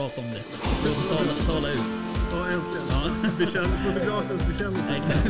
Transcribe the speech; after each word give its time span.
Prata 0.00 0.20
om 0.20 0.26
det. 0.30 0.42
Tala, 1.08 1.32
tala 1.54 1.68
ut. 1.68 1.78
Ja, 2.32 2.46
äntligen. 2.46 2.86
Ja. 2.90 3.30
Bekänn, 3.38 3.68
fotografens 3.86 4.46
bekännelse. 4.46 4.96
Exakt. 4.96 5.28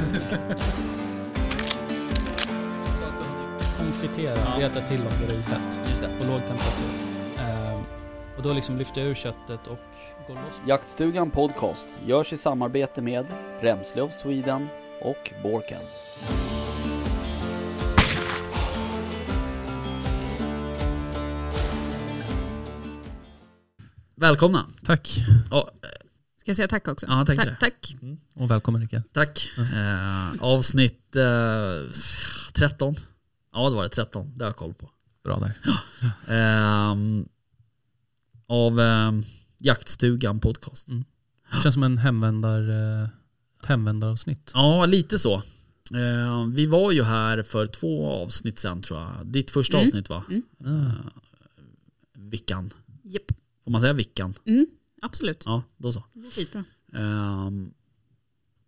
konfitera, 3.79 4.37
Ja. 4.39 4.67
reta 4.69 4.81
till 4.81 5.01
och 5.07 5.13
göra 5.23 5.39
i 5.39 5.43
fett 5.43 5.81
Just 5.89 6.01
det. 6.01 6.09
på 6.19 6.25
låg 6.25 6.41
temperatur. 6.41 6.87
Ehm, 7.39 7.81
och 8.37 8.43
då 8.43 8.53
liksom 8.53 8.79
lyfter 8.79 9.01
jag 9.01 9.11
ur 9.11 9.15
köttet 9.15 9.67
och 9.67 9.79
går 10.27 10.35
loss. 10.35 10.61
Jaktstugan 10.67 11.31
Podcast 11.31 11.87
görs 12.07 12.33
i 12.33 12.37
samarbete 12.37 13.03
med 13.03 13.27
Remslöv 13.61 14.11
Sweden 14.11 14.69
och 15.01 15.33
Borken. 15.43 15.81
Välkomna. 24.21 24.67
Tack. 24.85 25.19
Ja, 25.51 25.71
Ska 26.41 26.51
jag 26.51 26.57
säga 26.57 26.69
tack 26.69 26.89
också? 26.89 27.07
Ja, 27.09 27.27
tack 27.27 27.37
tack, 27.37 27.47
det. 27.47 27.57
tack. 27.61 27.97
Och 28.35 28.51
välkommen 28.51 28.81
Rickard. 28.81 29.03
tack. 29.13 29.49
Eh, 29.59 30.43
avsnitt 30.43 31.17
eh, 31.17 31.93
13. 32.53 32.95
Ja, 33.53 33.69
det 33.71 33.77
var 33.77 33.83
det. 33.83 33.89
13. 33.89 34.33
Det 34.39 34.45
har 34.45 34.49
jag 34.49 34.57
koll 34.57 34.75
på. 34.75 34.91
Bra 35.25 35.39
där. 35.41 35.53
Ehm, 36.29 37.29
av 38.47 38.81
ehm, 38.81 39.23
Jaktstugan 39.59 40.41
Podcast. 40.41 40.87
Det 41.53 41.61
känns 41.63 41.75
som 41.75 41.83
en 41.83 41.99
hemvändar, 41.99 42.71
eh, 42.71 43.09
ett 43.61 43.67
hemvändaravsnitt. 43.67 44.51
Ja, 44.55 44.87
lite 44.87 45.19
så. 45.19 45.35
Eh, 45.95 46.45
vi 46.55 46.67
var 46.67 46.93
ju 46.93 47.03
här 47.03 47.43
för 47.43 47.67
två 47.67 48.11
avsnitt 48.11 48.59
sen 48.59 48.83
tror 48.83 49.01
jag. 49.01 49.27
Ditt 49.27 49.51
första 49.51 49.77
Mm. 49.77 49.87
avsnitt 49.89 50.09
va? 50.09 50.25
Mm. 50.29 50.43
Ah, 50.87 51.11
Vickan. 52.15 52.71
Japp. 53.03 53.33
Får 53.71 53.73
man 53.73 53.81
säga 53.81 53.93
Vickan? 53.93 54.35
Mm, 54.45 54.67
absolut. 55.03 55.43
Ja, 55.47 55.63
då 55.77 55.93
så. 55.93 56.05
Det 56.13 56.31
skitbra. 56.31 56.65
Ehm, 56.95 57.71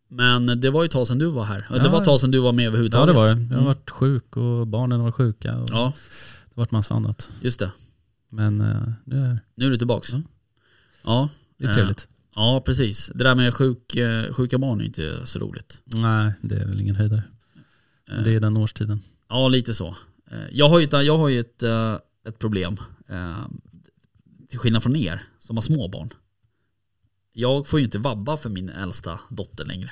men 0.08 0.60
det 0.60 0.70
var 0.70 0.82
ju 0.82 0.84
ett 0.86 0.92
tag 0.92 1.06
sedan 1.06 1.18
du 1.18 1.26
var 1.26 1.44
här. 1.44 1.66
Ja. 1.70 1.78
Det 1.78 1.88
var 1.88 1.98
ett 1.98 2.04
tag 2.04 2.20
sedan 2.20 2.30
du 2.30 2.38
var 2.38 2.52
med 2.52 2.62
ja 2.64 2.66
överhuvudtaget. 2.68 3.14
det 3.14 3.18
var 3.20 3.24
det. 3.24 3.30
Jag 3.30 3.36
har 3.48 3.52
Mm. 3.54 3.64
varit 3.64 3.90
sjuk 3.90 4.36
och 4.36 4.66
barnen 4.66 5.00
varit 5.00 5.14
sjuka. 5.14 5.56
Och 5.58 5.68
Ja, 5.72 5.92
Det 6.44 6.54
har 6.54 6.62
varit 6.62 6.70
massa 6.70 6.94
annat. 6.94 7.30
just 7.40 7.58
det. 7.58 7.72
Men 8.28 8.60
eh, 8.60 8.82
nu 9.04 9.16
är. 9.24 9.38
Nu 9.54 9.66
är 9.66 9.70
du 9.70 9.76
tillbaks. 9.78 10.12
Ja. 10.12 10.20
Ja, 11.04 11.28
Det 11.58 11.64
är 11.64 11.68
Eh, 11.68 11.74
trevligt. 11.74 12.08
ja 12.34 12.62
precis. 12.66 13.10
Det 13.14 13.24
där 13.24 13.34
med 13.34 13.54
sjuk, 13.54 13.96
eh, 13.96 14.32
sjuka 14.32 14.58
barn 14.58 14.80
är 14.80 14.84
inte 14.84 15.26
så 15.26 15.38
roligt. 15.38 15.80
Nej, 15.84 16.32
det 16.42 16.54
är 16.54 16.66
väl 16.66 16.80
ingen 16.80 16.96
höjdare. 16.96 17.22
Eh, 18.10 18.22
Det 18.22 18.30
är 18.34 18.40
den 18.40 18.56
årstiden. 18.56 19.00
Ja, 19.28 19.48
lite 19.48 19.74
så. 19.74 19.96
Eh, 20.30 20.38
Jag 20.52 20.68
har 20.68 20.78
ju 20.78 20.84
ett, 20.84 20.92
jag 21.06 21.18
har 21.18 21.28
ju 21.28 21.40
ett, 21.40 21.62
eh, 21.62 21.96
ett 22.28 22.38
problem. 22.38 22.76
Till 24.52 24.58
skillnad 24.58 24.82
från 24.82 24.96
er 24.96 25.22
som 25.38 25.56
har 25.56 25.62
små 25.62 25.88
barn. 25.88 26.10
Jag 27.32 27.66
får 27.66 27.78
ju 27.80 27.84
inte 27.84 27.98
vabba 27.98 28.36
för 28.36 28.50
min 28.50 28.68
äldsta 28.68 29.20
dotter 29.30 29.64
längre. 29.64 29.90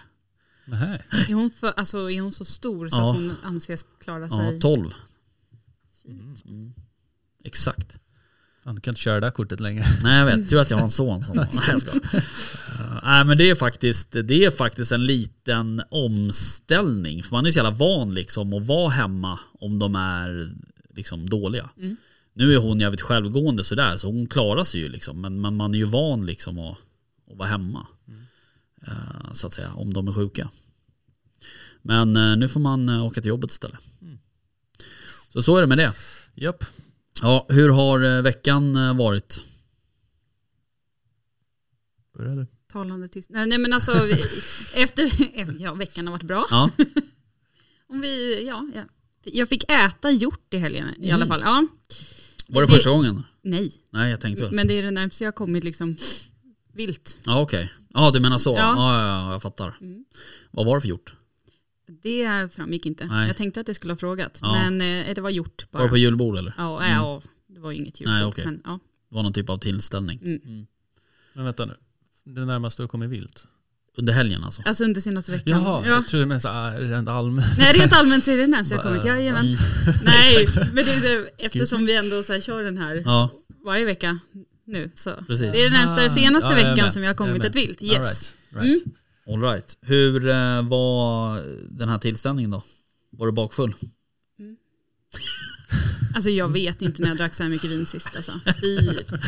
Nej. 0.64 1.02
Är 1.28 1.34
hon, 1.34 1.50
för, 1.50 1.72
alltså, 1.76 2.10
är 2.10 2.20
hon 2.20 2.32
så 2.32 2.44
stor 2.44 2.88
så 2.88 2.96
Ja. 2.96 3.10
att 3.10 3.16
hon 3.16 3.34
anses 3.42 3.84
klara 4.00 4.28
Ja, 4.30 4.50
sig? 4.50 4.60
12. 4.60 4.90
Mm. 6.44 6.72
Exakt. 7.44 7.96
Fan, 8.64 8.74
du 8.74 8.80
kan 8.80 8.92
inte 8.92 9.00
köra 9.00 9.14
det 9.14 9.26
där 9.26 9.30
kortet 9.30 9.60
längre. 9.60 9.84
Nej 10.02 10.18
jag 10.18 10.26
vet, 10.26 10.50
tur 10.50 10.60
att 10.60 10.70
jag 10.70 10.76
har 10.76 10.84
en 10.84 10.90
son 10.90 11.22
som... 11.22 11.36
Nej 11.36 11.46
jag 11.68 11.80
skojar. 11.80 12.04
Eh, 12.14 13.00
Nej 13.04 13.24
men 13.24 13.38
det 13.38 13.50
är, 13.50 13.54
faktiskt, 13.54 14.12
det 14.12 14.44
är 14.44 14.50
faktiskt 14.50 14.92
en 14.92 15.06
liten 15.06 15.82
omställning. 15.90 17.22
För 17.22 17.30
man 17.32 17.46
är 17.46 17.50
så 17.50 17.56
jävla 17.58 17.70
van 17.70 18.14
liksom 18.14 18.52
att 18.52 18.66
vara 18.66 18.88
hemma 18.90 19.38
om 19.60 19.78
de 19.78 19.94
är 19.96 20.50
liksom 20.94 21.28
dåliga. 21.28 21.70
Mm. 21.76 21.96
Nu 22.32 22.54
är 22.54 22.58
hon 22.58 22.80
jävligt 22.80 23.00
självgående 23.00 23.64
sådär 23.64 23.96
så 23.96 24.06
hon 24.06 24.26
klarar 24.26 24.64
sig 24.64 24.80
ju 24.80 24.88
liksom. 24.88 25.20
Men, 25.20 25.40
men 25.40 25.56
man 25.56 25.74
är 25.74 25.78
ju 25.78 25.84
van 25.84 26.26
liksom 26.26 26.58
att, 26.58 26.78
att 27.30 27.36
vara 27.36 27.48
hemma. 27.48 27.86
Eh, 28.86 29.32
Så 29.32 29.46
att 29.46 29.52
säga, 29.52 29.72
om 29.74 29.92
de 29.92 30.08
är 30.08 30.12
sjuka. 30.12 30.50
Men 31.82 32.16
eh, 32.16 32.36
nu 32.36 32.48
får 32.48 32.60
man 32.60 32.88
eh, 32.88 33.04
åka 33.06 33.20
till 33.20 33.28
jobbet 33.28 33.50
istället. 33.50 33.78
Så 35.32 35.42
så 35.42 35.56
är 35.56 35.60
det 35.60 35.66
med 35.66 35.78
det. 35.78 35.92
Japp. 36.34 36.64
Ja, 37.22 37.46
hur 37.48 37.68
har 37.68 38.22
veckan 38.22 38.96
varit? 38.96 39.42
Börjar 42.16 42.36
du? 42.36 42.46
Talande 42.72 43.08
tyst. 43.08 43.30
Nej, 43.30 43.46
nej 43.46 43.58
men 43.58 43.72
alltså, 43.72 43.92
vi- 44.04 44.24
efter, 44.82 45.10
ja 45.62 45.74
veckan 45.74 46.06
har 46.06 46.12
varit 46.12 46.22
bra. 46.26 46.46
Ja, 46.50 46.70
Om 47.88 48.00
vi, 48.00 48.46
ja, 48.46 48.68
ja. 48.74 48.82
Jag 49.24 49.48
fick 49.48 49.64
äta 49.70 50.10
hjort 50.10 50.54
i 50.54 50.56
helgen 50.58 50.88
i 51.04 51.10
alla 51.10 51.24
Mm. 51.24 51.28
fall. 51.28 51.40
Ja, 51.40 51.66
var 52.52 52.60
det 52.62 52.66
Det- 52.66 52.72
första 52.74 52.90
gången? 52.90 53.22
nej, 53.42 53.72
Nej 53.90 54.10
jag 54.10 54.20
tänkte 54.20 54.42
väl. 54.44 54.52
men 54.52 54.68
det 54.68 54.74
är 54.78 54.82
det 54.82 54.90
närmaste 54.90 55.24
jag 55.24 55.28
har 55.28 55.32
kommit 55.36 55.64
liksom 55.64 55.96
vilt. 56.72 57.18
Ja 57.24 57.40
okej. 57.40 57.72
Ja 57.88 58.10
du 58.10 58.20
menar 58.20 58.38
så. 58.38 58.50
Ja. 58.50 58.56
Ja. 58.56 58.98
Ja, 58.98 59.26
ja, 59.26 59.32
jag 59.32 59.42
fattar. 59.42 59.76
Mm. 59.80 60.04
Vad 60.50 60.66
var 60.66 60.74
det 60.74 60.80
för 60.80 60.88
hjort? 60.88 61.14
Det 62.02 62.52
framgick 62.54 62.86
inte. 62.86 63.06
Nej. 63.06 63.26
Jag 63.26 63.36
tänkte 63.36 63.60
att 63.60 63.66
jag 63.68 63.76
skulle 63.76 63.92
ha 63.92 63.98
frågat. 63.98 64.38
Ja. 64.42 64.52
Men 64.70 64.80
eh, 65.08 65.14
det 65.14 65.20
var 65.20 65.30
hjort 65.30 65.66
Var 65.70 65.78
bara. 65.78 65.82
det 65.84 65.88
på 65.90 65.96
julbord 65.96 66.38
eller? 66.38 66.54
Ja, 66.56 66.82
Mm. 66.82 66.92
ja, 66.96 67.22
det 67.46 67.60
var 67.60 67.70
ju 67.70 67.76
inget 67.78 68.00
julbord. 68.00 68.14
Nej, 68.14 68.24
okej. 68.24 68.44
Men, 68.44 68.62
ja. 68.64 68.78
Det 69.08 69.14
var 69.14 69.22
någon 69.22 69.32
typ 69.32 69.50
av 69.50 69.58
tillställning. 69.58 70.18
Mm. 70.22 70.66
Men 71.32 71.44
vänta 71.44 71.64
nu. 71.66 71.74
Det 72.24 72.44
närmaste 72.44 72.82
du 72.82 72.84
har 72.84 72.88
kommit 72.88 73.10
vilt? 73.10 73.46
Under 73.98 74.12
helgen 74.12 74.44
alltså? 74.44 74.62
Alltså 74.64 74.84
under 74.84 75.00
senaste 75.00 75.30
veckan. 75.32 75.52
Jaha, 75.62 75.82
Ja. 75.86 75.94
jag 75.94 76.08
tror 76.08 76.20
det 76.20 76.26
mest 76.26 76.44
är 76.44 76.80
rent 76.80 77.08
allmänt. 77.08 77.46
Nej 77.58 77.72
rent 77.72 77.92
allmänt 77.96 78.24
så 78.24 78.30
är 78.30 78.36
det 78.36 78.46
närmast 78.46 78.70
jag 78.70 78.82
kommit. 78.82 79.04
Jajamän. 79.04 79.46
Mm. 79.46 79.58
Nej, 80.04 80.46
men 80.72 80.84
det 80.84 80.90
är 80.92 81.00
så, 81.24 81.26
eftersom 81.38 81.86
vi 81.86 81.96
ändå 81.96 82.22
så 82.22 82.32
här 82.32 82.40
kör 82.40 82.62
den 82.64 82.78
här 82.78 83.02
Ja, 83.04 83.30
varje 83.64 83.84
vecka 83.84 84.18
nu. 84.66 84.90
Så. 84.94 85.10
Precis. 85.26 85.52
Det 85.52 85.58
är 85.60 85.64
den 85.64 85.72
närmsta 85.72 86.04
Ah, 86.04 86.08
senaste 86.08 86.46
ja, 86.48 86.58
jag 86.58 86.68
veckan 86.68 86.84
med. 86.84 86.92
som 86.92 87.02
jag 87.02 87.06
har 87.08 87.10
Jag 87.10 87.16
kommit 87.16 87.36
med. 87.38 87.46
ett 87.46 87.56
vilt. 87.56 87.80
All 87.82 87.88
Yes. 87.88 88.34
right, 88.52 88.66
right. 88.66 88.86
Mm. 88.86 88.94
all 89.44 89.52
right. 89.52 89.76
Hur 89.80 90.28
eh, 90.28 90.68
var 90.68 91.42
den 91.78 91.88
här 91.88 91.98
tillställningen 91.98 92.50
då? 92.50 92.62
Var 93.10 93.26
du 93.26 93.32
bakfull? 93.32 93.74
Alltså 96.14 96.30
jag 96.30 96.48
vet 96.52 96.82
inte 96.82 97.02
när 97.02 97.08
jag 97.08 97.16
drack 97.16 97.34
så 97.34 97.42
här 97.42 97.50
mycket 97.50 97.70
vin 97.70 97.86
sist 97.86 98.16
alltså. 98.16 98.32
Fy 98.60 98.78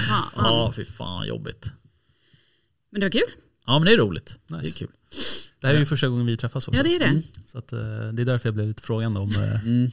fan. 0.09 0.31
Ja, 0.37 0.73
fy 0.77 0.85
fan 0.85 1.27
jobbigt. 1.27 1.67
Men 2.93 3.01
det 3.01 3.07
var 3.07 3.11
kul. 3.11 3.23
Ja 3.67 3.79
men 3.79 3.87
det 3.87 3.93
är 3.93 3.99
roligt. 3.99 4.37
Det 4.47 4.55
är 4.55 4.59
Nice. 4.59 4.79
kul. 4.79 4.89
Det 5.61 5.67
här 5.67 5.75
är 5.75 5.79
ju 5.79 5.85
första 5.85 6.09
gången 6.09 6.27
vi 6.27 6.37
träffas 6.37 6.69
också. 6.69 6.79
Ja 6.79 6.83
det 6.85 6.95
är 6.95 6.99
det. 6.99 7.05
Mm. 7.05 7.23
Så 7.47 7.59
att, 7.59 7.73
eh, 7.73 7.79
det 8.13 8.23
är 8.23 8.25
därför 8.25 8.47
jag 8.49 8.55
blev 8.55 8.69
lite 8.69 8.83
frågande 8.83 9.21
om 9.21 9.31
eh, 9.31 9.67
Mm. 9.67 9.91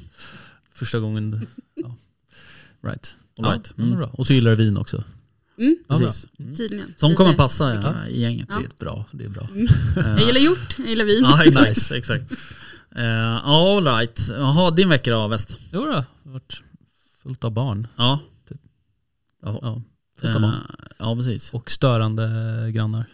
första 0.74 1.00
gången. 1.00 1.48
Ja. 1.76 1.96
Right. 2.82 3.16
All 3.38 3.46
Ja, 3.46 3.52
right. 3.52 3.74
ja, 3.78 3.84
Mm. 3.84 3.98
bra. 3.98 4.08
Och 4.08 4.28
så 4.28 4.34
gillar 4.34 4.52
du 4.52 4.58
vin 4.64 4.78
också. 4.78 5.04
Mm, 5.58 5.78
Ja. 5.88 5.98
Precis. 6.00 6.28
Mm. 6.40 6.56
tydligen. 6.56 6.94
Som 6.98 7.16
kommer 7.16 7.34
passa 7.34 7.74
Ja. 7.76 8.08
i 8.08 8.22
gänget. 8.22 8.48
Det 8.48 8.54
är 8.54 8.60
ett 8.68 8.80
bra. 8.80 9.06
Det 9.12 9.24
är 9.24 9.30
bra. 9.30 9.48
Jag 9.96 10.20
gillar 10.28 10.40
hjort, 10.42 10.76
jag 10.78 10.88
gillar 10.88 11.06
vin. 11.06 11.24
Ja 11.24 11.44
exakt. 11.46 11.92
exakt. 11.92 12.32
Uh, 12.98 13.46
all 13.48 13.84
right. 13.86 14.20
Jaha, 14.30 14.72
din 14.72 14.90
vecka 14.90 15.12
då 15.12 15.28
väst? 15.28 15.56
Jo 15.72 15.86
då, 15.86 15.92
det 15.92 15.94
har 16.24 16.32
varit 16.32 16.62
fullt 17.24 17.44
av 17.44 17.52
barn. 17.52 17.88
Ja. 17.96 18.20
Typ. 18.50 18.62
Ja, 19.42 19.82
fullt 20.22 20.36
av 20.36 20.42
barn. 20.42 20.56
ja 21.00 21.16
precis. 21.16 21.54
Och 21.54 21.72
störande 21.72 22.26
grannar. 22.72 23.06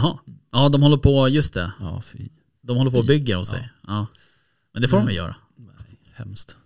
Jaha. 0.00 0.18
Ja 0.52 0.68
de 0.68 0.82
håller 0.82 0.96
på, 0.96 1.28
just 1.28 1.54
det. 1.54 1.72
Ja, 1.80 2.02
fy. 2.02 2.28
De 2.62 2.76
håller 2.76 2.90
på 2.90 2.98
och 2.98 3.06
bygger 3.06 3.36
hos 3.36 3.50
dig. 3.50 3.70
Ja. 3.86 4.06
Men 4.72 4.82
det 4.82 4.88
får 4.88 4.96
de 4.96 5.00
Mm. 5.00 5.06
väl 5.06 5.16
göra? 5.16 5.36
Nej, 5.56 5.98
hemskt. 6.14 6.56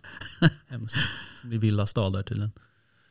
hemskt. 0.69 0.95
Det 0.97 1.39
ska 1.39 1.49
bli 1.49 1.59
villastad 1.59 2.11
där 2.11 2.23
tydligen. 2.23 2.53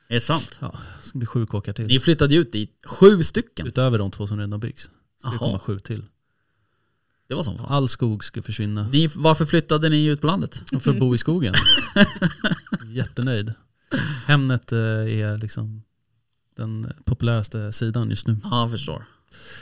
Är 0.07 0.16
det 0.16 0.22
sant? 0.22 0.57
Ja, 0.62 0.75
det 1.02 1.07
ska 1.07 1.18
bli 1.18 1.25
sju 1.25 1.46
kåkar 1.46 1.74
till. 1.74 1.88
Ni 1.88 2.00
flyttade 2.00 2.34
ju 2.35 2.41
ut 2.41 2.52
dit, 2.52 2.72
sju 2.85 3.24
stycken. 3.24 3.68
Utöver 3.68 3.97
de 3.97 4.12
två 4.12 4.28
som 4.28 4.40
redan 4.40 4.59
byggs. 4.59 4.81
Ska 4.84 4.91
det 5.30 5.34
Jaha. 5.34 5.38
komma 5.38 5.59
sju 5.59 5.80
till. 5.80 6.06
Det 7.28 7.36
var 7.36 7.44
som 7.44 7.57
fan. 7.57 7.68
All 7.69 7.88
skog 7.90 8.24
ska 8.24 8.41
försvinna. 8.41 8.88
Ni, 8.88 9.07
varför 9.16 9.46
flyttade 9.46 9.90
ni 9.90 10.06
ut 10.06 10.22
på 10.22 10.28
landet? 10.28 10.63
Och 10.72 10.83
för 10.83 10.92
att 10.92 11.00
bo 11.00 11.15
i 11.15 11.18
skogen. 11.18 11.54
Jättenöjd. 12.94 13.54
Hemnet 14.25 14.72
eh, 14.72 14.77
är 14.80 15.38
liksom 15.38 15.83
den 16.56 16.94
populäraste 17.06 17.72
sidan 17.72 18.10
just 18.10 18.27
nu. 18.27 18.38
Ja, 18.44 18.62
jag 18.62 18.72
förstår. 18.72 19.06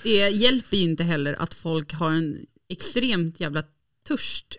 Det 0.04 0.30
hjälper 0.30 0.78
ju 0.78 0.84
inte 0.84 1.04
heller 1.04 1.34
att 1.42 1.54
folk 1.54 1.94
har 1.94 2.12
en 2.12 2.46
extremt 2.70 3.40
jävla 3.40 3.64
törst 4.08 4.56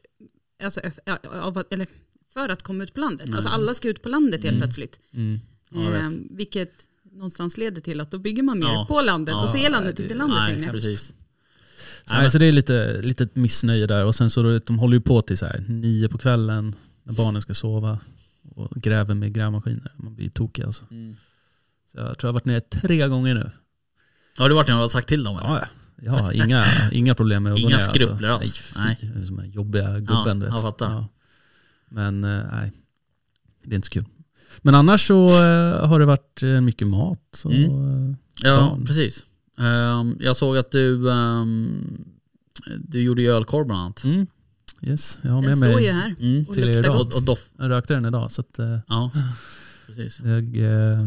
alltså, 0.62 0.81
ja, 1.05 1.19
av 1.32 1.64
eller, 1.70 1.87
för 2.32 2.49
att 2.49 2.62
komma 2.62 2.84
ut 2.84 2.94
på 2.94 3.00
landet. 3.00 3.26
Nej. 3.26 3.34
Alltså 3.37 3.49
alla 3.50 3.75
ska 3.75 3.88
ut 3.88 4.02
på 4.02 4.08
landet 4.08 4.43
helt 4.44 4.56
Mm. 4.56 4.60
plötsligt. 4.60 4.99
Mm. 5.14 5.40
Ja. 5.70 5.94
Eh, 5.96 6.08
vilket 6.31 6.72
någonstans 7.12 7.56
leder 7.58 7.81
till 7.81 8.00
att 8.00 8.10
då 8.10 8.19
bygger 8.19 8.43
man 8.43 8.58
mer 8.58 8.66
Ja. 8.66 8.87
på 8.88 9.00
landet 9.00 9.34
och 9.34 9.49
så 9.49 9.56
Ja, 9.56 9.66
är 9.66 9.70
landet 9.70 9.96
det- 9.96 10.02
inte 10.02 10.14
landet 10.14 10.38
Nej, 10.40 10.55
längre. 10.55 10.70
precis. 10.72 11.12
Nej, 12.10 12.31
så 12.31 12.38
det 12.38 12.46
är 12.46 12.52
lite, 12.52 13.02
lite 13.02 13.28
missnöje 13.32 13.87
där. 13.87 14.05
Och 14.05 14.14
sen 14.14 14.31
så 14.31 14.58
de 14.66 14.78
håller 14.78 14.94
ju 14.96 15.00
på 15.00 15.22
till 15.22 15.38
så 15.38 15.46
här 15.46 15.64
nio 15.69 16.08
på 16.08 16.19
kvällen 16.19 16.75
när 17.02 17.12
barnen 17.12 17.43
ska 17.43 17.55
sova. 17.55 17.99
Och 18.55 18.70
gräver 18.76 19.14
med 19.14 19.32
grävmaskiner. 19.34 19.93
Man 19.96 20.14
blir 20.14 20.31
tokig 20.31 20.62
alltså. 20.64 20.84
Mm. 20.90 21.16
Så 21.93 21.99
jag 21.99 22.19
tror 22.19 22.28
jag 22.28 22.32
har 22.32 22.34
varit 22.40 22.44
nere 22.44 22.60
tre 22.60 23.08
gånger 23.08 23.34
nu. 23.34 23.50
Har 24.38 24.49
du 24.49 24.55
varit 24.55 24.69
när 24.69 24.75
har 24.75 24.88
sagt 24.88 25.08
till 25.08 25.25
dem? 25.25 25.37
eller? 25.37 25.49
Ja, 25.49 25.64
ja. 25.96 26.32
Jag 26.32 26.46
inga, 26.46 26.64
inga 26.93 27.14
problem 27.14 27.43
med 27.43 27.52
att 27.52 27.58
Inga 27.58 27.67
gå 27.67 27.76
ner. 27.76 27.85
alltså. 27.85 27.99
skrupler 28.06 28.29
alls. 28.29 28.73
Nej, 28.76 28.99
fy. 29.00 29.06
Det 29.06 29.20
är 29.20 29.25
som 29.25 29.38
en 29.38 29.50
jobbiga 29.50 29.99
gubben 29.99 30.26
Ja, 30.26 30.35
vet. 30.35 30.50
jag 30.50 30.61
fattar. 30.61 31.05
Men 31.88 32.25
eh, 32.25 32.40
nej, 32.52 32.73
det 33.64 33.70
är 33.70 33.76
inte 33.76 33.87
så 33.87 33.93
kul. 33.93 34.05
Men 34.62 34.75
annars 34.75 35.06
så 35.06 35.26
eh, 35.26 35.87
har 35.88 36.00
det 36.00 36.06
varit 36.06 36.43
eh, 36.43 36.61
mycket 36.61 36.87
mat. 36.88 37.20
Så, 37.32 37.50
Mm. 37.50 38.17
Ja, 38.43 38.49
Ja. 38.49 38.79
precis. 38.87 39.25
Ehm, 39.58 40.17
jag 40.20 40.37
såg 40.37 40.56
att 40.56 40.70
du, 40.70 41.11
ehm, 41.12 42.05
du 42.79 43.00
gjorde 43.02 43.23
ju 43.23 43.31
ölkorv 43.31 43.67
bland 43.67 43.81
annat. 43.82 44.05
mm, 44.05 44.26
yes, 44.82 45.19
jag 45.23 45.31
har 45.32 45.41
Den 45.43 45.49
med 45.50 45.58
står 45.58 45.69
ju 45.69 45.75
mig. 45.75 45.87
här 46.02 46.14
Mm. 46.20 46.44
och 46.49 46.55
Till 46.55 46.67
luktar 46.75 46.93
gott. 46.93 47.12
Och, 47.12 47.17
och 47.19 47.23
doff. 47.23 47.49
Jag 47.58 47.70
rökte 47.70 47.94
den 47.94 48.05
idag 48.06 48.31
så 48.32 48.41
att 48.41 48.58
Ja, 48.88 49.11
precis. 49.87 50.20
jag... 50.25 50.56
Eh, 50.56 51.06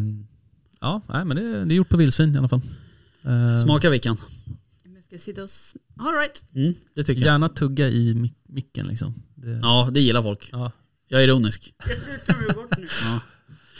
ja, 0.81 1.01
nej, 1.13 1.25
men 1.25 1.37
det, 1.37 1.65
det 1.65 1.73
är 1.73 1.75
gjort 1.75 1.89
på 1.89 1.97
vildsvin 1.97 2.35
i 2.35 2.37
alla 2.37 2.47
fall. 2.49 2.61
Eh, 3.23 3.63
Smaka 3.63 3.89
vilken? 3.89 4.15
Jag 4.95 5.03
ska 5.03 5.17
sitta 5.17 5.41
och... 5.41 5.45
s- 5.49 5.75
All 5.99 6.13
right. 6.13 6.45
Mm, 6.55 6.73
det 6.93 7.03
tycker 7.03 7.21
jag. 7.21 7.31
Gärna 7.31 7.49
tugga 7.49 7.87
i 7.89 8.13
mic- 8.13 8.33
micken 8.47 8.87
liksom. 8.87 9.13
Det, 9.35 9.49
Ja, 9.61 9.89
det 9.93 9.99
gillar 10.01 10.21
folk. 10.21 10.49
ja. 10.51 10.71
Jag 11.07 11.19
är 11.21 11.27
ironisk. 11.27 11.73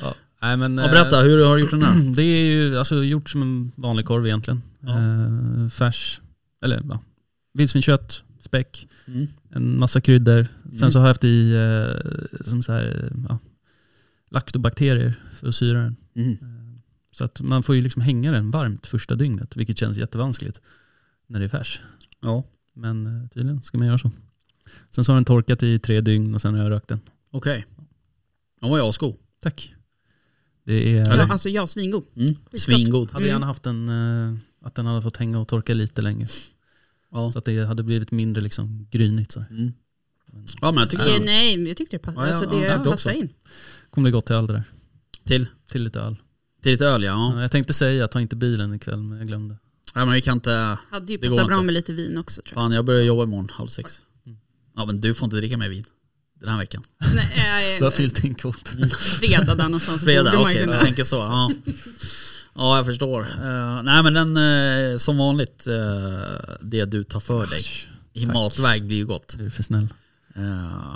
Ja. 0.02 0.14
Nej, 0.42 0.58
men, 0.58 0.78
Ja, 0.78 0.86
eh, 0.86 0.92
berätta, 0.92 1.22
hur 1.22 1.46
har 1.46 1.56
du 1.56 1.62
gjort 1.62 1.72
den 1.72 1.84
här? 1.84 2.14
Det 2.16 2.22
är 2.24 2.46
ju 2.46 2.78
alltså, 2.78 3.04
gjort 3.04 3.30
som 3.30 3.42
en 3.42 3.72
vanlig 3.76 4.06
korv 4.06 4.26
egentligen. 4.26 4.62
Ja. 4.80 4.90
Eh, 5.00 5.70
färs, 5.70 6.22
eller 6.64 6.82
ja, 6.90 7.00
vildsvinskött, 7.54 8.24
späck, 8.42 8.88
Mm. 9.08 9.28
en 9.50 9.80
massa 9.80 10.02
kryddor. 10.02 10.48
Sen 10.64 10.78
Mm. 10.78 10.92
så 10.92 11.00
har 11.00 11.06
jag 11.06 11.10
haft 11.14 11.24
i 11.24 11.54
eh, 11.56 12.46
som 12.46 12.64
så 12.64 12.72
här, 12.74 13.12
ja, 13.30 13.40
laktobakterier 14.32 15.14
för 15.40 15.48
att 15.48 15.56
syra 15.56 15.80
den. 15.82 15.96
Mm. 16.16 16.38
Så 17.12 17.24
att 17.24 17.42
man 17.42 17.64
får 17.64 17.76
ju 17.76 17.82
liksom 17.82 18.02
hänga 18.02 18.32
den 18.32 18.52
varmt 18.52 18.88
första 18.88 19.16
dygnet, 19.16 19.56
vilket 19.56 19.78
känns 19.78 19.98
jättevanskligt 19.98 20.62
när 21.28 21.40
det 21.40 21.46
är 21.46 21.50
färs. 21.50 21.82
Ja, 22.20 22.44
Men 22.74 23.06
eh, 23.24 23.28
tydligen 23.30 23.64
ska 23.64 23.78
man 23.78 23.88
göra 23.88 23.98
så. 23.98 24.12
Sen 24.92 25.04
så 25.04 25.12
har 25.12 25.16
den 25.16 25.26
torkat 25.26 25.64
i 25.64 25.80
tre 25.80 26.02
dygn 26.02 26.36
och 26.36 26.42
sen 26.42 26.54
har 26.54 26.64
jag 26.64 26.70
rökt 26.70 26.88
den. 26.88 27.00
okej. 27.32 27.66
Den 28.62 28.70
var 28.70 28.78
ju 28.78 28.84
asgod. 28.84 29.16
Tack. 29.40 29.76
Det 30.64 30.98
är, 30.98 31.02
Eller? 31.12 31.18
Ja, 31.24 31.32
alltså 31.32 31.50
jag 31.50 31.70
svingod. 31.70 32.04
Mm. 32.16 32.36
Svingod. 32.58 33.12
hade 33.12 33.28
gärna 33.28 33.46
haft 33.46 33.66
en, 33.66 33.90
eh, 33.90 34.38
att 34.62 34.76
den 34.76 34.86
hade 34.86 35.02
fått 35.02 35.18
hänga 35.18 35.40
och 35.40 35.48
torka 35.48 35.74
lite 35.74 36.02
längre. 36.02 36.28
Ja. 37.12 37.32
Så 37.32 37.40
att 37.40 37.46
det 37.46 37.66
hade 37.66 37.84
blivit 37.84 38.12
mindre 38.12 38.42
liksom 38.44 38.88
grynigt. 38.92 39.32
Så. 39.32 39.40
Mm. 39.50 39.72
ja, 40.62 40.72
men 40.72 40.78
jag 40.82 40.90
tycker 40.90 41.06
Det, 41.06 41.20
det. 41.20 41.26
nej, 41.26 41.58
men 41.58 41.68
jag 41.68 41.78
tyckte 41.78 41.96
det 41.98 42.04
passade. 42.04 42.28
Ja, 42.28 42.34
ja, 42.34 42.40
alltså, 42.42 42.58
ja, 42.58 42.78
det 42.84 42.90
också. 42.90 43.12
in. 43.12 43.30
Kommer 43.90 44.06
bli 44.06 44.12
gott 44.12 44.26
till 44.26 44.36
allt 44.36 44.48
det 44.48 44.54
där. 44.54 44.64
Till, 45.24 45.48
Till 45.72 45.84
lite 45.84 46.00
öl. 46.00 46.16
Till 46.64 46.72
lite 46.72 46.86
öl 46.86 47.04
ja. 47.04 47.12
ja. 47.12 47.34
Ja, 47.36 47.42
Jag 47.42 47.52
tänkte 47.52 47.74
säga 47.74 48.08
ta 48.08 48.22
inte 48.22 48.36
bilen 48.36 48.74
ikväll 48.74 48.98
men 49.02 49.18
jag 49.18 49.28
glömde. 49.28 49.58
ja 49.96 50.06
men 50.06 50.14
vi 50.14 50.22
kan 50.22 50.34
inte... 50.38 50.78
Hade 50.92 51.12
ju 51.14 51.18
passat 51.18 51.48
bra 51.48 51.56
inte. 51.56 51.66
med 51.66 51.74
lite 51.74 51.94
vin 51.94 52.18
också 52.18 52.42
tror 52.42 52.48
jag. 52.58 52.64
Fan 52.64 52.72
jag 52.72 52.86
börjar 52.86 53.02
jobba 53.02 53.24
imorgon 53.24 53.50
halv 53.52 53.68
sex. 53.68 54.00
Mm. 54.26 54.38
Ja 54.76 54.86
men 54.86 55.02
du 55.02 55.14
får 55.14 55.26
inte 55.26 55.36
dricka 55.38 55.58
mer 55.58 55.70
vin. 55.70 55.84
Den 56.40 56.50
här 56.50 56.58
veckan. 56.58 56.84
Nej, 57.16 57.78
Du 57.78 57.84
har 57.84 57.92
äh, 57.92 57.96
fyllt 57.96 58.22
din 58.22 58.36
kvot. 58.36 58.68
fredag 59.20 59.56
där 59.56 59.64
någonstans. 59.64 60.04
Fredag, 60.04 60.40
okej 60.40 60.60
kunna- 60.64 60.74
jag 60.76 60.84
tänker 60.84 61.04
så. 61.04 61.16
Ja, 61.16 61.52
ja 62.56 62.78
jag 62.78 62.86
förstår. 62.86 63.22
Eh, 63.22 63.84
nej 63.84 64.04
men 64.04 64.14
den, 64.14 64.38
eh, 64.92 64.98
som 64.98 65.18
vanligt, 65.18 65.68
eh, 65.68 66.56
det 66.62 66.86
du 66.86 67.04
tar 67.04 67.20
för 67.20 67.46
dig 67.46 67.64
i 68.14 68.26
Tack. 68.26 68.34
matväg 68.34 68.86
blir 68.86 68.98
ju 68.98 69.06
gott. 69.06 69.36
Du 69.38 69.46
är 69.46 69.50
för 69.50 69.64
snäll. 69.64 69.88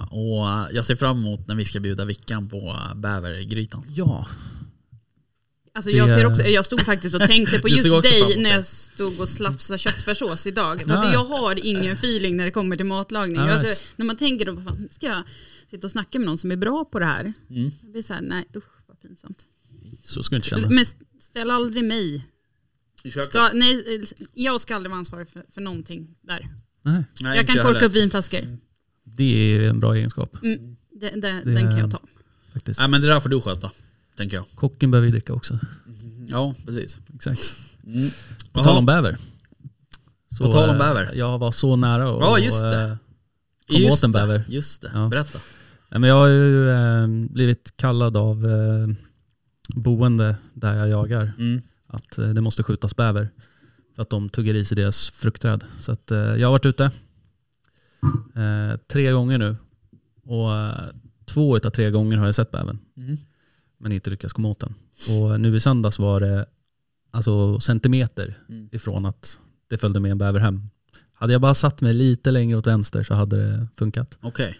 Och 0.10 0.46
jag 0.76 0.86
ser 0.86 0.96
fram 0.96 1.18
emot 1.20 1.48
när 1.48 1.56
vi 1.56 1.66
ska 1.66 1.80
bjuda 1.80 2.06
Vickan 2.06 2.50
på 2.50 2.80
bävergrytan. 2.96 3.84
Ja. 3.96 4.28
Alltså 5.75 5.92
Det- 5.92 5.98
jag, 5.98 6.10
ser 6.10 6.25
också, 6.25 6.42
jag 6.44 6.66
stod 6.66 6.81
faktiskt 6.81 7.16
och 7.16 7.22
tänkte 7.22 7.60
på 7.60 7.68
just 7.69 7.83
dig 8.04 8.38
när 8.38 8.44
det. 8.50 8.56
jag 8.56 8.66
stod 8.66 9.19
och 9.19 9.30
slafsade 9.30 9.77
köttfärssås 9.80 10.48
idag. 10.48 10.83
Ja. 10.88 10.94
Alltså 10.94 11.13
jag 11.13 11.24
har 11.25 11.66
ingen 11.66 11.92
feeling 11.94 12.38
när 12.38 12.45
det 12.45 12.51
kommer 12.51 12.77
till 12.77 12.86
matlagning. 12.86 13.36
Ja, 13.38 13.51
Alltså, 13.54 13.86
när 13.95 14.06
man 14.06 14.18
tänker 14.18 14.45
då, 14.45 14.62
fan, 14.62 14.88
ska 14.92 15.06
jag 15.06 15.24
sitta 15.69 15.88
och 15.88 15.92
snacka 15.92 16.19
med 16.19 16.25
någon 16.25 16.38
som 16.38 16.51
är 16.51 16.56
bra 16.56 16.86
på 16.86 17.00
det 17.00 17.06
här? 17.06 17.33
Mm. 17.50 17.72
Jag 17.81 17.92
blir 17.92 18.01
så 18.04 18.13
här, 18.13 18.22
nej 18.22 18.45
usch 18.56 18.63
vad 18.88 19.01
pinsamt. 19.01 19.45
Så 20.04 20.24
ska 20.24 20.33
du 20.33 20.38
inte 20.38 20.48
känna. 20.50 20.69
Men 20.69 20.86
ställ 21.22 21.51
aldrig 21.51 21.83
mig. 21.83 22.25
Stå, 23.30 23.50
nej, 23.54 24.04
jag 24.33 24.62
ska 24.62 24.75
aldrig 24.75 24.89
vara 24.92 25.00
ansvarig 25.00 25.30
för, 25.30 25.44
för 25.51 25.62
någonting 25.62 26.16
där. 26.22 26.48
Nej, 26.81 27.04
Nej, 27.22 27.38
jag 27.38 27.48
kan 27.48 27.56
korka 27.56 27.68
heller. 27.68 27.83
upp 27.86 27.92
vinflaskor. 27.95 28.39
det 29.04 29.24
är 29.56 29.69
en 29.69 29.80
bra 29.80 29.94
egenskap 29.95 30.38
Mm, 30.44 30.75
det, 30.92 31.10
det, 31.10 31.19
Det- 31.22 31.42
den 31.54 31.62
kan 31.62 31.77
jag 31.77 31.92
ta. 31.92 32.00
faktiskt. 32.54 32.80
Nej 32.80 32.89
men 32.89 33.01
det 33.01 33.07
där 33.07 33.19
får 33.19 33.30
du 33.30 33.42
sköta, 33.42 33.72
tänker 34.18 34.38
jag. 34.38 34.46
Kocken 34.56 34.92
behöver 34.92 35.06
ju 35.06 35.12
dricka 35.12 35.34
också. 35.34 35.60
Ja, 36.28 36.54
precis. 36.66 36.98
Exakt. 37.16 37.56
Mm. 37.88 38.10
På 38.52 38.64
tal 38.64 38.78
om 38.78 38.86
bäver. 38.86 39.18
Så, 40.38 40.46
På 40.46 40.52
tal 40.52 40.70
om 40.70 40.76
eh, 40.76 40.80
bäver. 40.80 41.12
Jag 41.16 41.38
var 41.38 41.52
så 41.52 41.76
nära 41.76 42.12
och, 42.12 42.22
Ja, 42.22 42.40
just 42.40 42.62
det. 42.62 42.82
eh, 42.84 42.96
kom 43.68 43.78
Just 43.82 43.98
åt 43.98 44.04
en 44.04 44.12
det, 44.12 44.20
bäver. 44.20 44.46
Just 44.48 44.82
det, 44.82 44.92
Ja. 44.94 45.08
berätta. 45.08 45.40
Men 45.90 46.04
jag 46.04 46.16
har 46.16 46.28
ju 46.28 46.70
eh, 46.70 47.08
blivit 47.30 47.74
kallad 47.78 48.18
av 48.18 48.46
eh, 48.46 48.88
boende 49.76 50.36
där 50.54 50.74
jag 50.76 50.90
jagar 50.90 51.34
Mm. 51.40 51.62
att 51.88 52.18
eh, 52.18 52.30
det 52.30 52.42
måste 52.42 52.64
skjutas 52.64 52.96
bäver. 52.96 53.30
För 53.96 54.02
att 54.02 54.10
de 54.10 54.30
tuggar 54.30 54.54
i 54.54 54.66
sig 54.66 54.76
deras 54.76 55.10
fruktträd. 55.10 55.64
Så 55.80 55.92
att, 55.92 56.04
jag 56.12 56.48
har 56.48 56.52
varit 56.52 56.66
ute 56.66 56.92
tre 58.88 59.12
gånger 59.12 59.38
nu. 59.38 59.56
Och 60.24 60.50
två 61.26 61.56
av 61.58 61.70
tre 61.70 61.92
gånger 61.92 62.18
har 62.18 62.26
jag 62.26 62.36
sett 62.36 62.52
bävern. 62.52 62.80
Mm. 62.98 63.18
Men 63.77 63.92
inte 63.92 64.10
lyckats 64.10 64.33
komma 64.33 64.48
åt 64.48 64.60
den. 64.60 64.74
Och 65.10 65.42
nu 65.42 65.56
i 65.56 65.60
söndags 65.60 66.00
var 66.00 66.19
det 66.19 66.45
alltså 67.12 67.60
centimeter 67.60 68.33
Mm. 68.50 68.69
ifrån 68.72 69.06
att 69.06 69.39
det 69.69 69.77
följde 69.77 70.00
med 70.00 70.12
en 70.12 70.18
bäver 70.18 70.39
hem. 70.39 70.62
Hade 71.13 71.33
jag 71.33 71.42
bara 71.42 71.54
satt 71.54 71.81
mig 71.81 71.94
lite 71.94 72.31
längre 72.31 72.57
åt 72.57 72.68
vänster 72.68 73.04
så 73.04 73.13
hade 73.13 73.38
det 73.38 73.68
funkat. 73.77 74.18
Okej. 74.22 74.60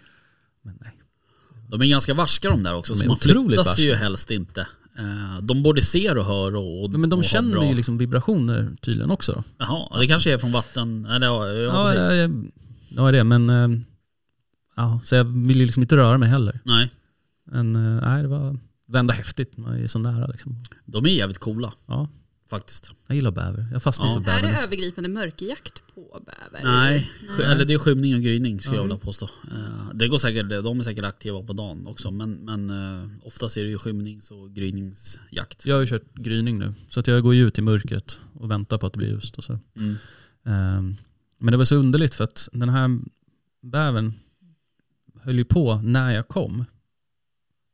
Men 0.62 0.78
nej. 0.80 0.92
De 1.68 1.80
är 1.82 1.86
ganska 1.86 2.14
varska 2.14 2.50
de 2.50 2.62
där 2.62 2.74
också, 2.74 2.94
De 2.94 3.00
så 3.00 3.06
man 3.06 3.16
flyttar 3.16 3.64
sig 3.64 3.84
ju 3.84 3.90
varska. 3.90 4.04
helst 4.04 4.30
inte. 4.30 4.60
Eh, 4.98 5.40
De 5.42 5.62
både 5.62 5.82
ser 5.82 6.18
och 6.18 6.24
hör 6.24 6.54
och, 6.56 6.84
och 6.84 6.90
Men 6.90 7.10
de 7.10 7.18
och 7.18 7.24
känner 7.24 7.50
bra. 7.56 7.68
ju 7.68 7.74
liksom 7.74 7.98
vibrationer 7.98 8.76
tydligen 8.80 9.10
också. 9.10 9.44
Jaha, 9.58 9.98
det 10.00 10.06
kanske 10.06 10.32
är 10.32 10.38
från 10.38 10.52
vatten. 10.52 11.06
Eller, 11.06 11.26
ja, 11.26 11.48
ja, 11.48 11.94
Ja, 11.94 12.14
ja, 12.14 12.30
ja, 12.88 13.12
det. 13.12 13.24
Men 13.24 13.50
eh, 13.50 13.80
ja, 14.76 15.00
så 15.04 15.14
jag 15.14 15.24
vill 15.24 15.56
ju 15.60 15.64
liksom 15.66 15.82
inte 15.82 15.96
röra 15.96 16.18
mig 16.18 16.28
heller. 16.28 16.60
Nej, 16.64 16.90
Men 17.44 17.76
eh, 17.76 18.02
nej, 18.08 18.22
det 18.22 18.28
var, 18.28 18.58
det 18.86 18.92
var 18.92 19.00
ändå 19.00 19.14
häftigt. 19.14 19.56
Man 19.56 19.74
är 19.82 19.86
så 19.86 19.98
nära 19.98 20.26
liksom. 20.26 20.56
de 20.84 21.04
är 21.06 21.08
jävligt 21.10 21.38
coola 21.38 21.72
Ja, 21.86 22.08
faktiskt. 22.50 22.90
jag 23.06 23.14
gillar 23.14 23.30
bäver. 23.30 23.66
Jag 23.72 23.82
fastnar 23.82 24.06
Ja. 24.06 24.22
för 24.22 24.30
Är 24.30 24.36
det 24.42 24.42
bäver. 24.48 24.62
övergripande 24.62 25.08
mörkerjakt 25.10 25.82
på 25.94 26.20
bäver? 26.26 26.64
Nej, 26.64 27.10
sk- 27.38 27.42
eller 27.42 27.64
det 27.64 27.74
är 27.74 27.78
skymning 27.78 28.14
och 28.14 28.20
gryning 28.20 28.60
skulle 28.60 28.76
jag 28.76 28.80
Ja. 28.80 28.84
vilja 28.86 28.98
påstå. 28.98 29.24
Eh, 29.52 29.94
Det 29.94 30.08
går 30.08 30.18
säkert, 30.18 30.48
de 30.48 30.80
är 30.80 30.84
säkert 30.84 31.04
aktiva 31.04 31.42
på 31.42 31.52
dagen 31.52 31.86
också 31.86 32.10
men, 32.10 32.32
men 32.32 32.70
eh, 32.70 33.08
oftast 33.22 33.56
är 33.56 33.64
det 33.64 33.70
ju 33.70 33.78
skymnings 33.78 34.30
och 34.30 34.50
gryningsjakt. 34.54 35.66
Jag 35.66 35.74
har 35.74 35.80
ju 35.80 35.86
kört 35.86 36.14
gryning 36.14 36.58
nu. 36.58 36.74
Så 36.90 37.00
att 37.00 37.06
jag 37.06 37.22
går 37.22 37.34
ju 37.34 37.46
ut 37.46 37.58
i 37.58 37.62
mörkret 37.62 38.20
och 38.32 38.50
väntar 38.50 38.78
på 38.78 38.86
att 38.86 38.92
det 38.92 38.98
blir 38.98 39.08
ljust. 39.08 39.38
Och 39.38 39.44
så. 39.44 39.58
Mm. 39.76 39.94
Ehm, 40.44 40.94
Men 41.38 41.52
det 41.52 41.56
var 41.56 41.64
så 41.64 41.76
underligt 41.76 42.14
för 42.14 42.24
att 42.24 42.48
den 42.52 42.68
här 42.68 42.98
bävern 43.62 44.12
höll 45.22 45.38
ju 45.38 45.44
på 45.44 45.76
när 45.76 46.10
jag 46.14 46.28
kom. 46.28 46.64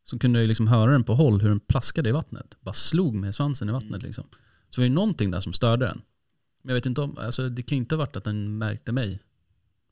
Så 0.04 0.18
kunde 0.18 0.40
jag 0.40 0.48
liksom 0.48 0.68
höra 0.68 0.92
den 0.92 1.04
på 1.04 1.14
håll 1.14 1.40
hur 1.40 1.48
den 1.48 1.60
plaskade 1.60 2.08
i 2.08 2.12
vattnet. 2.12 2.56
Bara 2.60 2.72
slog 2.72 3.14
med 3.14 3.34
svansen 3.34 3.68
i 3.68 3.72
vattnet 3.72 4.02
liksom. 4.02 4.24
Så 4.70 4.76
det 4.76 4.78
var 4.80 4.84
ju 4.88 4.94
någonting 4.94 5.30
där 5.30 5.40
som 5.40 5.52
störde 5.52 5.86
den. 5.86 6.02
Men 6.62 6.68
jag 6.68 6.74
vet 6.74 6.86
inte 6.86 7.00
om, 7.00 7.18
alltså 7.18 7.48
det 7.48 7.62
kan 7.62 7.76
ju 7.78 7.82
inte 7.82 7.94
ha 7.94 7.98
varit 7.98 8.16
att 8.16 8.24
den 8.24 8.58
märkte 8.58 8.92
mig. 8.92 9.20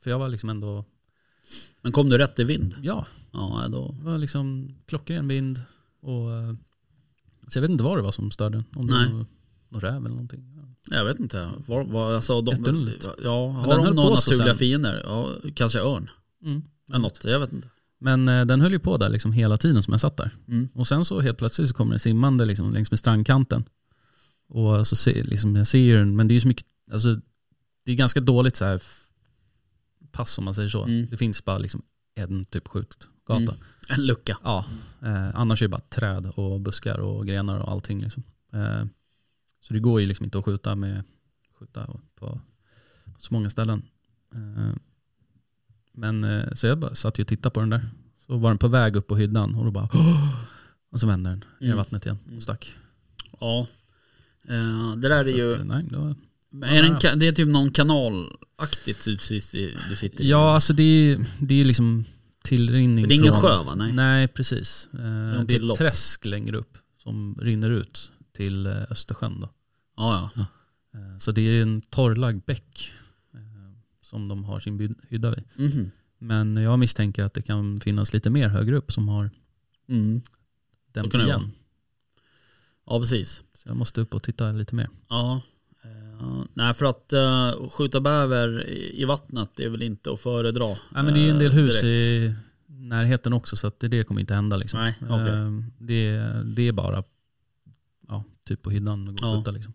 För 0.02 0.10
jag 0.10 0.18
var 0.18 0.28
liksom 0.28 0.50
ändå, 0.50 0.84
Men 1.82 1.92
kom 1.92 2.08
du 2.08 2.18
rätt 2.18 2.38
i 2.38 2.44
vind? 2.44 2.74
ja, 2.82 3.06
Ja, 3.32 3.66
då. 3.70 3.94
det 3.98 4.04
var 4.04 4.18
liksom 4.18 4.74
klockren 4.86 5.28
vind. 5.28 5.62
Och, 6.00 6.32
eh, 6.32 6.54
så 7.48 7.58
jag 7.58 7.62
vet 7.62 7.70
inte 7.70 7.84
vad 7.84 7.98
det 7.98 8.02
var 8.02 8.12
som 8.12 8.30
störde 8.30 8.56
den. 8.58 8.64
Om 8.76 8.86
det 8.86 8.92
Nej. 8.94 9.12
var 9.12 9.24
någon 9.68 9.80
räv 9.80 9.96
eller 9.96 10.08
någonting. 10.08 10.56
Jag 10.90 11.04
vet 11.04 11.18
inte. 11.20 11.50
Var, 11.66 11.84
var, 11.84 12.14
alltså, 12.14 12.40
de, 12.40 12.50
Jätteunderligt. 12.50 13.06
ja, 13.24 13.48
har 13.50 13.76
de 13.84 13.94
några 13.94 14.10
naturliga 14.10 14.54
fiender? 14.54 15.02
Ja, 15.04 15.28
kanske 15.54 15.78
örn. 15.80 16.10
Mm. 16.44 16.62
Eller 16.88 16.98
något, 16.98 17.24
jag 17.24 17.40
vet 17.40 17.52
inte. 17.52 17.68
Men 18.00 18.28
eh, 18.28 18.46
den 18.46 18.60
höll 18.60 18.72
ju 18.72 18.78
på 18.78 18.96
där 18.96 19.08
liksom 19.08 19.32
hela 19.32 19.56
tiden 19.56 19.82
som 19.82 19.92
jag 19.92 20.00
satt 20.00 20.16
där. 20.16 20.30
Mm. 20.48 20.68
Och 20.74 20.88
sen 20.88 21.04
så 21.04 21.20
helt 21.20 21.38
plötsligt 21.38 21.68
så 21.68 21.74
kommer 21.74 21.92
det 21.92 21.98
simmande 21.98 22.44
liksom 22.44 22.72
längs 22.72 22.90
med 22.90 22.98
strandkanten. 22.98 23.64
Och 24.48 24.86
så 24.86 24.96
ser, 24.96 25.24
liksom, 25.24 25.56
jag 25.56 25.66
ser 25.66 25.78
ju 25.78 25.96
den, 25.96 26.16
men 26.16 26.28
det 26.28 26.32
är 26.32 26.34
ju 26.34 26.40
så 26.40 26.48
mycket, 26.48 26.66
alltså 26.92 27.20
det 27.84 27.92
är 27.92 27.96
ganska 27.96 28.20
dåligt 28.20 28.56
så 28.56 28.64
här 28.64 28.82
pass 30.12 30.38
om 30.38 30.44
man 30.44 30.54
säger 30.54 30.68
så. 30.68 30.84
Mm. 30.84 31.06
Det 31.10 31.16
finns 31.16 31.44
bara 31.44 31.58
liksom 31.58 31.82
en 32.14 32.44
typ 32.44 32.68
skjutgata. 32.68 33.36
Mm. 33.36 33.54
En 33.88 34.06
lucka. 34.06 34.38
Ja, 34.44 34.66
eh, 35.02 35.28
annars 35.34 35.62
är 35.62 35.66
det 35.66 35.70
bara 35.70 35.80
träd 35.80 36.26
och 36.26 36.60
buskar 36.60 36.98
och 36.98 37.26
grenar 37.26 37.58
och 37.58 37.72
allting. 37.72 38.00
Liksom. 38.00 38.22
Eh, 38.52 38.84
så 39.60 39.74
det 39.74 39.80
går 39.80 40.00
ju 40.00 40.06
liksom 40.06 40.24
inte 40.24 40.38
att 40.38 40.44
skjuta 40.44 40.74
med 40.74 41.02
skjuta 41.60 41.86
på, 41.86 42.00
på 42.14 42.40
så 43.18 43.34
många 43.34 43.50
ställen. 43.50 43.82
Eh, 44.34 44.74
men 45.92 46.24
eh, 46.24 46.52
så 46.54 46.66
jag 46.66 46.78
bara 46.78 46.94
satt 46.94 47.18
ju 47.18 47.22
och 47.22 47.28
tittade 47.28 47.52
på 47.52 47.60
den 47.60 47.70
där. 47.70 47.90
Så 48.26 48.36
var 48.36 48.50
den 48.50 48.58
på 48.58 48.68
väg 48.68 48.96
upp 48.96 49.06
på 49.06 49.16
hyddan 49.16 49.54
och 49.54 49.64
då 49.64 49.70
bara 49.70 49.88
och 50.92 51.00
så 51.00 51.06
vände 51.06 51.30
den 51.30 51.44
i 51.60 51.64
Mm. 51.64 51.76
vattnet 51.76 52.06
igen 52.06 52.18
och 52.36 52.42
stack. 52.42 52.72
Ja. 53.40 53.66
Eh, 54.48 54.96
det 54.96 55.08
där 55.08 55.18
är 55.18 55.24
Så 55.24 55.36
ju... 55.36 55.48
att, 55.48 55.54
eh, 55.58 55.64
nej, 55.64 55.86
det, 55.90 55.96
var, 55.96 56.14
är 56.68 56.82
det, 56.82 57.08
en, 57.08 57.18
det 57.18 57.26
är 57.28 57.32
typ 57.32 57.48
någon 57.48 57.70
kanalaktigt 57.70 59.04
du 59.04 59.18
sitter, 59.18 59.88
du 59.90 59.96
sitter 59.96 60.24
i? 60.24 60.28
ja, 60.30 60.54
alltså 60.54 60.72
det 60.72 60.82
är, 60.82 61.26
det 61.40 61.60
är 61.60 61.64
liksom 61.64 62.04
tillrinning 62.44 63.08
Det 63.08 63.14
är 63.14 63.16
ingen 63.16 63.32
från, 63.32 63.40
sjö 63.42 63.62
va? 63.62 63.74
Nej. 63.74 63.92
Nej, 63.92 64.28
precis. 64.28 64.88
Någon 64.92 65.46
det 65.46 65.54
är 65.56 65.70
ett 65.72 65.78
träsk 65.78 66.24
längre 66.24 66.56
upp 66.56 66.78
som 67.02 67.38
rinner 67.40 67.70
ut 67.70 68.12
till 68.36 68.66
Östersjön. 68.66 69.40
Då. 69.40 69.48
Ja, 69.96 70.30
ja. 70.34 70.40
Eh, 70.94 71.18
Så 71.18 71.30
det 71.32 71.40
är 71.42 71.62
en 71.62 71.80
torrlagd 71.80 72.42
bäck 72.46 72.92
som 74.10 74.28
de 74.28 74.44
har 74.44 74.60
sin 74.60 74.94
hydda 75.08 75.30
vid. 75.30 75.44
Mhm. 75.70 75.90
Men 76.18 76.56
jag 76.56 76.78
misstänker 76.78 77.24
att 77.24 77.34
det 77.34 77.42
kan 77.42 77.80
finnas 77.80 78.12
lite 78.12 78.30
mer 78.30 78.48
högre 78.48 78.76
upp 78.76 78.92
som 78.92 79.08
har 79.08 79.30
Mm. 79.88 80.20
dämt 80.92 81.14
igen. 81.14 81.50
Ja, 82.86 82.98
precis. 83.00 83.42
Så 83.54 83.68
jag 83.68 83.76
måste 83.76 84.00
upp 84.00 84.14
och 84.14 84.22
titta 84.22 84.52
lite 84.52 84.74
mer. 84.74 84.88
Ja. 85.08 85.42
Eh, 85.84 86.42
nej, 86.54 86.74
för 86.74 86.84
att 86.86 87.12
eh, 87.12 87.68
skjuta 87.70 88.00
bäver 88.00 88.68
i, 88.68 89.02
i 89.02 89.04
vattnet 89.04 89.60
är 89.60 89.68
väl 89.68 89.82
inte 89.82 90.12
att 90.12 90.20
föredra. 90.20 90.66
Nej, 90.66 91.02
men 91.04 91.14
det 91.14 91.20
är 91.20 91.24
ju 91.24 91.30
en 91.30 91.38
del 91.38 91.50
eh, 91.52 91.56
hus 91.58 91.80
direkt. 91.80 92.06
i 92.08 92.34
närheten 92.66 93.32
också 93.32 93.56
så 93.56 93.66
att 93.66 93.80
det, 93.80 93.88
det 93.88 94.04
kommer 94.04 94.20
inte 94.20 94.34
hända. 94.34 94.56
Liksom. 94.56 94.80
Nej, 94.80 94.94
okej. 95.02 95.28
Eh, 95.28 95.50
det, 95.78 96.18
det 96.44 96.68
är 96.68 96.72
bara 96.72 97.02
ja, 98.08 98.24
typ 98.44 98.62
på 98.62 98.70
hyddan 98.70 99.08
och 99.08 99.16
gå 99.16 99.28
och 99.28 99.34
Ja. 99.34 99.38
skjuta. 99.38 99.50
Liksom. 99.50 99.72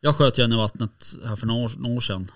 Jag 0.00 0.14
sköt 0.14 0.38
ju 0.38 0.42
en 0.42 0.52
i 0.52 0.56
vattnet 0.56 1.14
här 1.24 1.36
för 1.36 1.46
några 1.46 1.64
år, 1.64 1.70
några 1.78 1.96
år 1.96 2.00
sedan. 2.00 2.30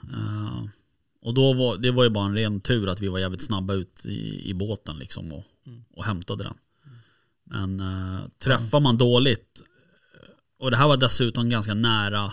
Eh, 1.22 1.26
och 1.26 1.34
då 1.34 1.52
var, 1.52 1.76
det 1.76 1.90
var 1.90 2.04
ju 2.04 2.10
bara 2.10 2.24
en 2.26 2.34
ren 2.34 2.60
tur 2.60 2.88
att 2.88 3.00
vi 3.00 3.08
var 3.08 3.18
jävligt 3.18 3.42
snabba 3.42 3.74
ut 3.74 4.06
i, 4.06 4.50
i 4.50 4.54
båten 4.54 4.98
liksom 4.98 5.32
och, 5.32 5.44
Mm. 5.66 5.84
och 5.90 6.04
hämtade 6.04 6.44
den. 6.44 6.54
Men 7.44 7.80
uh, 7.80 8.20
träffar 8.38 8.80
man 8.80 8.98
dåligt, 8.98 9.62
och 10.58 10.70
det 10.70 10.76
här 10.76 10.88
var 10.88 10.96
dessutom 10.96 11.48
ganska 11.48 11.74
nära 11.74 12.32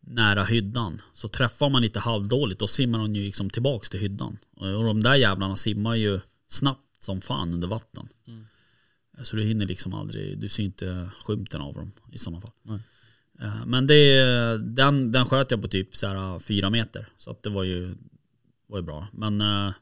nära 0.00 0.44
hyddan. 0.44 1.02
Så 1.14 1.28
träffar 1.28 1.68
man 1.68 1.82
lite 1.82 2.00
halvdåligt 2.00 2.60
då 2.60 2.66
simmar 2.66 2.98
de 2.98 3.14
ju 3.14 3.24
liksom 3.24 3.50
tillbaks 3.50 3.90
till 3.90 4.00
hyddan. 4.00 4.38
Och 4.56 4.66
och 4.68 4.84
de 4.84 5.00
där 5.00 5.14
jävlarna 5.14 5.56
simmar 5.56 5.94
ju 5.94 6.20
snabbt 6.48 7.02
som 7.02 7.20
fan 7.20 7.52
under 7.52 7.68
vatten. 7.68 8.08
Mm. 8.26 8.46
Så 9.22 9.36
du 9.36 9.42
hinner 9.42 9.66
liksom 9.66 9.94
aldrig, 9.94 10.38
du 10.38 10.48
ser 10.48 10.62
inte 10.62 11.10
skymten 11.24 11.60
av 11.60 11.74
dem 11.74 11.92
i 12.12 12.18
sådana 12.18 12.40
fall. 12.40 12.52
Nej. 12.62 12.80
Eh, 13.40 13.66
Men 13.66 13.86
det, 13.86 14.22
den, 14.58 15.12
den 15.12 15.24
sköt 15.24 15.50
jag 15.50 15.62
på 15.62 15.68
typ 15.68 15.96
så 15.96 16.06
här 16.06 16.38
fyra 16.38 16.70
meter. 16.70 17.08
Så 17.18 17.30
att 17.30 17.42
det 17.42 17.50
var 17.50 17.64
ju, 17.64 17.94
var 18.66 18.78
ju 18.78 18.82
bra. 18.84 19.08
Men 19.12 19.40
eh, 19.40 19.72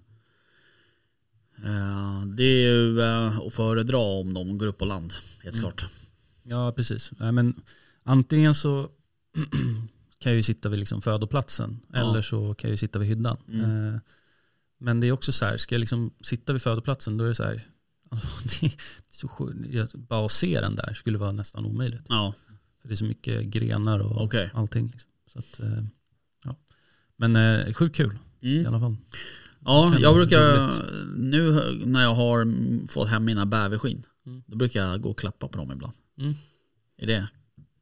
det 2.37 2.43
är 2.45 2.69
ju 2.71 3.01
eh, 3.01 3.39
att 3.39 3.55
föredra 3.55 3.99
om 3.99 4.35
de 4.35 4.59
går 4.59 4.67
upp 4.67 4.79
på 4.79 4.85
land. 4.85 5.13
Helt 5.43 5.57
Mm. 5.57 5.61
klart. 5.61 5.87
Ja, 6.43 6.73
precis. 6.73 7.11
Nej, 7.19 7.33
men 7.33 7.55
antingen 8.03 8.55
så 8.55 8.89
kan 10.19 10.33
jag 10.33 10.37
ju 10.37 10.43
sitta 10.43 10.69
vid 10.69 10.79
liksom 10.79 11.03
födoplatsen 11.03 11.81
Ja. 11.93 11.99
eller 12.11 12.23
så 12.23 12.55
kan 12.55 12.69
jag 12.69 12.73
ju 12.73 12.77
sitta 12.79 12.99
vid 12.99 13.09
hyddan. 13.09 13.37
Mm. 13.49 13.95
Eh, 13.95 14.01
men 14.79 15.01
det 15.01 15.07
är 15.07 15.13
också 15.13 15.33
så 15.33 15.45
här, 15.45 15.57
ska 15.57 15.75
jag 15.75 15.81
liksom 15.81 16.11
sitta 16.23 16.53
vid 16.53 16.63
födoplatsen 16.63 17.17
då 17.17 17.25
är 17.25 17.29
det 17.29 17.35
så 17.35 17.45
här, 17.45 17.61
alltså, 18.11 18.29
det 18.61 18.73
så 19.11 19.99
bara 19.99 20.27
att 20.27 20.33
se 20.33 20.61
den 20.61 20.75
där 20.77 20.95
skulle 20.95 21.19
vara 21.19 21.33
nästan 21.33 21.67
omöjligt. 21.67 22.07
Ja, 22.09 22.35
För 22.89 22.91
det 22.91 22.95
är 22.95 22.97
så 22.97 23.05
mycket 23.05 23.45
grenar 23.45 23.99
och 23.99 24.25
Okej. 24.25 24.51
allting. 24.55 24.87
Liksom. 24.87 25.11
Så 25.33 25.39
att, 25.39 25.61
eh, 25.61 25.85
ja. 26.45 26.57
Men 27.17 27.37
eh, 27.37 27.73
sjukt 27.73 27.97
kul 27.97 28.19
i 28.41 28.59
mm. 28.59 28.67
alla 28.75 28.81
fall. 28.81 28.97
ja 29.65 29.95
jag 29.99 30.15
brukar, 30.15 30.67
roligt. 30.67 30.83
nu 31.17 31.63
när 31.87 32.03
jag 32.03 32.15
har 32.15 32.53
fått 32.89 33.09
hem 33.09 33.25
mina 33.25 33.47
bäverskinn. 33.47 34.03
Mm. 34.27 34.43
Då 34.47 34.57
brukar 34.57 34.87
jag 34.87 35.01
gå 35.01 35.11
och 35.11 35.19
klappa 35.19 35.49
på 35.49 35.59
dem 35.59 35.73
ibland. 35.73 35.93
Mm. 36.19 36.35
Är 36.99 37.07
det? 37.07 37.29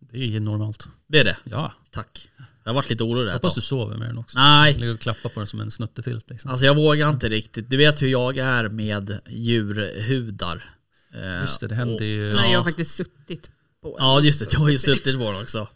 Det 0.00 0.36
är 0.36 0.40
normalt. 0.40 0.88
Det 1.06 1.20
är 1.20 1.24
det? 1.24 1.36
Ja, 1.44 1.72
Tack. 1.90 2.30
Jag 2.64 2.70
har 2.70 2.74
varit 2.74 2.90
lite 2.90 3.04
orolig 3.04 3.32
hoppas 3.32 3.54
du 3.54 3.60
sover 3.60 3.96
med 3.96 4.08
den 4.08 4.18
också. 4.18 4.38
Nej, 4.38 4.74
Ligger 4.74 4.94
och 4.94 5.00
klappar 5.00 5.30
på 5.30 5.40
den 5.40 5.46
som 5.46 5.60
en 5.60 5.70
snuttefilt. 5.70 6.30
Liksom. 6.30 6.50
Alltså 6.50 6.66
jag 6.66 6.74
vågar 6.74 7.10
inte 7.10 7.28
riktigt. 7.28 7.70
Du 7.70 7.76
vet 7.76 8.02
hur 8.02 8.08
jag 8.08 8.38
är 8.38 8.68
med 8.68 9.20
djurhudar. 9.28 10.74
Eh, 11.14 11.40
Just 11.40 11.60
det, 11.60 11.66
det 11.66 11.74
händer 11.74 11.94
och- 11.94 12.02
ju. 12.02 12.34
Nej, 12.34 12.44
jag 12.44 12.52
Ja. 12.52 12.58
har 12.58 12.64
faktiskt 12.64 12.94
suttit 12.94 13.50
på 13.92 13.96
Ja 13.98 14.20
just 14.20 14.40
det, 14.40 14.50
du 14.50 14.56
har 14.56 14.68
ju 14.68 14.78
suttit 14.78 15.18
på 15.18 15.32
den 15.32 15.40
också. 15.42 15.68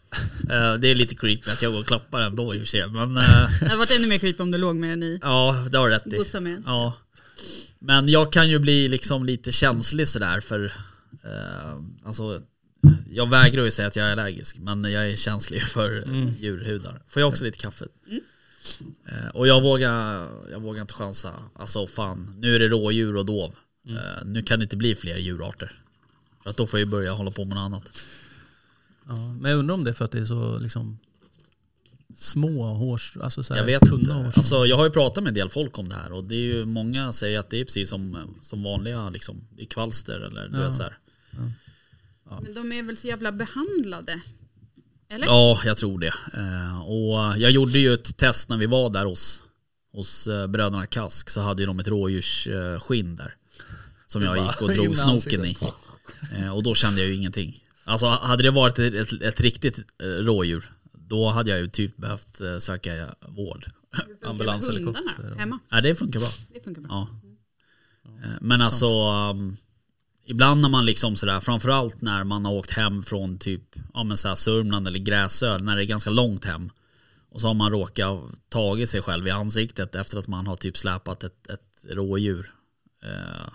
Eh, 0.49 0.73
det 0.73 0.87
är 0.87 0.95
lite 0.95 1.15
creepy 1.15 1.51
att 1.51 1.61
jag 1.61 1.71
går 1.71 1.79
och 1.79 1.87
klappar 1.87 2.21
ändå 2.21 2.55
i 2.55 2.57
och 2.57 2.61
för 2.61 2.67
sig. 2.67 2.87
Men 2.87 3.17
eh, 3.17 3.23
Det 3.59 3.65
hade 3.65 3.75
varit 3.77 3.91
ännu 3.91 4.07
mer 4.07 4.17
creepy 4.17 4.43
om 4.43 4.51
du 4.51 4.57
låg 4.57 4.75
med 4.75 4.89
den 4.89 5.03
i. 5.03 5.19
ja, 5.21 5.65
det 5.71 5.77
har 5.77 5.89
du 5.89 5.95
rätt 5.95 6.35
i. 6.35 6.39
Med. 6.39 6.63
Ja. 6.65 6.93
Men 7.79 8.09
jag 8.09 8.31
kan 8.31 8.49
ju 8.49 8.59
bli 8.59 8.87
liksom 8.87 9.25
lite 9.25 9.51
känslig 9.51 10.07
sådär 10.07 10.39
för, 10.39 10.65
eh, 11.23 12.05
alltså 12.05 12.39
jag 13.11 13.29
vägrar 13.29 13.63
ju 13.65 13.71
säga 13.71 13.87
att 13.87 13.95
jag 13.95 14.07
är 14.07 14.11
allergisk 14.11 14.57
men 14.59 14.83
jag 14.83 15.09
är 15.11 15.15
känslig 15.15 15.63
för 15.63 16.01
Mm. 16.01 16.29
djurhudar. 16.39 17.01
Får 17.09 17.19
jag 17.21 17.29
också 17.29 17.43
lite 17.43 17.57
kaffe? 17.57 17.85
Eh, 19.07 19.27
och 19.33 19.47
jag 19.47 19.61
vågar, 19.61 20.27
jag 20.51 20.59
vågar 20.61 20.81
inte 20.81 20.93
chansa. 20.93 21.33
Alltså 21.55 21.87
fan, 21.87 22.35
nu 22.39 22.55
är 22.55 22.59
det 22.59 22.67
rådjur 22.67 23.15
och 23.15 23.25
dov. 23.25 23.55
Eh, 23.89 24.25
nu 24.25 24.41
kan 24.41 24.59
det 24.59 24.63
inte 24.63 24.77
bli 24.77 24.95
fler 24.95 25.17
djurarter. 25.17 25.71
För 26.43 26.49
att 26.49 26.57
då 26.57 26.67
får 26.67 26.79
jag 26.79 26.89
börja 26.89 27.11
hålla 27.11 27.31
på 27.31 27.45
med 27.45 27.55
något 27.55 27.61
annat. 27.65 28.03
Ja, 29.07 29.33
men 29.39 29.51
jag 29.51 29.59
undrar 29.59 29.73
om 29.75 29.83
det 29.83 29.89
är 29.89 29.93
för 29.93 30.05
att 30.05 30.11
det 30.11 30.19
är 30.19 30.25
så 30.25 30.57
liksom 30.59 30.97
små 32.15 32.63
hårs, 32.73 33.17
alltså 33.21 33.43
så 33.43 33.53
här, 33.53 33.61
Jag 33.61 33.65
vet 33.65 33.81
tunna 33.81 33.99
inte. 34.01 34.13
hårstrån. 34.13 34.33
Alltså, 34.41 34.65
jag 34.65 34.77
har 34.77 34.83
ju 34.85 34.91
pratat 34.91 35.23
med 35.23 35.31
en 35.31 35.33
del 35.35 35.49
folk 35.49 35.79
om 35.79 35.89
det 35.89 35.95
här 35.95 36.11
och 36.11 36.23
det 36.23 36.35
är 36.35 36.39
ju 36.55 36.65
många 36.65 37.13
säger 37.13 37.39
att 37.39 37.49
det 37.49 37.59
är 37.59 37.65
precis 37.65 37.89
som, 37.89 38.35
som 38.41 38.63
vanliga 38.63 39.09
liksom, 39.09 39.47
är 39.57 39.65
kvalster 39.65 40.19
eller 40.19 40.47
du 40.49 40.57
Ja. 40.57 40.65
vet 40.67 40.75
så 40.75 40.83
här. 40.83 40.97
Men 42.41 42.53
de 42.53 42.71
är 42.71 42.83
väl 42.83 42.97
så 42.97 43.07
jävla 43.07 43.31
behandlade? 43.31 44.21
Eller? 45.09 45.25
Ja, 45.25 45.61
jag 45.65 45.77
tror 45.77 45.99
det. 45.99 46.13
Eh, 46.33 46.81
och 46.81 47.39
jag 47.39 47.51
gjorde 47.51 47.79
ju 47.79 47.93
ett 47.93 48.17
test 48.17 48.49
när 48.49 48.57
vi 48.57 48.65
var 48.65 48.89
där 48.89 49.05
hos, 49.05 49.43
hos 49.93 50.27
eh, 50.27 50.47
bröderna 50.47 50.85
Kask 50.85 51.29
så 51.29 51.41
hade 51.41 51.61
ju 51.61 51.65
de 51.67 51.79
ett 51.79 51.87
rådjursskinn 51.87 53.15
där. 53.15 53.35
Som 54.07 54.23
jag 54.23 54.37
gick 54.37 54.61
och 54.61 54.69
drog 54.73 54.97
snoken 54.97 55.45
i. 55.45 55.57
Eh, 56.37 56.55
och 56.55 56.63
då 56.63 56.75
kände 56.75 57.01
jag 57.01 57.09
ju 57.09 57.15
ingenting. 57.15 57.63
Alltså 57.83 58.07
hade 58.07 58.43
det 58.43 58.51
varit 58.51 58.79
ett, 58.79 58.93
ett, 58.93 59.21
ett 59.21 59.41
riktigt 59.41 59.77
eh, 60.03 60.05
rådjur 60.05 60.71
då 60.93 61.29
hade 61.29 61.49
jag 61.49 61.59
ju 61.59 61.67
typ 61.67 61.97
behövt 61.97 62.41
eh, 62.41 62.57
söka 62.57 63.15
vård. 63.27 63.65
ambulanshelikopter 64.25 65.01
Hundarna 65.03 65.31
och- 65.33 65.39
hemma. 65.39 65.59
Nej, 65.71 65.81
det 65.81 65.95
funkar 65.95 66.19
bra. 66.19 66.29
Det 66.53 66.63
funkar 66.63 66.81
bra. 66.81 66.89
Ja. 66.91 67.07
Men 68.41 68.61
alltså 68.61 68.87
um, 69.31 69.57
Ibland 70.25 70.61
när 70.61 70.69
man 70.69 70.85
liksom 70.85 71.15
sådär 71.15 71.39
Framförallt 71.39 72.01
när 72.01 72.23
man 72.23 72.45
har 72.45 72.53
åkt 72.53 72.71
hem 72.71 73.03
från 73.03 73.37
typ 73.37 73.63
Ja 73.93 74.03
men 74.03 74.17
såhär 74.17 74.35
Sörmland 74.35 74.87
eller 74.87 74.99
Gräsö 74.99 75.57
När 75.57 75.75
det 75.75 75.83
är 75.83 75.85
ganska 75.85 76.09
långt 76.09 76.45
hem 76.45 76.69
Och 77.29 77.41
så 77.41 77.47
har 77.47 77.53
man 77.53 77.71
råkat 77.71 78.19
tagit 78.49 78.89
sig 78.89 79.01
själv 79.01 79.27
i 79.27 79.31
ansiktet 79.31 79.95
Efter 79.95 80.19
att 80.19 80.27
man 80.27 80.47
har 80.47 80.55
typ 80.55 80.77
släpat 80.77 81.23
ett, 81.23 81.49
ett 81.49 81.85
rådjur 81.89 82.53
Eh, 83.03 83.49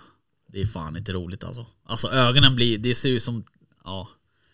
Det 0.47 0.61
är 0.61 0.65
fan 0.65 0.97
inte 0.97 1.13
roligt 1.13 1.43
alltså 1.43 1.65
Alltså 1.85 2.07
ögonen 2.07 2.55
blir 2.55 2.77
Det 2.77 2.95
ser 2.95 3.09
ut 3.09 3.23
som 3.23 3.43
Ja 3.83 4.09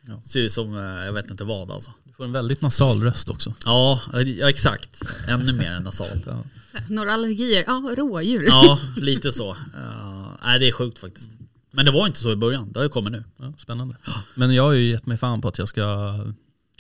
Ja. 0.08 0.22
Ser 0.22 0.40
ut 0.40 0.52
som 0.52 0.78
eh, 0.78 0.84
Jag 1.06 1.14
vet 1.14 1.30
inte 1.32 1.44
vad 1.44 1.72
alltså 1.72 1.92
Du 2.04 2.14
får 2.14 2.24
en 2.24 2.32
väldigt 2.32 2.62
nasal 2.62 3.02
röst 3.04 3.30
också. 3.30 3.54
Ja, 3.66 4.02
ja 4.14 4.50
exakt 4.50 5.02
Ännu 5.28 5.54
mer 5.54 5.72
än 5.72 5.84
nasal 5.84 6.24
Ja. 6.26 6.44
Några 6.90 7.14
allergier? 7.14 7.64
Ja, 7.68 7.94
rådjur. 7.98 8.46
Ja, 8.48 8.80
lite 8.98 9.32
så. 9.32 9.52
Uh, 9.52 10.38
nej, 10.44 10.60
det 10.60 10.68
är 10.68 10.72
sjukt 10.72 10.98
faktiskt. 11.00 11.30
Men 11.72 11.86
det 11.86 11.92
var 11.92 12.08
inte 12.08 12.20
så 12.20 12.32
i 12.32 12.36
början, 12.36 12.72
det 12.72 12.80
har 12.80 12.84
ju 12.84 12.90
kommit 12.90 13.12
nu. 13.12 13.24
Ja, 13.38 13.54
spännande. 13.58 13.98
Men 14.36 14.54
jag 14.56 14.64
har 14.64 14.72
ju 14.72 14.90
gett 14.90 15.06
mig 15.06 15.18
fan 15.18 15.42
på 15.42 15.48
att 15.48 15.58
jag 15.58 15.68
ska 15.70 16.20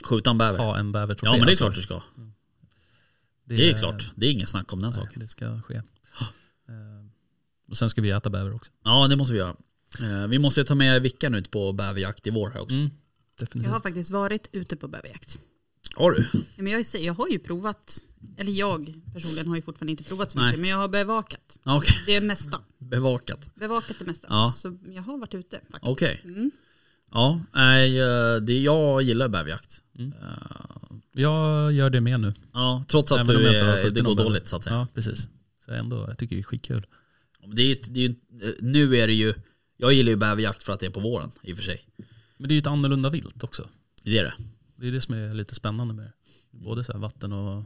Skjuta 0.03 0.29
en 0.29 0.37
bäver. 0.37 0.59
ha 0.59 0.77
en 0.77 0.91
bävertrofé. 0.91 1.27
ja 1.27 1.37
men 1.37 1.41
det 1.41 1.45
är 1.45 1.51
alltså. 1.51 1.63
klart 1.63 1.75
du 1.75 1.81
ska. 1.81 2.01
Det 3.45 3.69
är 3.69 3.77
klart, 3.77 4.11
det 4.15 4.25
är 4.27 4.31
ingen 4.31 4.47
snack 4.47 4.73
om 4.73 4.81
den 4.81 4.89
Nej, 4.89 4.99
saken. 4.99 5.19
det 5.19 5.27
ska 5.27 5.61
ske. 5.61 5.81
Och 7.73 7.77
sen 7.77 7.89
ska 7.89 8.01
vi 8.01 8.09
äta 8.09 8.29
bäver 8.29 8.53
också. 8.55 8.71
Ja 8.83 9.07
det 9.07 9.15
måste 9.15 9.33
vi 9.33 9.39
göra. 9.39 9.55
Eh, 9.99 10.27
vi 10.27 10.39
måste 10.39 10.63
ta 10.65 10.75
med 10.75 11.01
Vickan 11.01 11.35
ut 11.35 11.51
på 11.51 11.71
bäverjakt 11.73 12.27
i 12.27 12.29
vår 12.29 12.49
här 12.49 12.59
också. 12.61 12.75
Mm, 12.75 12.89
Jag 13.39 13.47
definitivt. 13.47 13.73
har 13.73 13.79
faktiskt 13.79 14.11
varit 14.11 14.49
ute 14.51 14.75
på 14.75 14.87
bäverjakt. 14.87 15.39
Har 15.95 16.11
du? 16.11 16.25
Ja, 16.33 16.39
Men 16.55 16.67
jag, 16.71 16.85
jag 16.99 17.13
har 17.13 17.27
ju 17.27 17.39
provat, 17.39 17.99
eller 18.37 18.51
jag 18.51 18.93
personligen 19.13 19.47
har 19.47 19.55
ju 19.55 19.61
fortfarande 19.61 19.91
inte 19.91 20.03
provat 20.03 20.31
så 20.31 20.37
Nej. 20.39 20.47
mycket, 20.47 20.59
men 20.61 20.69
jag 20.69 20.77
har 20.77 20.87
bevakat 20.87 21.59
Okej, 21.63 21.97
det 22.05 22.21
mesta. 22.21 22.59
bevakat. 22.77 23.55
Bevakat 23.55 23.95
det 23.99 24.05
mesta. 24.05 24.27
Ja. 24.29 24.53
Så 24.57 24.77
jag 24.85 25.01
har 25.01 25.17
varit 25.17 25.33
ute 25.33 25.55
faktiskt. 25.71 25.83
Okej. 25.91 26.21
Mm. 26.23 26.51
Ja, 27.11 27.39
eh, 27.55 28.41
det, 28.41 28.59
jag 28.61 29.01
gillar 29.01 29.27
bäverjakt. 29.27 29.81
Mm. 29.99 30.13
Eh, 30.13 30.97
Jag 31.21 31.73
gör 31.73 31.89
det 31.89 32.01
med 32.01 32.19
nu. 32.19 32.33
Ja, 32.53 32.83
trots 32.87 33.11
att 33.11 33.19
Även 33.19 33.35
du 33.35 33.41
jag 33.43 33.53
inte 33.53 33.65
har 33.65 33.77
är, 33.77 33.89
det 33.89 34.01
går 34.01 34.15
dåligt 34.15 34.47
så 34.47 34.55
att 34.55 34.63
säga. 34.63 34.75
Ja, 34.75 34.87
precis. 34.93 35.27
Så 35.65 35.71
ändå, 35.71 36.05
jag 36.07 36.17
tycker 36.17 36.35
det 36.35 36.41
är 36.41 36.43
skitkul. 36.43 36.85
Det 37.47 37.61
är, 37.61 37.77
det 37.89 38.05
är, 38.05 38.09
eh, 38.09 38.53
nu 38.59 38.95
är 38.95 39.07
det 39.07 39.13
ju, 39.13 39.33
jag 39.77 39.93
gillar 39.93 40.09
ju 40.09 40.15
bäverjakt 40.15 40.63
för 40.63 40.73
att 40.73 40.79
det 40.79 40.85
är 40.85 40.89
på 40.89 40.99
våren 40.99 41.31
i 41.43 41.53
och 41.53 41.57
för 41.57 41.63
sig. 41.63 41.87
Men 42.37 42.47
det 42.47 42.53
är 42.53 42.55
ju 42.55 42.59
ett 42.59 42.67
annorlunda 42.67 43.09
vilt 43.09 43.43
också. 43.43 43.69
Det 44.03 44.17
är 44.17 44.23
det. 44.23 44.33
Det 44.75 44.87
är 44.87 44.91
det 44.91 45.01
som 45.01 45.15
är 45.15 45.33
lite 45.33 45.55
spännande 45.55 45.93
med 45.93 46.05
det. 46.05 46.13
Både 46.51 46.83
så 46.83 46.91
här 46.91 46.99
vatten 46.99 47.33
och 47.33 47.63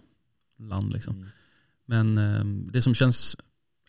land 0.59 0.93
liksom. 0.93 1.15
Mm. 1.15 1.29
Men 1.85 2.17
eh, 2.17 2.71
det 2.71 2.81
som 2.81 2.95
känns 2.95 3.37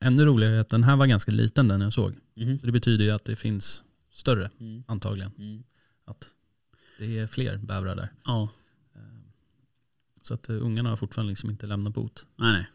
ännu 0.00 0.25
roligare 0.25 0.57
är 0.57 0.61
att 0.61 0.68
den 0.68 0.85
här 0.85 0.97
var 0.97 1.07
ganska 1.07 1.33
liten 1.33 1.68
den 1.68 1.80
jag 1.80 1.92
såg. 1.92 2.14
Mhm. 2.35 2.59
Så 2.59 2.66
det 2.66 2.73
betyder 2.73 3.04
ju 3.04 3.11
att 3.11 3.25
det 3.25 3.37
finns 3.37 3.85
större 4.12 4.50
Mm. 4.61 4.83
antagligen. 4.87 5.33
Mm. 5.38 5.62
Att 6.04 6.28
det 6.99 7.18
är 7.18 7.26
fler 7.26 7.57
bävrar 7.57 7.97
där. 7.97 8.12
Ja, 8.25 8.49
Så 10.23 10.35
att 10.35 10.50
uh, 10.50 10.62
ungarna 10.64 10.88
har 10.88 10.97
fortfarande 10.97 11.30
liksom 11.30 11.50
inte 11.50 11.66
lämnat 11.66 11.95
bot. 11.95 12.26
nej 12.37 12.52
nej. 12.52 12.68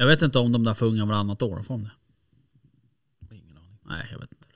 Jag 0.00 0.06
vet 0.06 0.22
inte 0.22 0.38
om 0.38 0.52
de 0.52 0.64
där 0.64 0.74
får 0.74 0.86
unga 0.86 1.04
varannat 1.04 1.42
år, 1.42 1.62
får 1.62 1.74
de 1.74 1.84
det? 1.84 1.90
Ingen 3.36 3.56
aning. 3.58 3.78
Nej, 3.82 4.08
jag 4.12 4.18
vet 4.18 4.32
inte. 4.32 4.46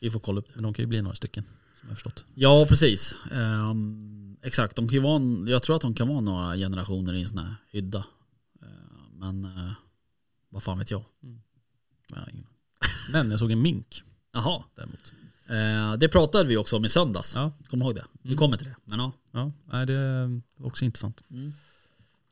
Vi 0.00 0.10
får 0.10 0.20
kolla 0.20 0.38
upp 0.38 0.46
det. 0.48 0.52
Men 0.54 0.62
de 0.62 0.74
kan 0.74 0.82
ju 0.82 0.86
bli 0.86 1.02
några 1.02 1.16
stycken, 1.16 1.44
som 1.80 1.88
jag 1.88 1.96
förstått. 1.98 2.24
Ja, 2.34 2.66
precis. 2.68 3.14
Ehm, 3.32 4.36
exakt, 4.42 4.76
de 4.76 4.88
kan 4.88 4.94
ju 4.94 5.00
vara, 5.00 5.16
en- 5.16 5.46
jag 5.48 5.62
tror 5.62 5.76
att 5.76 5.82
de 5.82 5.94
kan 5.94 6.08
vara 6.08 6.20
några 6.20 6.56
generationer 6.56 7.14
i 7.14 7.22
en 7.22 7.28
sån 7.28 7.38
här 7.38 7.54
hydda. 7.70 8.04
Ehm, 8.62 9.18
men 9.18 9.44
eh, 9.44 9.72
vad 10.48 10.62
fan 10.62 10.78
vet 10.78 10.90
jag. 10.90 11.04
Ja, 11.20 12.16
ingen 12.16 12.24
aning. 12.32 12.46
Men 13.12 13.30
jag 13.30 13.40
såg 13.40 13.52
en 13.52 13.62
mink 13.62 14.02
Jaha, 14.32 14.62
däremot. 14.74 15.12
eh, 15.48 15.98
det 15.98 16.08
pratade 16.08 16.48
vi 16.48 16.56
också 16.56 16.76
om 16.76 16.84
i 16.84 16.88
söndags. 16.88 17.34
Ja. 17.34 17.52
Kom 17.70 17.82
ihåg 17.82 17.94
det. 17.94 18.04
Vi 18.22 18.28
Mm. 18.28 18.38
kommer 18.38 18.56
till 18.56 18.66
det. 18.66 18.76
Men 18.84 18.98
ja. 18.98 19.12
Ja, 19.32 19.52
nej, 19.64 19.86
det 19.86 20.26
var 20.56 20.66
också 20.66 20.84
intressant. 20.84 21.22
Mm. 21.30 21.52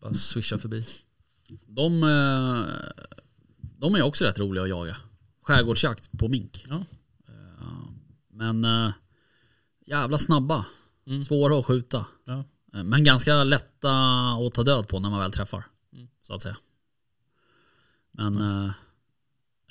Bara 0.01 0.15
swisha 0.15 0.59
förbi. 0.59 0.87
De, 1.67 2.03
eh, 2.03 2.65
de 3.79 3.95
är 3.95 4.03
också 4.03 4.25
rätt 4.25 4.39
roliga 4.39 4.63
att 4.63 4.69
jaga. 4.69 4.97
Skärgårdsjakt 5.43 6.11
på 6.19 6.29
mink. 6.29 6.65
Ja. 6.69 6.85
Eh, 7.29 7.89
Men 8.31 8.65
eh, 8.65 8.91
jävla 9.87 10.19
snabba. 10.19 10.67
Mm. 11.07 11.25
Svåra 11.25 11.59
att 11.59 11.67
skjuta. 11.67 12.07
Ja. 12.25 12.45
Men 12.85 13.05
ganska 13.05 13.45
lätta 13.45 13.93
att 14.47 14.53
ta 14.55 14.63
död 14.63 14.89
på 14.89 15.01
när 15.01 15.11
man 15.11 15.21
väl 15.21 15.33
träffar. 15.33 15.65
Mm. 15.93 16.09
Så 16.23 16.35
att 16.35 16.43
säga. 16.43 16.57
Men 18.13 18.33
Nice. 18.33 18.73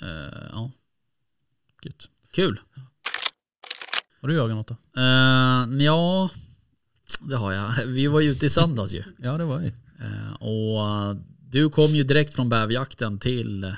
eh, 0.01 0.07
eh, 0.09 0.47
ja, 0.51 0.71
Gött. 1.83 2.09
kul. 2.31 2.59
Har 4.21 4.27
du 4.27 4.35
jagat 4.35 4.55
något 4.55 4.67
då? 4.67 5.01
Uh, 5.01 5.83
ja, 5.83 6.29
det 7.21 7.35
har 7.35 7.51
jag. 7.51 7.73
Vi 7.85 8.07
var 8.07 8.19
ju 8.19 8.29
ute 8.29 8.45
i 8.45 8.49
söndags 8.49 8.93
ju. 8.93 9.03
Ja, 9.17 9.37
det 9.37 9.45
var. 9.45 9.61
Eh, 9.99 10.33
och 10.33 11.15
du 11.51 11.69
kom 11.69 11.95
ju 11.95 12.03
direkt 12.03 12.35
från 12.35 12.49
bäverjakten 12.49 13.19
till 13.19 13.63
eh, 13.63 13.73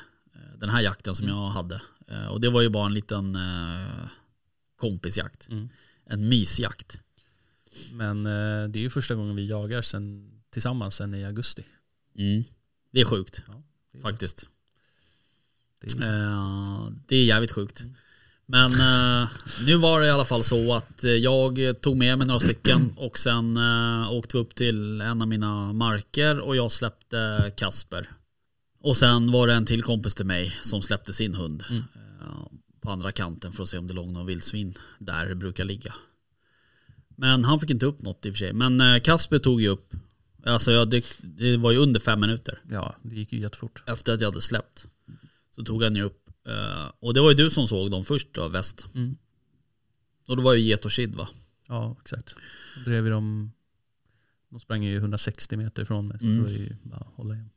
den 0.58 0.70
här 0.70 0.82
jakten 0.82 1.16
som 1.16 1.28
jag 1.28 1.50
hade. 1.50 1.82
Eh, 2.08 2.28
och 2.28 2.42
det 2.42 2.50
var 2.50 2.62
ju 2.62 2.70
bara 2.70 2.86
en 2.86 2.94
liten 2.94 3.36
eh, 3.36 4.10
kompisjakt. 4.76 5.50
Mm. 5.50 5.70
En 6.06 6.30
mysjakt. 6.30 6.98
Men 7.92 8.24
det 8.24 8.80
är 8.80 8.82
ju 8.82 8.90
första 8.90 9.16
gången 9.16 9.36
vi 9.36 9.48
jagar 9.48 9.82
sen, 9.82 10.32
tillsammans 10.50 10.96
sen 10.96 11.14
i 11.14 11.26
augusti. 11.26 11.66
Mm. 12.18 12.44
Det 12.92 13.02
är 13.02 13.06
sjukt 13.06 13.44
Det 13.92 13.98
är, 13.98 14.02
faktiskt. 14.02 14.48
Det 15.80 16.04
är, 16.04 16.92
det 17.08 17.16
är 17.16 17.26
jävligt 17.26 17.52
sjukt. 17.52 17.84
Men 18.46 18.72
eh, 18.72 19.30
nu 19.66 19.76
var 19.76 20.02
det 20.02 20.08
i 20.08 20.10
alla 20.10 20.26
fall 20.26 20.44
så 20.44 20.74
att 20.74 21.04
eh, 21.04 21.12
jag 21.12 21.60
tog 21.82 21.98
med 21.98 22.18
mig 22.18 22.28
några 22.28 22.40
stycken 22.40 22.94
och 22.98 23.18
sen 23.20 23.58
eh, 23.58 24.12
åkte 24.12 24.38
vi 24.38 24.44
upp 24.44 24.56
till 24.56 25.02
en 25.02 25.22
av 25.22 25.28
mina 25.28 25.74
marker 25.74 26.40
och 26.40 26.56
jag 26.56 26.72
släppte 26.72 27.52
Kasper. 27.58 28.10
Och 28.82 28.98
sen 28.98 29.32
var 29.32 29.48
det 29.48 29.54
en 29.54 29.66
till 29.66 29.84
kompis 29.84 30.16
till 30.16 30.26
mig 30.26 30.56
som 30.64 30.82
släppte 30.82 31.14
sin 31.14 31.36
hund 31.36 31.64
Mm. 31.70 31.84
eh, 31.96 32.46
på 32.82 32.92
andra 32.92 33.12
kanten 33.12 33.52
för 33.54 33.64
att 33.64 33.70
se 33.70 33.78
om 33.78 33.88
det 33.88 33.94
låg 33.94 34.08
någon 34.08 34.26
vildsvin 34.26 34.74
där 35.00 35.26
det 35.30 35.36
brukar 35.36 35.64
ligga. 35.66 35.94
Men 37.16 37.44
han 37.44 37.60
fick 37.60 37.70
inte 37.70 37.86
upp 37.86 38.02
något 38.02 38.26
i 38.26 38.30
och 38.30 38.34
för 38.34 38.38
sig. 38.40 38.54
Men 38.54 38.82
eh, 38.82 39.00
Kasper 39.00 39.40
tog 39.40 39.62
ju 39.62 39.68
upp, 39.68 39.94
alltså 40.46 40.72
jag, 40.72 40.90
det, 40.90 41.06
det 41.22 41.58
var 41.58 41.72
ju 41.72 41.78
under 41.78 42.00
fem 42.00 42.20
minuter 42.20 42.60
ja, 42.72 42.96
det 43.02 43.16
gick 43.16 43.34
ju 43.34 43.40
jättefort. 43.40 43.84
efter 43.88 44.14
att 44.14 44.22
jag 44.22 44.28
hade 44.28 44.42
släppt. 44.42 44.86
Så 45.56 45.64
tog 45.64 45.84
han 45.84 45.96
ju 45.96 46.04
upp, 46.04 46.23
och 47.00 47.14
det 47.14 47.22
var 47.22 47.30
ju 47.30 47.36
du 47.36 47.50
som 47.50 47.68
såg 47.68 47.92
dem 47.92 48.06
först 48.06 48.28
då, 48.32 48.48
väst. 48.48 48.86
Mm. 48.96 49.18
Och 50.28 50.36
det 50.36 50.42
var 50.42 50.54
ju 50.54 50.60
get 50.62 50.86
och 50.86 50.92
kid 50.92 51.16
va? 51.16 51.28
Ja, 51.68 51.98
exakt. 52.02 52.36
Då 52.78 52.90
drev 52.92 53.04
vi 53.04 53.10
dem, 53.10 53.52
de 54.50 54.60
sprang 54.60 54.84
ju 54.84 54.98
160 54.98 55.58
meter 55.58 55.82
ifrån 55.82 56.08
mig. 56.08 56.18
Så 56.20 56.26
Mm. 56.26 56.38
det 56.38 56.44
var 56.44 56.50
ju 56.52 56.76
bara 56.84 57.06
hålla 57.16 57.34
igen. 57.34 57.50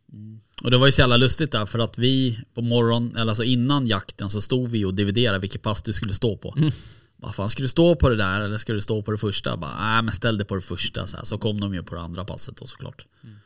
Och 0.62 0.70
det 0.70 0.78
var 0.78 0.86
ju 0.86 0.92
så 0.92 1.00
jävla 1.00 1.16
lustigt 1.16 1.52
där 1.52 1.66
för 1.66 1.78
att 1.78 1.98
vi 1.98 2.40
på 2.54 2.62
morgon, 2.62 3.16
eller 3.16 3.28
alltså 3.28 3.44
innan 3.44 3.86
jakten 3.86 4.30
så 4.30 4.40
stod 4.40 4.68
vi 4.70 4.84
och 4.84 4.94
dividerade 4.94 5.38
vilket 5.38 5.62
pass 5.62 5.82
du 5.82 5.92
skulle 5.92 6.14
stå 6.14 6.36
på. 6.36 6.54
Mm. 6.58 6.70
Vad 7.16 7.34
fan, 7.34 7.48
ska 7.48 7.62
du 7.62 7.68
stå 7.68 7.96
på 7.96 8.08
det 8.08 8.16
där 8.16 8.40
eller 8.40 8.56
ska 8.58 8.72
du 8.72 8.80
stå 8.80 9.02
på 9.02 9.10
det 9.12 9.18
första? 9.18 9.56
Bara, 9.56 9.92
nej 9.92 10.02
men 10.02 10.12
ställ 10.12 10.38
dig 10.38 10.46
på 10.46 10.54
det 10.54 10.60
första. 10.60 11.06
Så, 11.06 11.16
här. 11.16 11.24
så 11.24 11.38
kom 11.38 11.60
de 11.60 11.74
ju 11.74 11.82
på 11.82 11.94
det 11.94 12.00
andra 12.00 12.24
passet 12.24 12.56
då 12.56 12.66
såklart. 12.66 13.06
Mm. 13.24 13.36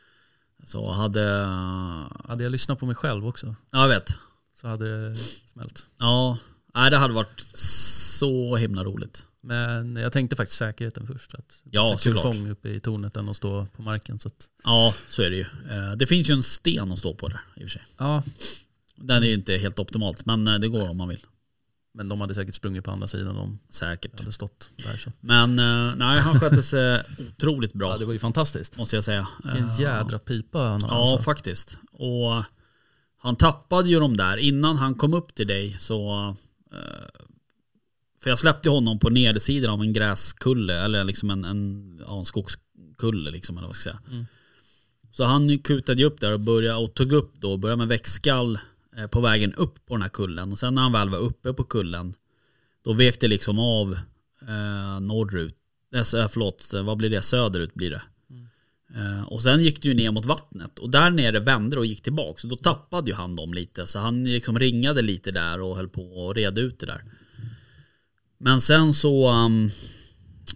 Så 0.63 0.91
hade, 0.91 1.45
Hade 2.25 2.43
jag 2.43 2.51
lyssnat 2.51 2.79
på 2.79 2.85
mig 2.85 2.95
själv 2.95 3.27
också 3.27 3.55
ja 3.71 3.81
jag 3.81 3.87
vet. 3.87 4.17
Så 4.61 4.67
hade 4.67 5.09
det 5.09 5.15
smält. 5.53 5.85
Ja, 5.97 6.37
nej 6.73 6.91
det 6.91 6.97
hade 6.97 7.13
varit 7.13 7.45
så 7.55 8.55
himla 8.55 8.83
roligt. 8.83 9.27
Men 9.43 9.95
jag 9.95 10.11
tänkte 10.13 10.35
faktiskt 10.35 10.57
säkerheten 10.57 11.07
först. 11.07 11.33
Att 11.35 11.61
Ja, 11.63 11.83
det 11.83 11.93
är 11.93 11.97
kul 11.97 12.13
såklart. 12.13 12.35
fång 12.35 12.49
uppe 12.49 12.69
i 12.69 12.79
tornet 12.79 13.17
än 13.17 13.29
att 13.29 13.35
stå 13.35 13.65
på 13.65 13.81
marken. 13.81 14.19
Så 14.19 14.27
att, 14.27 14.47
Ja, 14.63 14.93
så 15.09 15.21
är 15.21 15.29
det 15.29 15.35
ju. 15.35 15.45
Eh, 15.69 15.91
Det 15.97 16.07
finns 16.07 16.29
ju 16.29 16.33
en 16.33 16.43
sten 16.43 16.91
att 16.91 16.99
stå 16.99 17.13
på 17.13 17.27
där 17.27 17.39
i 17.55 17.59
och 17.59 17.63
för 17.63 17.69
sig. 17.69 17.81
ja, 17.97 18.23
Den 18.95 19.23
är 19.23 19.27
ju 19.27 19.33
inte 19.33 19.53
helt 19.57 19.79
optimalt, 19.79 20.25
men 20.25 20.47
eh, 20.47 20.55
det 20.59 20.67
går 20.67 20.89
om 20.89 20.97
man 20.97 21.07
vill. 21.07 21.25
men 21.93 22.09
de 22.09 22.21
hade 22.21 22.35
säkert 22.35 22.55
sprungit 22.55 22.83
på 22.83 22.91
andra 22.91 23.07
sidan 23.07 23.37
om 23.37 23.59
Säkert. 23.69 24.19
hade 24.19 24.31
stått 24.31 24.69
där. 24.77 24.97
Så. 24.97 25.11
Men 25.19 25.59
eh, 25.59 25.95
nej, 25.95 26.19
han 26.19 26.39
skötte 26.39 26.63
sig 26.63 27.01
otroligt 27.29 27.73
bra. 27.73 27.91
Ja, 27.91 27.97
det 27.97 28.05
var 28.05 28.13
ju 28.13 28.19
fantastiskt. 28.19 28.77
Måste 28.77 28.95
jag 28.97 29.03
säga. 29.03 29.27
Eh, 29.45 29.79
jädra 29.81 30.19
pipa 30.19 30.59
han 30.59 30.81
har. 30.83 30.89
Ja, 30.89 30.95
alltså. 31.11 31.23
faktiskt. 31.23 31.77
Och 31.91 32.43
han 33.21 33.35
tappade 33.35 33.89
ju 33.89 33.99
de 33.99 34.17
där. 34.17 34.37
Innan 34.37 34.77
han 34.77 34.95
kom 34.95 35.13
upp 35.13 35.35
till 35.35 35.47
dig 35.47 35.77
så... 35.79 36.27
eh, 36.73 37.21
För 38.23 38.29
jag 38.29 38.39
släppte 38.39 38.69
honom 38.69 38.99
på 38.99 39.09
nedersidan 39.09 39.71
av 39.73 39.81
en 39.81 39.93
gräskulle. 39.93 40.81
Eller 40.85 41.03
liksom 41.03 41.29
en, 41.29 41.45
en, 41.45 41.97
ja, 42.07 42.19
en 42.19 42.25
skogskulle 42.25 43.31
liksom, 43.31 43.57
eller 43.57 43.67
vad 43.67 43.75
ska 43.75 43.89
jag 43.89 43.97
säga. 44.01 44.11
Mm. 44.13 44.25
Så 45.11 45.23
han 45.23 45.59
kutade 45.59 45.99
ju 46.01 46.05
upp 46.07 46.19
där 46.19 46.31
och 46.33 46.39
började 46.39 46.77
och 46.77 46.93
tog 46.93 47.11
upp 47.11 47.33
då, 47.39 47.57
började 47.57 47.77
med 47.77 47.87
växtskall 47.87 48.59
eh, 48.97 49.07
på 49.07 49.21
vägen 49.21 49.53
upp 49.53 49.85
på 49.85 49.93
den 49.95 50.01
här 50.01 50.09
kullen. 50.09 50.51
Och 50.51 50.59
sen 50.59 50.75
när 50.75 50.81
han 50.81 50.91
väl 50.91 51.09
var 51.09 51.17
uppe 51.19 51.53
på 51.53 51.63
kullen, 51.63 52.13
då 52.83 52.93
vek 52.93 53.19
det 53.19 53.27
liksom 53.27 53.59
av 53.59 53.93
eh, 54.41 54.99
norrut. 54.99 55.55
Eh, 55.95 56.03
så- 56.03 56.27
förlåt, 56.27 56.73
eh, 56.73 56.83
vad 56.83 56.97
blir 56.97 57.09
det? 57.09 57.21
Söderut 57.21 57.73
blir 57.73 57.91
det. 57.91 58.01
Eh, 58.95 59.23
och 59.23 59.41
sen 59.41 59.63
gick 59.63 59.81
det 59.81 59.87
ju 59.87 59.93
ner 59.93 60.11
mot 60.11 60.25
vattnet 60.25 60.79
och 60.79 60.89
där 60.89 61.09
nere 61.09 61.39
vände 61.39 61.77
och 61.77 61.85
gick 61.85 62.01
tillbaka. 62.03 62.39
Så 62.41 62.47
då 62.47 62.55
tappade 62.55 63.09
ju 63.09 63.15
han 63.15 63.35
dem 63.35 63.53
lite. 63.53 63.87
Så 63.87 63.99
han 63.99 64.23
liksom 64.23 64.59
ringade 64.59 65.01
lite 65.01 65.31
där 65.31 65.61
och 65.61 65.75
höll 65.75 65.89
på 65.89 66.01
och 66.25 66.35
reda 66.35 66.61
ut 66.61 66.79
det 66.79 66.85
där. 66.85 67.03
Men 68.37 68.61
sen 68.61 68.93
så 68.93 69.29
um, 69.31 69.69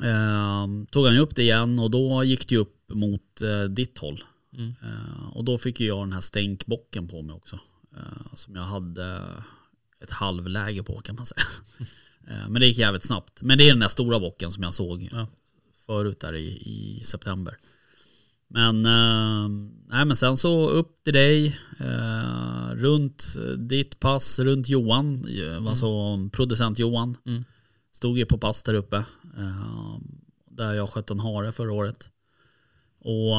ehm, 0.04 0.86
tog 0.86 1.06
han 1.06 1.16
ju 1.16 1.20
upp 1.22 1.36
det 1.36 1.42
igen 1.42 1.80
och 1.80 1.92
då 1.92 2.24
gick 2.24 2.50
det 2.50 2.56
ju 2.56 2.62
upp 2.62 2.76
mot 2.94 3.42
eh, 3.42 3.64
ditt 3.64 3.98
håll. 3.98 4.24
Mm. 4.58 4.70
Eh, 4.84 5.28
och 5.34 5.44
då 5.44 5.58
fick 5.58 5.80
ju 5.80 5.88
jag 5.88 6.00
den 6.00 6.14
här 6.14 6.22
stänkbocken 6.22 7.08
på 7.08 7.22
mig 7.22 7.36
också. 7.36 7.60
eh, 7.98 8.36
som 8.36 8.56
jag 8.56 8.64
hade 8.64 9.22
ett 10.02 10.12
halvläge 10.12 10.84
på 10.84 11.02
kan 11.02 11.16
man 11.16 11.26
säga. 11.26 11.44
Men 12.50 12.54
det 12.54 12.68
gick 12.68 12.78
jävligt 12.78 13.06
snabbt. 13.06 13.42
Men 13.42 13.58
det 13.58 13.64
är 13.64 13.70
den 13.70 13.80
där 13.80 13.88
stora 13.88 14.20
bocken 14.20 14.52
som 14.52 14.64
jag 14.64 14.74
såg 14.74 15.10
Ja. 15.12 15.28
förut 15.86 16.20
där 16.20 16.34
i, 16.34 16.48
i 16.48 17.04
september. 17.04 17.58
Men, 18.48 18.86
eh, 18.86 19.50
nej, 19.88 20.06
men 20.06 20.16
sen 20.16 20.38
så 20.38 20.70
upp 20.70 21.04
till 21.04 21.14
dig, 21.14 21.60
eh, 21.80 22.70
runt 22.76 23.26
ditt 23.58 24.00
pass, 24.00 24.40
runt 24.40 24.70
Johan, 24.70 25.26
eh, 25.26 25.68
alltså 25.68 25.88
producent 26.32 26.80
Johan. 26.80 27.18
Mm. 27.26 27.44
Stod 27.92 28.18
ju 28.18 28.26
på 28.26 28.38
pass 28.38 28.64
där 28.64 28.74
uppe. 28.74 28.98
Eh, 29.38 30.00
där 30.50 30.74
jag 30.74 30.90
sköt 30.90 31.12
en 31.12 31.20
hare 31.20 31.52
förra 31.52 31.74
året. 31.74 32.10
Och 33.00 33.36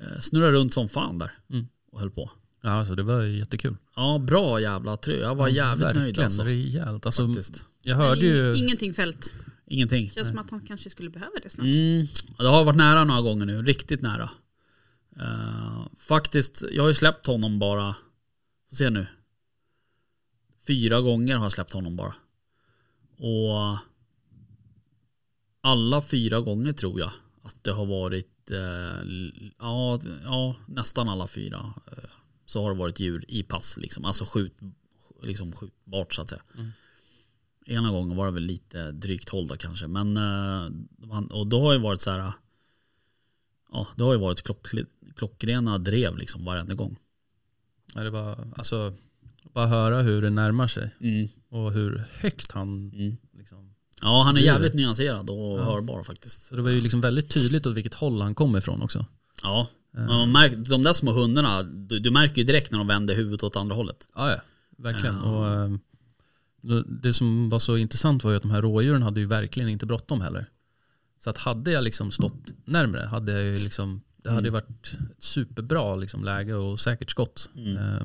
eh, 0.00 0.20
snurrade 0.20 0.52
runt 0.52 0.72
som 0.72 0.88
fan 0.88 1.18
där. 1.18 1.32
Mm. 1.50 1.66
Och 1.92 2.00
höll 2.00 2.10
på. 2.10 2.30
Ja, 2.62 2.70
alltså, 2.70 2.94
det 2.94 3.02
var 3.02 3.20
ju 3.20 3.38
jättekul. 3.38 3.76
Ja, 3.96 4.18
bra 4.18 4.60
jävla 4.60 4.96
tryck. 4.96 5.20
Jag 5.20 5.34
var 5.34 5.48
jävligt 5.48 5.86
Verkligen 5.86 6.02
nöjd 6.04 6.18
alltså. 6.18 6.42
rejält. 6.42 7.06
Alltså, 7.06 7.26
Faktiskt. 7.26 7.66
jag 7.82 7.96
hörde 7.96 8.26
ju... 8.26 8.56
Ingenting 8.56 8.94
fält. 8.94 9.32
Ingenting. 9.66 10.10
Känns 10.10 10.28
som 10.28 10.38
att 10.38 10.50
han 10.50 10.66
kanske 10.66 10.90
skulle 10.90 11.10
behöva 11.10 11.32
det 11.42 11.50
snart. 11.50 11.64
Mm, 11.66 12.06
ja, 12.38 12.44
det 12.44 12.48
har 12.48 12.64
varit 12.64 12.76
nära 12.76 13.04
några 13.04 13.20
gånger 13.20 13.46
nu, 13.46 13.62
riktigt 13.62 14.02
nära. 14.02 14.30
Eh, 15.20 15.86
faktiskt, 15.98 16.62
jag 16.72 16.82
har 16.82 16.88
ju 16.88 16.94
släppt 16.94 17.26
honom 17.26 17.58
bara, 17.58 17.96
får 18.68 18.76
se 18.76 18.90
nu. 18.90 19.06
Fyra 20.66 21.00
gånger 21.00 21.36
har 21.36 21.44
jag 21.44 21.52
släppt 21.52 21.72
honom 21.72 21.96
bara. 21.96 22.14
Och 23.16 23.78
alla 25.60 26.02
fyra 26.02 26.40
gånger 26.40 26.72
tror 26.72 27.00
jag 27.00 27.10
att 27.42 27.64
det 27.64 27.72
har 27.72 27.86
varit, 27.86 28.50
l- 28.50 29.52
ja, 29.58 30.00
ja 30.24 30.56
nästan 30.68 31.08
alla 31.08 31.26
fyra. 31.26 31.74
eh, 31.92 32.08
så 32.46 32.62
har 32.62 32.70
det 32.72 32.78
varit 32.78 33.00
djur 33.00 33.24
i 33.28 33.42
pass 33.42 33.76
liksom, 33.76 34.04
alltså 34.04 34.24
skjut, 34.24 34.54
liksom 35.22 35.52
skjutbart 35.52 36.14
så 36.14 36.22
att 36.22 36.28
säga. 36.28 36.42
Ena 37.66 37.90
gången 37.90 38.16
var 38.16 38.26
det 38.26 38.32
väl 38.32 38.42
lite 38.42 38.92
drygt 38.92 39.28
håll 39.28 39.46
då 39.46 39.56
kanske. 39.56 39.86
Men 39.86 40.16
eh, 40.16 40.70
och 41.30 41.46
då 41.46 41.60
har 41.60 41.72
ju 41.72 41.78
varit 41.78 42.00
så 42.00 42.10
här. 42.10 42.32
Ja, 43.72 43.86
det 43.96 44.02
har 44.04 44.12
ju 44.12 44.18
varit 44.18 44.42
klock, 44.42 44.66
klockrena 45.16 45.78
drev 45.78 46.16
liksom 46.16 46.44
varenda 46.44 46.74
gång. 46.74 46.96
Ja, 47.94 48.00
det 48.02 48.10
var, 48.10 48.48
alltså, 48.56 48.92
bara 49.52 49.66
höra 49.66 50.00
hur 50.02 50.22
det 50.22 50.30
närmar 50.30 50.68
sig. 50.68 50.90
Mm. 51.00 51.28
Och 51.50 51.72
hur 51.72 52.04
högt 52.12 52.52
han 52.52 52.90
Mm. 52.94 53.16
liksom... 53.38 53.74
Ja, 54.02 54.22
han 54.22 54.36
är 54.36 54.40
jävligt 54.40 54.74
nyanserad 54.74 55.30
och 55.30 55.58
Ja. 55.58 55.64
hörbar 55.64 56.02
faktiskt. 56.04 56.42
Så 56.46 56.56
det 56.56 56.62
var 56.62 56.70
ju 56.70 56.80
liksom 56.80 57.00
väldigt 57.00 57.30
tydligt 57.30 57.66
åt 57.66 57.76
vilket 57.76 57.94
håll 57.94 58.20
han 58.20 58.34
kom 58.34 58.56
ifrån 58.56 58.82
också. 58.82 59.06
Ja, 59.42 59.68
men 59.90 60.06
man 60.06 60.32
märker, 60.32 60.56
de 60.56 60.82
där 60.82 60.92
små 60.92 61.12
hundarna, 61.12 61.62
du, 61.62 61.98
du 61.98 62.10
märker 62.10 62.36
ju 62.36 62.44
direkt 62.44 62.70
när 62.70 62.78
de 62.78 62.86
vänder 62.86 63.14
huvudet 63.14 63.42
åt 63.42 63.56
andra 63.56 63.74
hållet. 63.76 64.08
Ja, 64.14 64.30
ja. 64.30 64.36
Verkligen. 64.78 65.14
Ja. 65.14 65.22
Och, 65.22 65.46
eh, 65.64 65.70
det 67.02 67.12
som 67.12 67.48
var 67.48 67.58
så 67.58 67.76
intressant 67.76 68.24
var 68.24 68.30
ju 68.30 68.36
att 68.36 68.42
de 68.42 68.50
här 68.50 68.62
rådjuren 68.62 69.02
hade 69.02 69.20
ju 69.20 69.26
verkligen 69.26 69.68
inte 69.68 69.86
bråttom 69.86 70.20
heller. 70.20 70.46
Så 71.18 71.30
att 71.30 71.38
hade 71.38 71.70
jag 71.72 71.84
liksom 71.84 72.10
stått 72.10 72.52
närmre 72.64 73.00
hade 73.06 73.32
jag 73.32 73.42
ju 73.44 73.58
liksom, 73.58 74.00
det 74.16 74.30
hade 74.30 74.48
Mm. 74.48 74.52
varit 74.52 74.68
ett 74.70 74.98
superbra 75.18 75.96
liksom 75.96 76.24
läge 76.24 76.54
och 76.54 76.80
säkert 76.80 77.10
skott. 77.10 77.50
Mm. 77.56 77.76
Eh, 77.76 78.04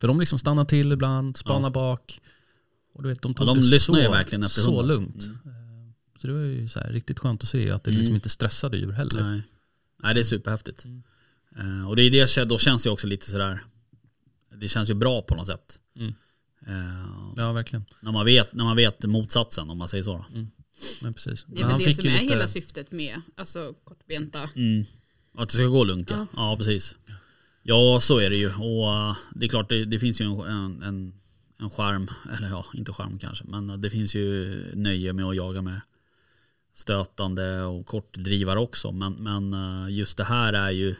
För 0.00 0.08
de 0.08 0.20
liksom 0.20 0.38
stannar 0.38 0.64
till 0.64 0.92
ibland, 0.92 1.36
spanar 1.36 1.68
Ja. 1.68 1.70
bak. 1.70 2.20
Och 2.94 3.02
du 3.02 3.08
vet, 3.08 3.22
de 3.22 3.28
Ja, 3.32 3.34
tog 3.44 3.46
de 3.46 3.56
det 3.70 3.80
så, 3.80 3.96
ju 3.98 4.08
verkligen 4.08 4.42
efter 4.42 4.60
så 4.60 4.70
hunden. 4.70 4.86
lugnt. 4.88 5.24
Mm. 5.44 5.56
Eh, 5.56 5.92
Så 6.20 6.26
det 6.26 6.32
var 6.32 6.40
ju 6.40 6.68
så 6.68 6.80
här, 6.80 6.88
riktigt 6.92 7.18
skönt 7.18 7.42
att 7.42 7.48
se 7.48 7.70
att 7.70 7.84
det 7.84 7.90
Mm. 7.90 7.98
liksom 8.00 8.14
inte 8.14 8.28
stressade 8.28 8.76
djur 8.78 8.92
heller. 8.92 9.22
Nej. 9.22 9.42
Nej, 10.02 10.14
det 10.14 10.20
är 10.20 10.24
superhäftigt. 10.24 10.84
Mm. 10.84 11.02
Eh, 11.58 11.88
och 11.88 11.96
det 11.96 12.02
är 12.02 12.10
det, 12.10 12.44
då 12.44 12.58
känns 12.58 12.82
det 12.82 12.90
också 12.90 13.06
lite 13.06 13.30
sådär, 13.30 13.60
det 14.54 14.68
känns 14.68 14.90
ju 14.90 14.94
bra 14.94 15.22
på 15.22 15.34
något 15.34 15.46
sätt. 15.46 15.78
Mm. 16.66 16.86
Eh, 17.00 17.06
Ja, 17.36 17.52
verkligen. 17.52 17.84
när, 18.00 18.12
man 18.12 18.24
vet, 18.24 18.52
när 18.52 18.64
man 18.64 18.76
vet 18.76 19.04
motsatsen 19.04 19.70
om 19.70 19.78
man 19.78 19.88
säger 19.88 20.04
så. 20.04 20.12
Då. 20.12 20.24
Men 21.02 21.14
precis. 21.14 21.44
Det 21.44 21.52
Men 21.54 21.58
är 21.58 21.62
han 21.62 21.72
väl 21.72 21.78
det 21.78 21.84
fick 21.84 21.96
som 21.96 22.06
är 22.06 22.10
lite- 22.20 22.24
hela 22.34 22.48
syftet 22.48 22.92
med 22.92 23.20
alltså, 23.36 23.74
kortbenta. 23.84 24.50
Mm. 24.56 24.84
Att 25.38 25.48
det 25.48 25.54
ska 25.54 25.64
gå 25.64 25.84
lugnt 25.84 26.10
ja. 26.10 26.16
Ja. 26.16 26.26
Ja, 26.50 26.56
precis. 26.56 26.96
Ja, 27.62 27.98
så 28.02 28.18
är 28.18 28.30
det 28.30 28.36
ju. 28.36 28.54
Och 28.54 28.92
eh, 28.94 29.16
det 29.34 29.46
är 29.46 29.48
klart, 29.48 29.68
det, 29.68 29.84
det 29.84 29.98
finns 29.98 30.20
ju 30.20 30.24
en, 30.24 30.82
en, 30.82 31.14
en 31.60 31.70
skärm, 31.70 32.10
eller 32.36 32.48
ja, 32.48 32.66
inte 32.74 32.92
skärm 32.92 33.18
kanske, 33.18 33.44
men 33.44 33.80
det 33.80 33.90
finns 33.90 34.14
ju 34.14 34.62
nöje 34.74 35.12
med 35.12 35.24
att 35.24 35.36
jaga 35.36 35.62
med 35.62 35.80
stötande 36.74 37.62
och 37.62 37.86
kortdrivare 37.86 38.58
också. 38.58 38.92
Men, 38.92 39.12
men 39.12 39.52
eh, 39.52 39.94
just 39.94 40.16
det 40.16 40.24
här 40.24 40.52
är 40.52 40.70
ju, 40.70 40.94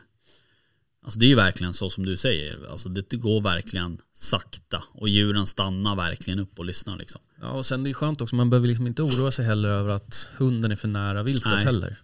alltså 1.07 1.21
det 1.21 1.27
är 1.27 1.29
ju 1.29 1.35
verkligen 1.35 1.75
så 1.75 1.91
som 1.91 2.07
du 2.07 2.17
säger. 2.17 2.71
Alltså 2.71 2.89
det 2.89 3.17
går 3.17 3.41
verkligen 3.41 3.99
sakta 4.13 4.83
och 4.93 5.09
djuren 5.09 5.47
stannar 5.47 5.97
verkligen 5.97 6.39
upp 6.39 6.59
och 6.59 6.65
lyssnar 6.65 6.97
liksom. 6.99 7.21
Ja, 7.41 7.51
och 7.51 7.67
sen 7.67 7.83
det 7.85 7.91
är 7.91 7.95
skönt 7.95 8.21
också, 8.21 8.37
man 8.37 8.51
behöver 8.51 8.69
liksom 8.69 8.87
inte 8.87 9.03
oroa 9.03 9.31
sig 9.31 9.45
heller 9.45 9.69
över 9.69 9.91
att 9.91 10.29
hunden 10.37 10.73
är 10.73 10.77
för 10.77 10.89
nära 10.89 11.23
viltet 11.23 11.53
Nej. 11.53 11.65
heller. 11.65 11.97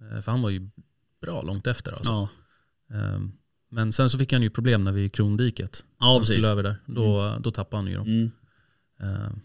Eh, 0.00 0.20
För 0.20 0.30
han 0.32 0.42
var 0.42 0.50
ju 0.50 0.70
bra 1.20 1.42
långt 1.42 1.66
efter 1.66 1.92
alltså. 1.92 2.10
Ja, 2.10 2.28
Ehm, 2.90 3.32
Men 3.70 3.92
sen 3.92 4.10
så 4.10 4.18
fick 4.18 4.32
han 4.32 4.42
ju 4.42 4.50
problem 4.50 4.84
när 4.84 4.92
vi 4.92 5.04
i 5.04 5.08
krondiket. 5.08 5.84
ja 6.00 6.18
precis. 6.18 6.44
över 6.44 6.62
där. 6.62 6.76
Då, 6.86 7.36
då 7.40 7.50
tappade 7.50 7.82
han 7.82 7.90
ju 7.90 7.96
dem. 7.96 8.06
Mm. 8.06 8.30
Ehm, 9.00 9.40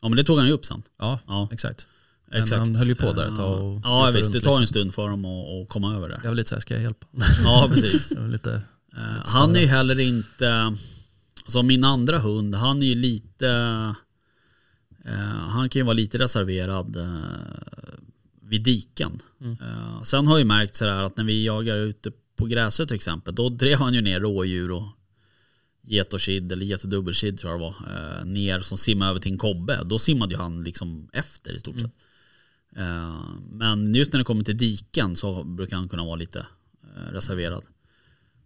Ja 0.00 0.08
men 0.08 0.16
det 0.16 0.24
tog 0.24 0.38
han 0.38 0.46
ju 0.46 0.52
upp 0.52 0.64
sen. 0.66 0.82
Ja, 0.98 1.20
Ja, 1.26 1.48
exakt. 1.52 1.86
Men 2.30 2.42
exakt. 2.42 2.58
han 2.58 2.74
höll 2.76 2.88
ju 2.88 2.94
på 2.94 3.12
där 3.12 3.26
ett 3.28 3.36
tag 3.36 3.62
och 3.64 3.80
Ja 3.84 4.10
visst, 4.14 4.24
runt 4.24 4.32
det 4.32 4.40
tar 4.40 4.50
liksom. 4.50 4.62
en 4.62 4.66
stund 4.68 4.94
för 4.94 5.08
dem 5.08 5.24
att, 5.24 5.62
att 5.62 5.68
komma 5.68 5.94
över 5.96 6.08
det. 6.08 6.20
Jag 6.22 6.30
var 6.30 6.34
lite 6.36 6.48
såhär, 6.48 6.60
ska 6.60 6.74
jag 6.74 6.82
hjälpa? 6.82 7.06
Ja 7.44 7.68
precis. 7.74 8.12
Lite, 8.30 8.62
Eh, 8.96 9.22
han 9.26 9.56
är 9.56 9.60
ju 9.60 9.66
heller 9.66 10.00
inte, 10.00 10.74
som 11.46 11.66
min 11.66 11.84
andra 11.84 12.18
hund, 12.18 12.54
han 12.54 12.82
är 12.82 12.86
ju 12.86 12.94
lite, 12.94 13.48
eh, 15.04 15.12
han 15.48 15.68
kan 15.68 15.80
ju 15.80 15.84
vara 15.84 15.94
lite 15.94 16.18
reserverad 16.18 16.96
eh, 16.96 17.20
vid 18.42 18.62
diken. 18.62 19.20
Mm. 19.40 19.56
Sen 20.04 20.26
har 20.26 20.38
jag 20.38 20.46
märkt 20.46 20.76
sådär 20.76 21.02
att 21.04 21.16
när 21.16 21.24
vi 21.24 21.44
jagar 21.44 21.76
ute 21.76 22.12
på 22.36 22.46
Gräsö 22.46 22.86
till 22.86 22.96
exempel, 22.96 23.34
då 23.34 23.48
drev 23.48 23.78
han 23.78 23.94
ju 23.94 24.00
ner 24.00 24.20
rådjur 24.20 24.70
och 24.70 24.86
get 25.82 26.12
och 26.14 26.20
kid, 26.20 26.52
eller 26.52 26.66
get 26.66 26.82
och 26.84 26.88
dubbelkid 26.90 27.38
tror 27.38 27.52
jag 27.52 27.60
det 27.60 27.64
var, 27.64 28.24
ner 28.24 28.60
som 28.60 28.78
simmade 28.78 29.10
över 29.10 29.20
till 29.20 29.32
en 29.32 29.38
kobbe. 29.38 29.80
Då 29.84 29.98
simmade 29.98 30.34
ju 30.34 30.40
han 30.40 30.64
liksom 30.64 31.08
efter 31.12 31.52
i 31.52 31.58
stort 31.58 31.74
Mm. 31.76 31.84
sett. 31.90 31.92
Eh, 31.96 32.07
men 33.50 33.94
just 33.94 34.12
när 34.12 34.18
det 34.18 34.24
kommer 34.24 34.44
till 34.44 34.56
diken 34.56 35.16
så 35.16 35.44
brukar 35.44 35.76
han 35.76 35.88
kunna 35.88 36.04
vara 36.04 36.16
lite 36.16 36.46
eh, 36.82 37.12
reserverad. 37.12 37.64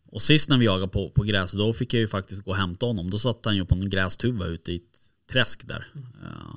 Och 0.07 0.23
sist 0.23 0.49
när 0.49 0.59
vi 0.59 0.65
jagade 0.65 0.89
på, 0.93 1.11
på 1.11 1.23
gräs, 1.23 1.53
då 1.53 1.73
fick 1.73 1.95
jag 1.95 2.01
ju 2.01 2.09
faktiskt 2.09 2.43
gå 2.45 2.51
och 2.51 2.57
hämta 2.57 2.87
honom. 2.87 3.11
Då 3.11 3.19
satt 3.19 3.45
han 3.45 3.57
ju 3.57 3.65
på 3.65 3.75
en 3.75 3.91
grästuva 3.91 4.47
ute 4.47 4.73
i 4.73 4.77
ett 4.77 4.83
träsk 5.33 5.69
där. 5.69 5.87
Eh, 6.23 6.55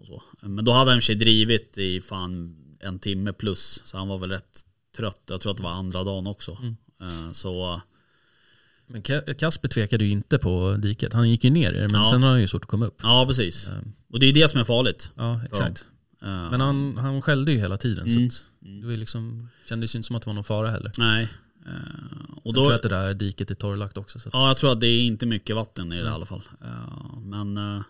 och 0.00 0.06
så. 0.06 0.22
Men 0.42 0.64
då 0.64 0.72
hade 0.72 0.90
han 0.90 0.98
i 0.98 1.02
sig 1.02 1.14
drivit 1.14 1.78
i 1.78 2.00
fan 2.00 2.56
en 2.80 2.98
timme 2.98 3.32
plus. 3.32 3.82
Så 3.84 3.98
han 3.98 4.08
var 4.08 4.18
väl 4.18 4.30
rätt 4.30 4.60
trött. 4.96 5.22
Jag 5.26 5.40
tror 5.40 5.50
att 5.52 5.56
det 5.56 5.62
var 5.62 5.70
andra 5.70 6.04
dagen 6.04 6.26
också. 6.26 6.52
Eh, 7.00 7.32
så 7.32 7.80
men 8.86 9.02
Ka- 9.02 9.34
Kasper 9.34 9.68
tvekade 9.68 10.04
ju 10.04 10.10
inte 10.10 10.38
på 10.38 10.76
diket. 10.78 11.12
Han 11.12 11.30
gick 11.30 11.44
ju 11.44 11.50
ner 11.50 11.72
i 11.72 11.78
det, 11.78 11.88
men 11.88 12.00
Ja. 12.00 12.10
sen 12.10 12.22
har 12.22 12.30
han 12.30 12.40
ju 12.40 12.48
svårt 12.48 12.62
att 12.62 12.68
komma 12.68 12.86
upp. 12.86 13.00
ja, 13.02 13.24
precis. 13.28 13.68
Ehm, 13.68 13.92
Och 14.08 14.20
det 14.20 14.26
är 14.26 14.32
det 14.32 14.48
som 14.50 14.60
är 14.60 14.64
farligt. 14.64 15.12
Ja, 15.16 15.40
exakt. 15.44 15.84
Eh, 16.22 16.50
Men 16.50 16.60
han, 16.60 16.96
han 16.96 17.22
skällde 17.22 17.52
ju 17.52 17.58
hela 17.58 17.76
tiden. 17.76 18.08
Mm. 18.08 18.30
Så 18.30 18.44
det 18.58 18.86
var 18.86 18.96
liksom, 18.96 19.48
kändes 19.68 19.94
ju 19.94 19.96
inte 19.96 20.06
som 20.06 20.16
att 20.16 20.22
det 20.22 20.26
var 20.26 20.34
någon 20.34 20.44
fara 20.44 20.70
heller. 20.70 20.92
Nej. 20.98 21.28
Eh, 21.66 22.30
och 22.36 22.46
Och 22.46 22.54
då, 22.54 22.60
tror 22.60 22.72
jag 22.72 22.76
att 22.76 22.82
det 22.82 22.88
där 22.88 23.14
diket 23.14 23.50
är 23.50 23.54
torrlagt 23.54 23.96
också. 23.96 24.18
Så 24.18 24.30
Ja, 24.32 24.48
jag 24.48 24.56
tror 24.56 24.72
att 24.72 24.80
det 24.80 24.86
är 24.86 25.02
inte 25.02 25.26
mycket 25.26 25.56
vatten 25.56 25.92
i 25.92 25.96
det 25.96 26.00
i 26.00 26.04
Nej. 26.04 26.12
alla 26.12 26.26
fall. 26.26 26.42
Eh, 26.62 27.18
men 27.22 27.58
uh, 27.58 27.82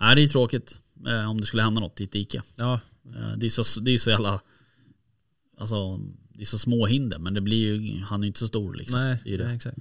nej, 0.00 0.16
det 0.16 0.22
är 0.22 0.28
tråkigt 0.28 0.78
eh, 1.06 1.30
om 1.30 1.40
det 1.40 1.46
skulle 1.46 1.62
hända 1.62 1.80
något 1.80 2.00
i 2.00 2.04
ett 2.04 2.12
dike. 2.12 2.42
ja, 2.56 2.80
det, 3.36 3.46
är 3.46 3.50
så, 3.50 3.80
det 3.80 3.90
är 3.90 3.98
så 3.98 4.10
jävla, 4.10 4.40
alltså 5.58 6.00
det 6.28 6.42
är 6.42 6.46
så 6.46 6.58
små 6.58 6.86
hinder 6.86 7.18
men 7.18 7.34
det 7.34 7.40
blir 7.40 7.74
ju, 7.74 8.02
han 8.04 8.22
är 8.22 8.26
inte 8.26 8.38
så 8.38 8.48
stor 8.48 8.74
liksom. 8.74 9.00
nej, 9.00 9.18
nej, 9.24 9.56
exakt. 9.56 9.78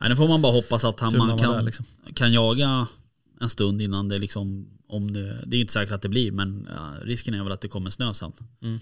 Nej, 0.00 0.08
nu 0.08 0.16
får 0.16 0.28
man 0.28 0.42
bara 0.42 0.52
hoppas 0.52 0.84
att 0.84 1.00
han, 1.00 1.18
man 1.18 1.38
kan, 1.38 1.64
liksom. 1.64 1.86
kan 2.14 2.32
jaga 2.32 2.86
en 3.40 3.48
stund 3.48 3.82
innan 3.82 4.08
det 4.08 4.18
liksom, 4.18 4.68
om 4.88 5.12
det, 5.12 5.42
det 5.46 5.56
är 5.56 5.60
inte 5.60 5.72
säkert 5.72 5.92
att 5.92 6.02
det 6.02 6.08
blir 6.08 6.32
men 6.32 6.68
ja, 6.76 6.92
risken 7.02 7.34
är 7.34 7.42
väl 7.44 7.52
att 7.52 7.60
det 7.60 7.68
kommer 7.68 7.90
snö 7.90 8.14
sen. 8.14 8.32
Mm. 8.62 8.78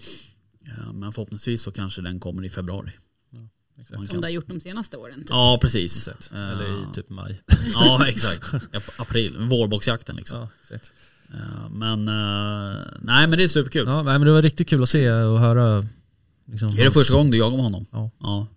Ja, 0.77 0.91
men 0.93 1.13
förhoppningsvis 1.13 1.61
så 1.61 1.71
kanske 1.71 2.01
den 2.01 2.19
kommer 2.19 2.45
i 2.45 2.49
februari. 2.49 2.91
Exakt. 3.79 3.97
Som 3.97 4.07
kan- 4.07 4.21
det 4.21 4.27
har 4.27 4.31
gjort 4.31 4.47
de 4.47 4.59
senaste 4.59 4.97
åren. 4.97 5.19
Typ. 5.19 5.29
Ja 5.29 5.57
precis. 5.61 5.97
Exakt. 6.07 6.31
Eh, 6.33 6.49
Eller 6.49 6.65
i 6.91 6.93
typ 6.95 7.09
maj. 7.09 7.41
Ja 7.73 8.07
exakt. 8.07 8.53
Ap- 8.53 9.01
April, 9.01 9.37
vårboxjakten 9.37 10.15
liksom. 10.15 10.37
Ja, 10.39 10.49
exakt. 10.61 10.91
Eh, 11.33 11.69
Men 11.71 12.07
eh, 12.07 12.83
nej 13.01 13.27
men 13.27 13.37
det 13.37 13.43
är 13.43 13.47
superkul. 13.47 13.87
Ja, 13.87 13.95
nej, 14.03 14.19
men 14.19 14.21
det 14.27 14.31
var 14.31 14.41
riktigt 14.41 14.69
kul 14.69 14.83
att 14.83 14.89
se 14.89 15.11
och 15.11 15.39
höra. 15.39 15.85
Liksom, 16.45 16.69
Är 16.69 16.75
det 16.75 16.81
hans- 16.83 16.93
första 16.93 17.13
gången 17.13 17.31
du 17.31 17.37
jagar 17.37 17.55
med 17.55 17.63
honom? 17.63 17.85
Ja. 17.91 18.11
Ja, 18.19 18.47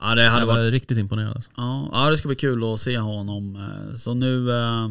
ja 0.00 0.14
det 0.14 0.28
hade 0.28 0.42
Jag 0.42 0.46
var 0.46 0.54
varit, 0.54 0.72
riktigt 0.72 0.98
imponerad. 0.98 1.34
Alltså. 1.34 1.50
ja, 1.56 1.88
ja 1.92 2.10
det 2.10 2.16
ska 2.16 2.28
bli 2.28 2.36
kul 2.36 2.74
att 2.74 2.80
se 2.80 2.98
honom. 2.98 3.56
Eh, 3.56 3.96
Så 3.96 4.14
nu, 4.14 4.50
eh, 4.50 4.90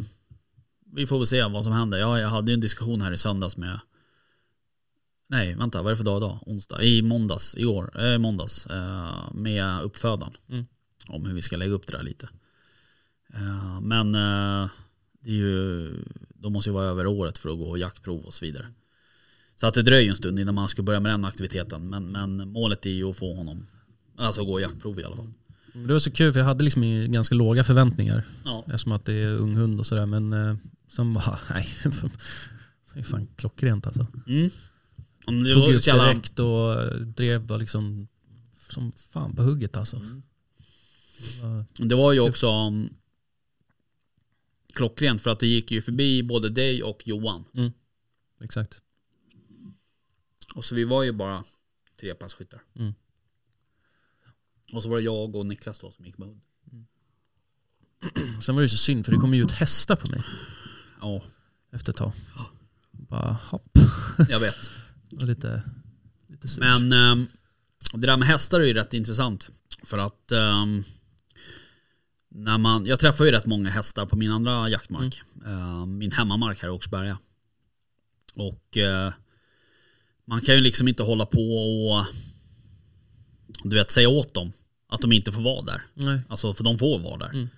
vi 0.94 1.08
får 1.08 1.18
väl 1.18 1.28
se 1.28 1.44
vad 1.44 1.64
som 1.64 1.74
händer. 1.74 1.98
Ja, 1.98 2.20
jag 2.20 2.30
hade 2.30 2.52
ju 2.52 2.54
en 2.54 2.62
diskussion 2.62 3.02
här 3.02 3.12
i 3.12 3.18
söndags 3.18 3.58
med 3.58 3.80
Nej, 5.32 5.56
vänta, 5.56 5.82
vad 5.82 5.92
är 5.92 5.92
det 5.92 5.98
för 5.98 6.04
dag 6.04 6.18
idag? 6.18 6.40
Onsdag? 6.46 6.84
I 6.84 7.02
måndags, 7.02 7.56
igår, 7.58 8.04
eh, 8.04 8.18
måndags. 8.18 8.66
Eh, 8.68 9.34
med 9.34 9.82
uppfödaren. 9.82 10.34
Mm. 10.50 10.66
Om 11.08 11.26
hur 11.26 11.34
vi 11.34 11.42
ska 11.42 11.58
lägga 11.58 11.74
upp 11.74 11.88
det 11.88 11.98
där 11.98 12.04
lite. 12.04 12.30
Eh, 13.34 13.82
men 13.82 14.16
eh, 14.16 14.70
det 15.22 15.30
är 15.30 15.34
ju, 15.34 15.90
de 16.30 16.54
måste 16.54 16.70
ju 16.70 16.74
vara 16.74 16.86
över 16.86 17.08
året 17.08 17.38
för 17.38 17.50
att 17.50 17.58
gå 17.58 17.78
jaktprov 17.78 18.22
och 18.22 18.34
så 18.34 18.46
vidare. 18.46 18.66
Så 19.56 19.68
att 19.68 19.74
det 19.74 19.82
dröjer 19.82 20.10
en 20.10 20.16
stund 20.16 20.40
innan 20.40 20.56
man 20.56 20.70
ska 20.70 20.82
börja 20.82 21.00
med 21.00 21.14
den 21.14 21.26
aktiviteten. 21.26 21.90
Men, 21.90 22.12
men 22.12 22.50
målet 22.50 22.86
är 22.86 22.90
ju 22.90 23.10
att 23.10 23.18
få 23.18 23.34
honom, 23.34 23.66
alltså 24.26 24.46
gå 24.46 24.60
jaktprov 24.60 25.00
i 25.00 25.04
alla 25.04 25.16
fall. 25.16 25.34
Det 25.74 25.94
var 25.94 26.00
så 26.00 26.12
kul 26.12 26.34
för 26.34 26.40
jag 26.40 26.48
hade 26.48 26.64
liksom 26.64 27.12
ganska 27.12 27.36
låga 27.36 27.64
förväntningar. 27.64 28.24
Ja, 28.46 28.64
Eftersom 28.68 28.92
att 28.92 29.06
det 29.06 29.14
är 29.14 29.28
ung 29.28 29.56
hund 29.56 29.80
och 29.80 29.86
sådär. 29.86 30.06
Men 30.06 30.34
eh, 30.34 30.56
sen 30.96 31.14
bara, 31.14 31.40
nej. 31.50 31.68
Det 32.94 33.00
är 33.00 33.04
fan 33.04 33.28
klockrent 33.36 33.88
alltså. 33.88 34.08
mm. 34.28 34.50
Om 35.26 35.44
det 35.44 35.54
Tog 35.54 35.74
upp 35.74 35.88
jävla, 35.88 36.04
direkt 36.06 36.40
och 36.40 36.76
drev 37.06 37.48
var 37.48 37.58
liksom 37.58 38.08
som 38.70 38.92
fan 38.92 39.36
på 39.36 39.42
hugget 39.42 39.78
alltså. 39.78 39.98
Mm. 39.98 40.24
Det 41.42 41.48
var, 41.48 41.66
det 41.88 41.96
var 41.96 42.14
ju 42.14 42.20
också 42.20 42.48
um, 42.68 42.90
klockrent 44.74 45.22
för 45.22 45.30
att 45.30 45.40
det 45.40 45.48
gick 45.48 45.72
ju 45.72 45.82
förbi 45.82 46.24
både 46.24 46.50
dig 46.50 46.84
och 46.84 47.02
Johan. 47.06 47.44
exakt. 48.42 48.82
Och 50.56 50.66
så 50.66 50.76
vi 50.76 50.84
var 50.84 51.04
ju 51.04 51.12
bara 51.12 51.44
tre 52.00 52.14
passkyttar. 52.14 52.62
Mm. 52.76 52.94
Och 54.74 54.84
så 54.84 54.90
var 54.90 54.98
det 54.98 55.04
jag 55.04 55.36
och 55.36 55.46
Niklas 55.46 55.80
då 55.80 55.92
som 55.92 56.06
gick 56.06 56.18
med 56.18 56.28
hund. 56.28 56.42
Och 58.38 58.44
sen 58.44 58.56
var 58.56 58.62
det 58.62 58.66
ju 58.66 58.70
så 58.70 58.78
synd 58.78 59.06
för 59.06 59.12
det 59.12 59.18
kom 59.18 59.34
ju 59.34 59.44
ut 59.44 59.52
hästar 59.52 59.96
på 59.96 60.08
mig 60.08 60.24
Ja, 61.02 61.24
efter 61.72 61.92
ett 61.92 61.98
tag. 61.98 62.12
Bara 62.92 63.38
hopp. 63.50 63.78
jag 64.30 64.40
vet. 64.40 64.70
Och 65.12 65.24
lite, 65.28 65.64
lite 66.28 66.48
surt. 66.48 66.60
Men 66.60 66.94
ehm, 66.94 67.28
det 67.94 68.08
där 68.08 68.18
med 68.18 68.28
hästar 68.28 68.60
är 68.60 68.66
ju 68.66 68.74
rätt 68.74 68.94
intressant. 68.94 69.50
För 69.84 69.98
att 69.98 70.32
ehm, 70.32 70.84
när 72.30 72.58
man, 72.58 72.86
jag 72.86 73.00
träffar 73.00 73.26
ju 73.26 73.32
rätt 73.32 73.46
många 73.46 73.70
hästar 73.70 74.06
på 74.06 74.16
min 74.16 74.32
andra 74.32 74.70
jaktmark. 74.70 75.22
Ehm, 75.46 75.98
min 75.98 76.12
hemmamark 76.12 76.62
här 76.62 76.68
i 76.68 76.72
Åkersberga. 76.72 77.20
Och 78.36 78.78
eh, 78.78 79.14
man 80.26 80.42
kan 80.42 80.56
ju 80.56 80.62
liksom 80.62 80.88
inte 80.88 81.04
hålla 81.04 81.26
på 81.26 81.58
och 81.90 82.06
du 83.64 83.76
vet 83.76 83.92
säga 83.92 84.10
åt 84.10 84.34
dem 84.34 84.52
att 84.90 85.02
de 85.02 85.12
inte 85.12 85.32
får 85.32 85.42
vara 85.42 85.62
där. 85.62 85.82
Nej. 85.94 86.22
Alltså 86.30 86.54
för 86.54 86.64
de 86.64 86.80
får 86.80 87.00
vara 87.00 87.18
där. 87.18 87.30
Mm. 87.30 87.50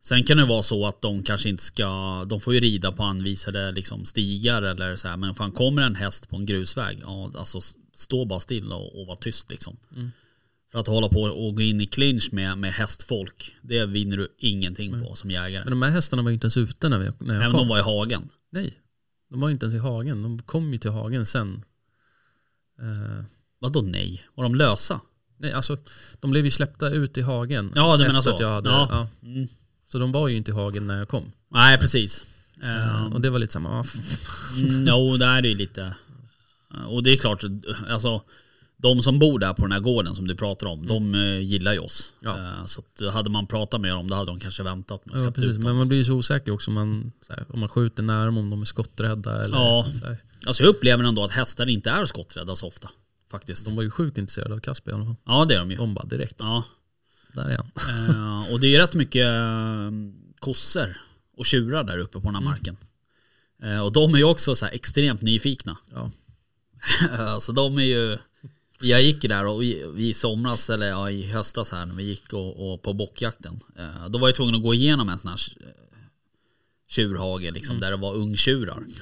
Sen 0.00 0.22
kan 0.24 0.36
det 0.36 0.44
vara 0.44 0.62
så 0.62 0.86
att 0.86 1.02
de 1.02 1.22
kanske 1.22 1.48
inte 1.48 1.62
ska, 1.62 2.24
de 2.24 2.40
får 2.40 2.54
ju 2.54 2.60
rida 2.60 2.92
på 2.92 3.02
anvisade 3.02 3.72
liksom 3.72 4.04
stigar 4.04 4.62
eller 4.62 4.96
så 4.96 5.08
här. 5.08 5.16
Men 5.16 5.34
fan 5.34 5.52
kommer 5.52 5.82
en 5.82 5.94
häst 5.94 6.30
på 6.30 6.36
en 6.36 6.46
grusväg, 6.46 6.98
ja 7.02 7.32
alltså 7.36 7.60
stå 7.94 8.24
bara 8.24 8.40
still 8.40 8.72
och, 8.72 9.00
och 9.00 9.06
var 9.06 9.16
tyst 9.16 9.50
liksom. 9.50 9.76
Mm. 9.96 10.10
För 10.72 10.78
att 10.78 10.86
hålla 10.86 11.08
på 11.08 11.22
och 11.22 11.56
gå 11.56 11.62
in 11.62 11.80
i 11.80 11.86
clinch 11.86 12.28
med, 12.32 12.58
med 12.58 12.72
hästfolk, 12.72 13.56
det 13.62 13.86
vinner 13.86 14.16
du 14.16 14.28
ingenting 14.38 15.02
på 15.02 15.14
som 15.14 15.30
jägare. 15.30 15.64
Men 15.64 15.70
de 15.70 15.82
här 15.82 15.90
hästarna 15.90 16.22
var 16.22 16.30
ju 16.30 16.34
inte 16.34 16.44
ens 16.44 16.56
ute 16.56 16.88
när, 16.88 16.98
vi, 16.98 17.10
när 17.18 17.34
jag 17.34 17.42
Även 17.42 17.50
kom. 17.52 17.60
de 17.60 17.68
var 17.68 17.78
i 17.78 17.82
hagen. 17.82 18.28
Nej, 18.50 18.74
de 19.30 19.40
var 19.40 19.50
inte 19.50 19.66
ens 19.66 19.74
i 19.74 19.78
hagen. 19.78 20.22
De 20.22 20.38
kom 20.38 20.72
ju 20.72 20.78
till 20.78 20.90
hagen 20.90 21.26
sen. 21.26 21.64
Eh, 22.80 23.24
Vadå 23.58 23.82
nej? 23.82 24.22
Var 24.34 24.44
de 24.44 24.54
lösa? 24.54 25.00
Nej, 25.38 25.52
alltså 25.52 25.76
de 26.20 26.30
blev 26.30 26.44
ju 26.44 26.50
släppta 26.50 26.90
ut 26.90 27.18
i 27.18 27.22
hagen. 27.22 27.72
Ja, 27.74 27.96
du 27.96 28.06
menar 28.06 28.22
så. 28.22 28.30
Att 28.34 28.40
jag 28.40 28.48
hade, 28.48 28.70
Ja. 28.70 28.88
ja. 29.22 29.28
Mm. 29.28 29.48
Så 29.92 29.98
de 29.98 30.12
var 30.12 30.28
ju 30.28 30.36
inte 30.36 30.50
i 30.50 30.54
hagen 30.54 30.86
när 30.86 30.98
jag 30.98 31.08
kom. 31.08 31.32
Nej 31.50 31.78
precis. 31.78 32.24
Eh, 32.62 33.06
och 33.14 33.20
det 33.20 33.30
var 33.30 33.38
lite 33.38 33.52
samma, 33.52 33.84
Mm, 34.56 34.86
jo, 34.88 35.16
det 35.16 35.24
är 35.26 35.42
det 35.42 35.48
ju 35.48 35.54
lite. 35.54 35.94
Och 36.88 37.02
det 37.02 37.12
är 37.12 37.16
klart, 37.16 37.44
alltså 37.90 38.22
de 38.76 39.02
som 39.02 39.18
bor 39.18 39.38
där 39.38 39.52
på 39.54 39.62
den 39.62 39.72
här 39.72 39.80
gården 39.80 40.14
som 40.14 40.28
du 40.28 40.34
pratar 40.36 40.66
om, 40.66 40.86
de 40.86 41.14
eh, 41.14 41.38
gillar 41.38 41.72
ju 41.72 41.78
oss. 41.78 42.12
Ja. 42.20 42.36
Eh, 42.38 42.64
Så 42.66 42.82
hade 43.10 43.30
man 43.30 43.46
pratat 43.46 43.80
med 43.80 43.90
dem, 43.90 44.08
då 44.08 44.14
hade 44.16 44.30
de 44.30 44.40
kanske 44.40 44.62
väntat 44.62 45.02
att 45.12 45.24
ja, 45.24 45.30
precis. 45.30 45.58
Men 45.58 45.76
man 45.76 45.88
blir 45.88 45.98
ju 45.98 46.04
så 46.04 46.12
osäker 46.14 46.52
också 46.52 46.70
om 46.70 46.74
man, 46.74 47.12
här, 47.28 47.44
om 47.48 47.60
man 47.60 47.68
skjuter 47.68 48.02
nära 48.02 48.24
dem, 48.24 48.38
om 48.38 48.50
de 48.50 48.60
är 48.60 48.64
skotträdda 48.66 49.44
eller 49.44 49.56
Ja. 49.56 49.86
Alltså 50.46 50.62
jag 50.62 50.70
upplever 50.70 51.04
ändå 51.04 51.24
att 51.24 51.32
hästar 51.32 51.66
inte 51.66 51.90
är 51.90 52.04
skotträdda 52.06 52.56
så 52.56 52.66
ofta. 52.66 52.88
Faktiskt. 53.30 53.64
De 53.64 53.76
var 53.76 53.82
ju 53.82 53.90
sjukt 53.90 54.18
intresserade 54.18 54.54
av 54.54 54.60
Kasper 54.60 54.90
i 54.90 54.94
alla 54.94 55.04
fall. 55.04 55.16
Ja 55.26 55.44
det 55.44 55.54
är 55.54 55.58
de 55.58 55.70
ju. 55.70 55.76
De 55.76 55.94
bara 55.94 56.06
direkt, 56.06 56.34
Ja. 56.38 56.64
där 57.32 57.48
är 57.48 57.56
han. 57.56 57.70
Eh, 58.44 58.52
och 58.52 58.60
det 58.60 58.76
är 58.76 58.80
rätt 58.80 58.94
mycket 58.94 59.26
eh, 59.26 59.90
kossor 60.38 60.96
och 61.36 61.46
tjurar 61.46 61.84
där 61.84 61.98
uppe 61.98 62.12
på 62.20 62.26
den 62.26 62.34
här 62.34 62.40
Mm. 62.42 62.50
marken. 62.50 62.76
Eh, 63.62 63.80
och 63.80 63.92
de 63.92 64.14
är 64.14 64.18
ju 64.18 64.24
också 64.24 64.54
så 64.54 64.66
extremt 64.66 65.22
nyfikna. 65.22 65.76
Ja. 65.94 66.10
så 67.40 67.52
de 67.52 67.78
är 67.78 67.82
ju... 67.82 68.18
Jag 68.80 69.02
gick 69.02 69.22
där 69.22 69.44
och 69.46 69.64
i, 69.64 70.12
somras, 70.14 70.70
eller 70.70 70.88
ja, 70.88 71.10
i 71.10 71.26
höstas 71.26 71.72
här 71.72 71.86
när 71.86 71.94
vi 71.94 72.02
gick 72.02 72.32
och, 72.32 72.72
och 72.72 72.82
på 72.82 72.92
bockjakten. 72.92 73.60
Eh, 73.78 74.08
då 74.08 74.18
var 74.18 74.28
jag 74.28 74.34
tvungen 74.34 74.54
att 74.54 74.62
gå 74.62 74.74
igenom 74.74 75.08
en 75.08 75.18
sån 75.18 75.30
här 75.30 75.40
tjurhage 76.88 77.52
liksom, 77.52 77.76
Mm. 77.76 77.80
där 77.80 77.90
det 77.90 77.96
var 77.96 78.14
ungtjurar. 78.14 78.82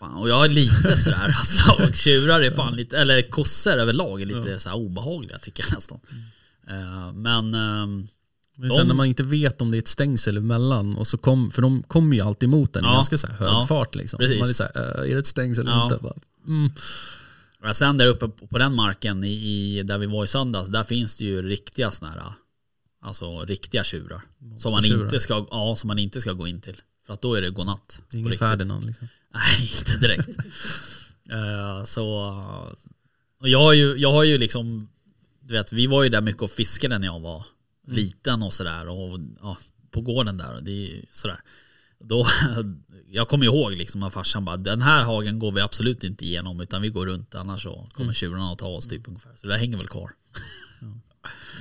Fan, 0.00 0.14
och 0.14 0.28
jag 0.28 0.44
är 0.44 0.48
lite 0.48 0.98
sådär 0.98 1.34
alltså, 1.38 1.82
och 1.82 1.94
tjurar 1.94 2.40
är 2.40 2.50
fan 2.50 2.76
lite, 2.76 2.98
eller 2.98 3.22
kossor 3.30 3.72
överlag 3.72 4.22
är 4.22 4.26
lite 4.26 4.60
så 4.60 4.68
här 4.68 4.76
obehagliga 4.76 5.38
tycker 5.38 5.64
jag 5.68 5.74
nästan. 5.74 6.00
Eh, 6.68 7.12
men 7.12 7.54
ehm, 7.54 8.08
Men 8.56 8.70
sen 8.70 8.86
när 8.86 8.94
man 8.94 9.06
inte 9.06 9.22
vet 9.22 9.60
om 9.60 9.70
det 9.70 9.76
är 9.76 9.78
ett 9.78 9.88
stängsel 9.88 10.36
emellan, 10.36 10.96
och 10.96 11.06
så 11.06 11.18
kom, 11.18 11.50
för 11.50 11.62
de 11.62 11.82
kommer 11.82 12.16
ju 12.16 12.22
alltid 12.22 12.46
emot 12.48 12.76
en 12.76 12.84
i 12.84 12.86
Ja. 12.88 12.94
ganska 12.94 13.16
så 13.16 13.26
här 13.26 13.34
hög 13.34 13.48
Ja. 13.48 13.66
fart 13.68 13.94
liksom. 13.94 14.18
Precis. 14.18 14.40
Man 14.40 14.48
är 14.48 14.52
så 14.52 14.62
här, 14.62 14.72
"Äh, 15.04 15.10
är 15.10 15.14
det 15.14 15.18
ett 15.20 15.26
stängsel 15.26 15.66
eller 15.66 15.76
Ja. 15.76 15.84
inte? 15.84 15.98
Bara, 16.02 16.14
mm. 16.46 16.70
Ja, 17.62 17.74
sen 17.74 17.96
där 17.98 18.06
uppe 18.06 18.28
på 18.28 18.58
den 18.58 18.74
marken 18.74 19.24
i, 19.24 19.28
i, 19.32 19.82
där 19.82 19.98
vi 19.98 20.06
var 20.06 20.24
i 20.24 20.28
söndags, 20.28 20.68
där 20.68 20.84
finns 20.84 21.16
det 21.16 21.24
ju 21.24 21.42
riktiga 21.42 21.90
såna 21.90 22.10
här, 22.10 22.22
alltså 23.02 23.44
riktiga 23.44 23.84
tjurar. 23.84 24.22
Som 24.58 24.72
man, 24.72 24.84
inte 24.84 25.20
ska, 25.20 25.46
ja, 25.50 25.76
som 25.76 25.88
man 25.88 25.98
inte 25.98 26.20
ska 26.20 26.32
gå 26.32 26.46
in 26.46 26.60
till. 26.60 26.76
För 27.06 27.12
att 27.12 27.22
då 27.22 27.34
är 27.34 27.42
det 27.42 27.50
godnatt. 27.50 28.00
Ingen. 28.12 28.38
Ferdinand 28.38 28.86
liksom. 28.86 29.08
Nej, 29.34 29.70
inte 29.78 29.96
direkt. 29.96 30.38
Eh, 31.30 31.84
så, 31.84 32.06
och 33.40 33.48
jag 33.48 33.58
har 33.58 33.72
ju, 33.72 33.96
jag 33.96 34.12
har 34.12 34.24
ju 34.24 34.38
liksom, 34.38 34.88
du 35.40 35.54
vet, 35.54 35.72
vi 35.72 35.86
var 35.86 36.02
ju 36.02 36.08
där 36.08 36.20
mycket 36.20 36.42
och 36.42 36.50
fiskade 36.50 36.98
när 36.98 37.06
jag 37.06 37.20
var 37.20 37.46
liten 37.86 38.42
och 38.42 38.52
sådär. 38.52 38.88
Och 38.88 39.20
ja, 39.42 39.58
på 39.90 40.00
gården 40.00 40.36
där, 40.38 40.60
det 40.60 41.04
sådär. 41.12 41.40
Då, 42.00 42.26
jag 43.06 43.28
kommer 43.28 43.44
ihåg 43.44 43.72
liksom 43.72 44.02
att 44.02 44.12
farsan 44.12 44.44
bara, 44.44 44.56
den 44.56 44.82
här 44.82 45.04
hagen 45.04 45.38
går 45.38 45.52
vi 45.52 45.60
absolut 45.60 46.04
inte 46.04 46.24
igenom 46.24 46.60
utan 46.60 46.82
vi 46.82 46.88
går 46.88 47.06
runt 47.06 47.34
annars 47.34 47.62
så 47.62 47.88
kommer 47.92 48.12
tjurarna 48.12 48.52
att 48.52 48.58
ta 48.58 48.68
oss 48.68 48.88
typ 48.88 49.08
ungefär. 49.08 49.32
Så 49.36 49.46
det 49.46 49.56
hänger 49.58 49.76
väl 49.76 49.88
kvar. 49.88 50.10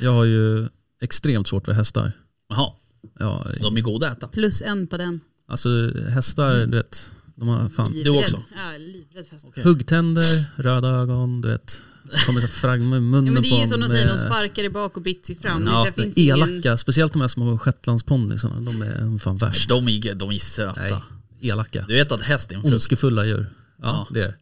Jag 0.01 0.11
har 0.11 0.25
ju 0.25 0.67
extremt 1.01 1.47
svårt 1.47 1.65
för 1.65 1.73
hästar. 1.73 2.11
Jaha, 2.49 2.73
Ja, 3.19 3.47
de 3.59 3.77
är 3.77 3.81
goda 3.81 4.09
att 4.09 4.17
äta. 4.17 4.27
Plus 4.27 4.61
en 4.61 4.87
på 4.87 4.97
den. 4.97 5.19
alltså 5.47 5.69
hästar, 6.09 6.55
du 6.65 6.77
vet, 6.77 7.11
de 7.39 7.47
har 7.47 7.69
fan 7.69 7.91
Livrädd. 7.93 8.15
också? 8.23 8.43
Ja, 8.55 8.77
livrädd 8.77 9.25
för 9.25 9.33
hästar. 9.33 9.49
Okej. 9.49 9.63
huggtänder, 9.63 10.45
röda 10.63 10.87
ögon, 10.87 11.41
du 11.41 11.47
vet. 11.47 11.81
Kommer 12.25 12.41
så 12.41 12.47
fragm 12.47 12.81
i 12.81 12.99
munnen 12.99 13.25
Ja, 13.25 13.31
men 13.31 13.41
det 13.43 13.49
är 13.49 13.55
ju 13.57 13.63
på 13.63 13.69
som 13.69 13.79
de 13.81 13.89
säger, 13.89 14.07
de 14.07 14.17
sparkar 14.17 14.63
i 14.63 14.69
bak 14.69 14.97
och 14.97 15.03
bits 15.03 15.29
i 15.29 15.35
fram. 15.35 15.67
Ja, 15.67 15.85
det 15.95 16.01
finns 16.03 16.17
ingen- 16.17 16.37
Elaka, 16.49 16.77
speciellt 16.77 17.13
de 17.13 17.21
här 17.21 17.27
små 17.27 17.57
shetlandsponnysarna, 17.57 18.59
de 18.59 18.81
är 18.81 19.17
fan 19.19 19.37
värst. 19.37 19.69
De 19.69 19.87
är, 19.87 20.13
de 20.15 20.29
är 20.31 20.37
söta. 20.37 20.81
Nej, 20.81 20.93
elaka. 21.41 21.85
Du 21.87 21.93
vet 21.93 22.11
att 22.11 22.21
häst 22.21 22.51
är 22.51 22.55
en 22.55 22.61
frukt? 22.61 22.73
Ondskefulla 22.73 23.25
djur. 23.25 23.49
Ja, 23.81 23.87
Ja. 23.87 24.07
det 24.13 24.21
är 24.21 24.27
det. 24.27 24.35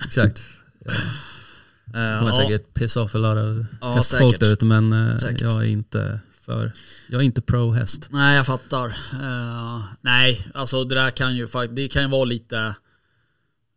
Exakt. 0.04 0.42
Eh, 0.86 2.18
kommer 2.18 2.30
ja. 2.30 2.36
säkert 2.36 2.74
piss 2.74 2.96
off 2.96 3.14
a 3.14 3.18
lot 3.18 3.36
of 3.60 3.66
Ja, 3.80 3.94
hästfolk 3.94 4.22
säkert. 4.24 4.40
där 4.40 4.52
ute 4.52 4.64
men 4.64 4.92
eh, 4.92 5.16
Säkert. 5.16 5.40
jag 5.40 5.54
är 5.54 5.62
inte 5.62 6.20
för, 6.52 6.72
jag 7.08 7.20
är 7.20 7.24
inte 7.24 7.42
pro 7.42 7.70
häst. 7.70 8.08
Nej 8.10 8.36
jag 8.36 8.46
fattar. 8.46 8.86
Eh, 9.12 9.84
nej, 10.00 10.46
alltså 10.54 10.84
det 10.84 10.94
där 10.94 11.10
kan 11.10 11.36
ju 11.36 11.48
det 11.70 11.88
kan 11.88 12.02
ju 12.02 12.08
vara 12.08 12.24
lite 12.24 12.74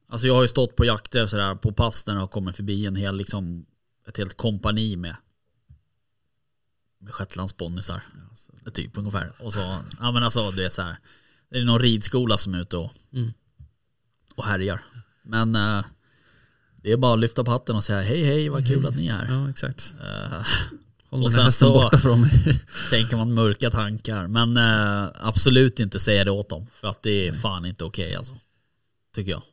Alltså 0.10 0.28
jag 0.28 0.36
har 0.36 0.42
ju 0.42 0.48
stått 0.48 0.76
på 0.76 0.86
jakter 0.86 1.26
sådär 1.26 1.56
på 1.56 1.72
pass 1.72 2.08
när 2.08 2.14
det 2.14 2.20
har 2.20 2.28
kommit 2.28 2.56
förbi 2.56 2.86
en 2.86 2.96
hel 2.96 3.18
liksom 3.18 3.66
Ett 4.08 4.18
helt 4.18 4.38
kompani 4.38 4.96
med 4.96 5.16
Med 7.00 7.14
shetlandsponnysar 7.14 8.04
Typ 8.74 8.98
ungefär. 8.98 9.34
Och 9.40 9.54
så, 9.54 9.78
ja 10.00 10.12
men 10.12 10.24
alltså 10.24 10.52
du 10.52 10.64
vet 10.64 10.74
såhär 10.74 10.98
Det 11.50 11.60
är 11.60 11.64
någon 11.64 11.80
ridskola 11.80 12.38
som 12.38 12.54
är 12.54 12.62
ute 12.62 12.78
och 12.78 12.92
Mm. 13.14 13.34
Och 14.36 14.46
härjar. 14.46 14.82
Men 15.24 15.56
eh, 15.56 15.86
Det 16.76 16.92
är 16.92 16.98
bara 16.98 17.14
att 17.14 17.20
lyfta 17.20 17.44
på 17.44 17.52
hatten 17.52 17.76
och 17.76 17.84
säga 17.84 18.02
hej 18.02 18.24
hej 18.24 18.50
vad 18.50 18.68
kul 18.68 18.86
att 18.86 18.96
ni 18.96 19.08
är 19.08 19.14
här. 19.14 19.34
Ja 19.34 19.50
exakt. 19.50 19.94
Eh, 20.02 20.46
Och 21.24 21.32
sen 21.32 21.52
så- 21.52 21.74
borta 21.74 21.98
från 21.98 22.22
mig. 22.22 22.32
tänker 22.90 23.18
man 23.18 23.34
mörka 23.34 23.72
tankar. 23.72 24.28
Men 24.28 24.58
eh, 24.58 25.10
absolut 25.22 25.80
inte 25.80 26.00
säga 26.00 26.24
det 26.24 26.32
åt 26.32 26.50
dem. 26.50 26.68
För 26.74 26.88
att 26.88 27.04
det 27.04 27.28
är 27.28 27.34
fan 27.34 27.66
inte 27.66 27.84
okej 27.84 28.16
alltså. 28.16 28.34
Tycker 29.16 29.32
jag. 29.32 29.44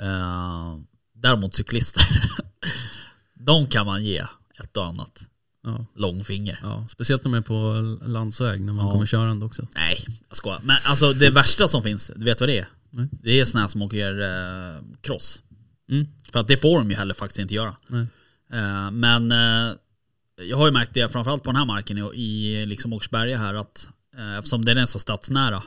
Eh, 0.00 0.76
däremot 1.14 1.54
cyklister. 1.54 2.02
de 3.34 3.66
kan 3.66 3.86
man 3.86 4.04
ge 4.04 4.24
ett 4.62 4.76
och 4.76 4.86
annat 4.86 5.22
Ja, 5.64 5.86
långfinger. 5.96 6.58
ja, 6.62 6.86
speciellt 6.90 7.24
när 7.24 7.30
man 7.30 7.38
är 7.38 7.42
på 7.42 7.80
landsväg 8.06 8.60
när 8.60 8.72
man 8.72 8.84
Ja. 8.84 8.90
kommer 8.92 9.06
körande 9.06 9.46
också. 9.46 9.66
Nej, 9.74 10.04
jag 10.28 10.36
skojar. 10.36 10.60
Men 10.62 10.76
alltså 10.86 11.12
det 11.12 11.30
värsta 11.30 11.68
som 11.68 11.82
finns, 11.82 12.10
du 12.16 12.24
vet 12.24 12.40
vad 12.40 12.48
det 12.48 12.58
är? 12.58 12.68
Nej. 12.90 13.08
Det 13.22 13.40
är 13.40 13.58
här 13.58 13.68
som 13.68 13.82
åker 13.82 14.20
eh, 14.20 14.82
cross. 15.00 15.42
Mm. 15.90 16.06
För 16.32 16.40
att 16.40 16.48
det 16.48 16.56
får 16.56 16.78
de 16.78 16.90
ju 16.90 16.96
heller 16.96 17.14
faktiskt 17.14 17.38
inte 17.38 17.54
göra. 17.54 17.76
Eh, 18.52 18.90
men 18.90 19.32
eh, 19.32 19.74
jag 20.36 20.56
har 20.56 20.66
ju 20.66 20.72
märkt 20.72 20.94
det 20.94 21.12
framförallt 21.12 21.42
på 21.42 21.50
den 21.50 21.56
här 21.56 21.64
marken 21.64 21.98
i, 21.98 22.00
i 22.00 22.66
liksom 22.66 22.92
Åkersberga 22.92 23.38
här 23.38 23.54
att 23.54 23.88
eh, 24.16 24.38
eftersom 24.38 24.64
den 24.64 24.78
är 24.78 24.86
så 24.86 24.98
stadsnära 24.98 25.62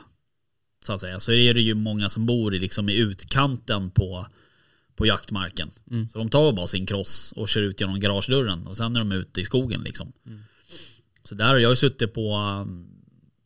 så 0.86 0.92
att 0.92 1.00
säga 1.00 1.20
så 1.20 1.32
är 1.32 1.54
det 1.54 1.60
ju 1.60 1.74
många 1.74 2.10
som 2.10 2.26
bor 2.26 2.54
i, 2.54 2.58
liksom, 2.58 2.88
i 2.88 2.96
utkanten 2.96 3.90
på, 3.90 4.26
på 4.96 5.06
jaktmarken. 5.06 5.70
Mm. 5.90 6.08
Så 6.08 6.18
de 6.18 6.28
tar 6.28 6.52
bara 6.52 6.66
sin 6.66 6.86
cross 6.86 7.32
och 7.36 7.48
kör 7.48 7.62
ut 7.62 7.80
genom 7.80 8.00
garagedörren 8.00 8.66
och 8.66 8.76
sen 8.76 8.96
är 8.96 9.00
de 9.00 9.12
ute 9.12 9.40
i 9.40 9.44
skogen 9.44 9.80
liksom. 9.80 10.12
Mm. 10.26 10.42
Så 11.24 11.34
där 11.34 11.48
har 11.48 11.56
jag 11.56 11.70
ju 11.70 11.76
suttit 11.76 12.14
på 12.14 12.36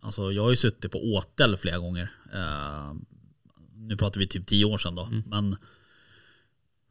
Alltså 0.01 0.33
jag 0.33 0.43
har 0.43 0.51
ju 0.51 0.57
suttit 0.57 0.93
på 0.93 1.15
åtel 1.15 1.57
flera 1.57 1.79
gånger. 1.79 2.11
Eh, 2.35 2.95
nu 3.75 3.97
pratar 3.97 4.21
vi 4.21 4.27
typ 4.27 4.47
tio 4.47 4.65
år 4.65 4.79
sedan 4.79 4.95
då. 4.95 5.03
Mm. 5.03 5.23
Men 5.27 5.57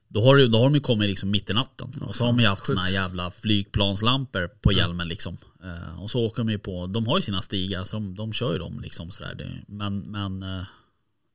då 0.10 0.22
har, 0.22 0.48
då 0.48 0.58
har 0.58 0.66
de 0.66 0.76
ju 0.76 0.82
kommit 0.82 1.10
liksom 1.10 1.32
mitt 1.32 1.50
i 1.50 1.54
natten. 1.54 1.94
och 2.02 2.16
så 2.16 2.24
har 2.24 2.32
de 2.32 2.40
ju 2.40 2.46
haft 2.48 2.66
såna 2.66 2.82
här 2.82 2.94
jävla 2.94 3.32
flygplanslampor 3.32 4.48
på 4.48 4.72
hjälmen 4.72 5.08
liksom. 5.08 5.38
Eh, 5.64 6.02
och 6.02 6.12
så 6.12 6.26
åker 6.26 6.38
de 6.38 6.50
ju 6.50 6.60
på, 6.60 6.88
de 6.88 7.08
har 7.08 7.18
ju 7.18 7.22
sina 7.22 7.42
stigar 7.42 7.84
så 7.84 7.96
de, 7.96 8.16
de 8.16 8.34
kör 8.34 8.54
ju 8.54 8.60
dem 8.60 8.80
liksom 8.80 9.12
sådär. 9.12 9.36
Det, 9.36 9.52
men 9.68 10.00
men 10.00 10.44
eh, 10.44 10.64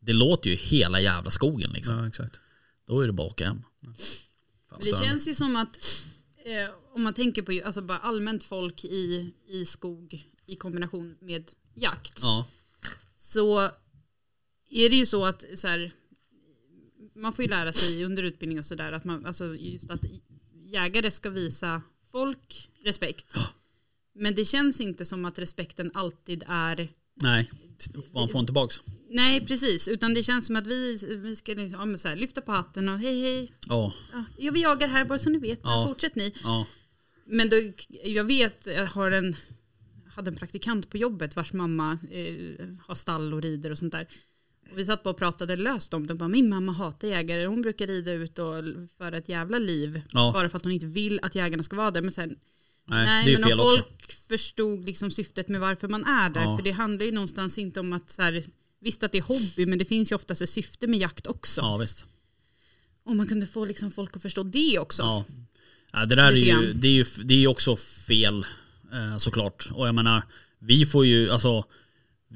det 0.00 0.12
låter 0.12 0.50
ju 0.50 0.56
hela 0.56 1.00
jävla 1.00 1.30
skogen 1.30 1.70
liksom. 1.70 1.98
Ja 1.98 2.08
exakt. 2.08 2.40
Då 2.86 3.00
är 3.00 3.06
det 3.06 3.12
bara 3.12 3.26
att 3.26 3.32
åka 3.32 3.46
hem. 3.46 3.62
Fan, 4.70 4.78
Men 4.82 4.92
det 4.92 5.06
känns 5.06 5.28
ju 5.28 5.34
som 5.34 5.56
att 5.56 5.78
eh, 6.44 6.74
om 6.94 7.02
man 7.02 7.14
tänker 7.14 7.42
på 7.42 7.66
alltså 7.66 7.82
bara 7.82 7.98
allmänt 7.98 8.44
folk 8.44 8.84
i, 8.84 9.32
i 9.48 9.64
skog 9.64 10.24
i 10.46 10.56
kombination 10.56 11.16
med 11.20 11.50
jakt. 11.74 12.20
Ja. 12.22 12.46
Så 13.16 13.70
är 14.70 14.90
det 14.90 14.96
ju 14.96 15.06
så 15.06 15.24
att 15.24 15.44
så 15.54 15.68
här, 15.68 15.92
man 17.16 17.32
får 17.32 17.44
ju 17.44 17.48
lära 17.50 17.72
sig 17.72 18.04
under 18.04 18.22
utbildning 18.22 18.58
och 18.58 18.66
sådär 18.66 18.92
att 18.92 19.04
man, 19.04 19.26
alltså 19.26 19.56
just 19.56 19.90
att 19.90 20.04
jägare 20.64 21.10
ska 21.10 21.30
visa 21.30 21.82
folk 22.12 22.70
respekt. 22.84 23.34
Men 24.14 24.34
det 24.34 24.44
känns 24.44 24.80
inte 24.80 25.04
som 25.04 25.24
att 25.24 25.38
respekten 25.38 25.90
alltid 25.94 26.44
är 26.48 26.88
Nej, 27.14 27.50
man 28.12 28.28
får 28.28 28.40
inte 28.40 28.48
tillbaks. 28.50 28.80
Nej 29.10 29.46
precis, 29.46 29.88
utan 29.88 30.14
det 30.14 30.22
känns 30.22 30.46
som 30.46 30.56
att 30.56 30.66
vi, 30.66 30.98
vi 31.22 31.36
ska 31.36 31.54
liksom, 31.54 31.90
ja, 31.90 32.08
här, 32.08 32.16
lyfta 32.16 32.40
på 32.40 32.52
hatten 32.52 32.88
och 32.88 32.98
hej 32.98 33.22
hej, 33.22 33.52
Ja, 33.66 33.92
ja, 34.38 34.50
vi 34.52 34.62
jagar 34.62 34.88
här 34.88 35.04
bara 35.04 35.18
så 35.18 35.30
ni 35.30 35.38
vet, 35.38 35.60
Ja. 35.62 35.84
fortsätt 35.88 36.14
ni. 36.14 36.32
ja. 36.42 36.66
Men 37.26 37.48
då, 37.48 37.56
jag 38.04 38.24
vet, 38.24 38.66
jag 38.66 38.86
har 38.86 39.10
en, 39.10 39.36
hade 40.08 40.30
en 40.30 40.36
praktikant 40.36 40.90
på 40.90 40.96
jobbet 40.96 41.36
vars 41.36 41.52
mamma 41.52 41.98
eh, 42.10 42.66
har 42.86 42.94
stall 42.94 43.34
och 43.34 43.42
rider 43.42 43.70
och 43.70 43.78
sånt 43.78 43.92
där. 43.92 44.08
Och 44.72 44.78
vi 44.78 44.84
satt 44.84 45.02
på 45.02 45.10
och 45.10 45.16
pratade 45.16 45.56
löst 45.56 45.94
om 45.94 46.06
det. 46.06 46.14
Bara, 46.14 46.28
Min 46.28 46.48
mamma 46.48 46.72
hatar 46.72 47.08
jägare. 47.08 47.46
Hon 47.46 47.62
brukar 47.62 47.86
rida 47.86 48.12
ut 48.12 48.38
och 48.38 48.54
föra 48.98 49.16
ett 49.16 49.28
jävla 49.28 49.58
liv. 49.58 50.02
Ja. 50.10 50.30
Bara 50.32 50.48
för 50.48 50.56
att 50.56 50.62
hon 50.62 50.72
inte 50.72 50.86
vill 50.86 51.20
att 51.22 51.34
jägarna 51.34 51.62
ska 51.62 51.76
vara 51.76 51.90
där. 51.90 52.02
Men 52.02 52.12
sen, 52.12 52.36
Nej, 52.86 53.06
nej, 53.06 53.24
det 53.24 53.32
är 53.32 53.38
men 53.38 53.48
fel 53.48 53.60
om 53.60 53.66
också. 53.66 53.76
folk 53.76 54.12
förstod 54.28 54.84
liksom 54.84 55.10
syftet 55.10 55.48
med 55.48 55.60
varför 55.60 55.88
man 55.88 56.04
är 56.04 56.30
där. 56.30 56.42
Ja. 56.42 56.56
För 56.56 56.64
det 56.64 56.70
handlar 56.70 57.06
ju 57.06 57.12
någonstans 57.12 57.58
inte 57.58 57.80
om 57.80 57.92
att 57.92 58.10
så 58.10 58.22
här, 58.22 58.44
Visst 58.80 59.02
att 59.02 59.12
det 59.12 59.18
är 59.18 59.22
hobby 59.22 59.66
men 59.66 59.78
det 59.78 59.84
finns 59.84 60.12
ju 60.12 60.16
oftast 60.16 60.42
ett 60.42 60.50
syfte 60.50 60.86
med 60.86 61.00
jakt 61.00 61.26
också. 61.26 61.60
Ja 61.60 61.76
visst. 61.76 62.06
Om 63.04 63.16
man 63.16 63.26
kunde 63.26 63.46
få 63.46 63.64
liksom 63.64 63.90
folk 63.90 64.16
att 64.16 64.22
förstå 64.22 64.42
det 64.42 64.78
också. 64.78 65.02
Ja. 65.02 65.24
Ja, 65.92 66.06
det 66.06 66.14
där 66.14 66.32
är 66.32 66.36
ju, 66.36 66.72
det 66.72 66.88
är 66.88 66.92
ju 66.92 67.04
det 67.24 67.44
är 67.44 67.46
också 67.48 67.76
fel 67.76 68.46
eh, 68.92 69.16
såklart. 69.18 69.68
Och 69.72 69.88
jag 69.88 69.94
menar, 69.94 70.22
vi 70.58 70.86
får 70.86 71.06
ju, 71.06 71.30
alltså 71.30 71.64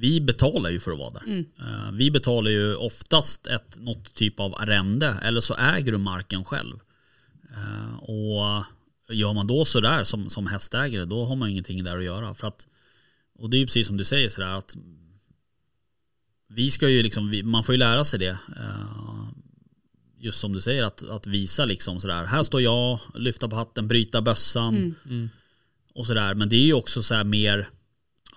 vi 0.00 0.20
betalar 0.20 0.70
ju 0.70 0.80
för 0.80 0.92
att 0.92 0.98
vara 0.98 1.10
där. 1.10 1.22
Mm. 1.26 1.44
Eh, 1.58 1.92
vi 1.92 2.10
betalar 2.10 2.50
ju 2.50 2.74
oftast 2.74 3.46
ett, 3.46 3.78
något 3.78 4.14
typ 4.14 4.40
av 4.40 4.54
arrende 4.54 5.16
eller 5.22 5.40
så 5.40 5.54
äger 5.54 5.92
du 5.92 5.98
marken 5.98 6.44
själv. 6.44 6.76
Eh, 7.56 7.94
och 7.98 8.64
gör 9.10 9.32
man 9.32 9.46
då 9.46 9.64
sådär 9.64 10.04
som, 10.04 10.30
som 10.30 10.46
hästägare 10.46 11.04
då 11.04 11.24
har 11.24 11.36
man 11.36 11.48
ingenting 11.50 11.84
där 11.84 11.98
att 11.98 12.04
göra. 12.04 12.34
För 12.34 12.46
att, 12.46 12.66
och 13.38 13.50
det 13.50 13.56
är 13.56 13.58
ju 13.58 13.66
precis 13.66 13.86
som 13.86 13.96
du 13.96 14.04
säger 14.04 14.28
sådär 14.28 14.54
att 14.54 14.76
vi 16.48 16.70
ska 16.70 16.88
ju 16.88 17.02
liksom, 17.02 17.40
man 17.44 17.64
får 17.64 17.74
ju 17.74 17.78
lära 17.78 18.04
sig 18.04 18.18
det. 18.18 18.38
Eh, 18.56 19.28
just 20.20 20.40
som 20.40 20.52
du 20.52 20.60
säger 20.60 20.84
att, 20.84 21.02
att 21.08 21.26
visa 21.26 21.64
liksom 21.64 22.00
sådär, 22.00 22.24
här 22.24 22.42
står 22.42 22.60
jag, 22.62 23.00
lyfta 23.14 23.48
på 23.48 23.56
hatten, 23.56 23.88
bryta 23.88 24.22
bössan 24.22 24.94
Mm. 25.04 25.28
och 25.94 26.06
sådär. 26.06 26.34
Men 26.34 26.48
det 26.48 26.56
är 26.56 26.64
ju 26.66 26.72
också 26.72 27.02
så 27.02 27.14
här 27.14 27.24
mer, 27.24 27.68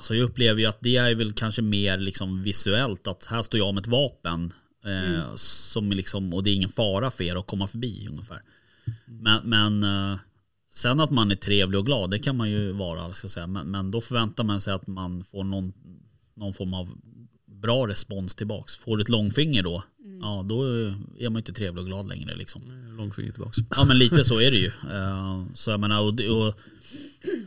alltså 0.01 0.15
jag 0.15 0.23
upplever 0.23 0.59
ju 0.61 0.65
att 0.65 0.77
det 0.81 0.95
är 0.97 1.15
väl 1.15 1.33
kanske 1.33 1.61
mer 1.61 1.97
liksom 1.97 2.43
visuellt 2.43 3.07
att 3.07 3.25
här 3.25 3.43
står 3.43 3.57
jag 3.57 3.73
med 3.73 3.81
ett 3.81 3.87
vapen 3.87 4.53
eh, 4.85 5.35
som 5.35 5.91
är 5.91 5.95
liksom, 5.95 6.33
och 6.33 6.43
det 6.43 6.49
är 6.49 6.55
ingen 6.55 6.69
fara 6.69 7.11
för 7.11 7.23
er 7.23 7.35
att 7.35 7.47
komma 7.47 7.67
förbi 7.67 8.07
ungefär. 8.09 8.41
Men, 9.05 9.41
men 9.43 9.83
eh, 9.83 10.19
sen 10.73 10.99
att 10.99 11.11
man 11.11 11.31
är 11.31 11.35
trevlig 11.35 11.79
och 11.79 11.85
glad, 11.85 12.11
det 12.11 12.19
kan 12.19 12.37
man 12.37 12.49
ju 12.49 12.71
vara, 12.71 13.13
ska 13.13 13.27
säga. 13.27 13.47
Men, 13.47 13.71
men 13.71 13.91
då 13.91 14.01
förväntar 14.01 14.43
man 14.43 14.61
sig 14.61 14.73
att 14.73 14.87
man 14.87 15.23
får 15.23 15.43
någon, 15.43 15.73
någon 16.35 16.53
form 16.53 16.73
av 16.73 16.89
bra 17.45 17.87
respons 17.87 18.35
tillbaks. 18.35 18.77
Får 18.77 18.97
du 18.97 19.01
ett 19.01 19.09
långfinger 19.09 19.63
då, 19.63 19.83
ja 20.21 20.45
då 20.49 20.63
är 21.19 21.29
man 21.29 21.37
inte 21.39 21.53
trevlig 21.53 21.81
och 21.81 21.87
glad 21.87 22.07
längre 22.07 22.35
liksom. 22.35 22.61
Långfinger 22.97 23.31
tillbaks. 23.31 23.57
Ja 23.75 23.85
men 23.85 23.97
lite 23.97 24.23
så 24.23 24.39
är 24.41 24.51
det 24.51 24.57
ju. 24.57 24.71
Eh, 24.91 25.45
Så 25.53 25.71
jag 25.71 25.79
menar, 25.79 26.01
och, 26.01 26.37
och 26.47 26.59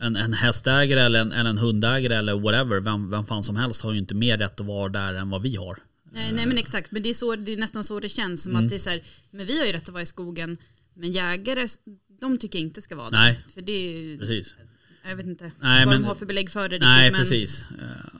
en, 0.01 0.15
en 0.15 0.33
hästägare 0.33 0.99
eller 1.01 1.21
en, 1.21 1.31
eller 1.31 1.49
en 1.49 1.57
hundägare 1.57 2.13
eller 2.15 2.39
whatever, 2.39 2.79
vem, 2.79 3.09
vem 3.09 3.25
fan 3.25 3.43
som 3.43 3.55
helst 3.55 3.81
har 3.81 3.91
ju 3.93 3.99
inte 3.99 4.15
mer 4.15 4.37
rätt 4.37 4.59
att 4.59 4.65
vara 4.65 4.89
där 4.89 5.13
än 5.13 5.29
vad 5.29 5.41
vi 5.41 5.55
har. 5.55 5.77
Nej, 6.11 6.31
nej 6.33 6.45
men 6.45 6.57
exakt, 6.57 6.91
men 6.91 7.03
det 7.03 7.09
är, 7.09 7.13
så, 7.13 7.35
det 7.35 7.53
är 7.53 7.57
nästan 7.57 7.83
så 7.83 7.99
det 7.99 8.09
känns. 8.09 8.43
Som 8.43 8.51
Mm. 8.51 8.63
att 8.63 8.69
det 8.69 8.75
är 8.75 8.79
så 8.79 8.89
här, 8.89 9.01
men 9.31 9.45
vi 9.45 9.59
har 9.59 9.65
ju 9.65 9.71
rätt 9.71 9.83
att 9.87 9.93
vara 9.93 10.03
i 10.03 10.05
skogen, 10.05 10.57
men 10.93 11.11
jägare, 11.11 11.67
de 12.21 12.37
tycker 12.37 12.59
jag 12.59 12.65
inte 12.67 12.81
ska 12.81 12.95
vara 12.95 13.09
där. 13.09 13.17
Nej. 13.17 13.39
För 13.53 13.61
det 13.61 13.71
är, 13.71 14.17
Precis. 14.17 14.55
jag 15.09 15.15
vet 15.15 15.25
inte 15.25 15.51
Nej, 15.61 15.85
vad 15.85 15.93
men- 15.93 16.01
de 16.01 16.07
har 16.07 16.15
för 16.15 16.25
belägg 16.25 16.49
för 16.49 16.69
det. 16.69 16.79
Nej 16.79 17.11
men, 17.11 17.19
precis. 17.19 17.65
Eh, 17.81 18.11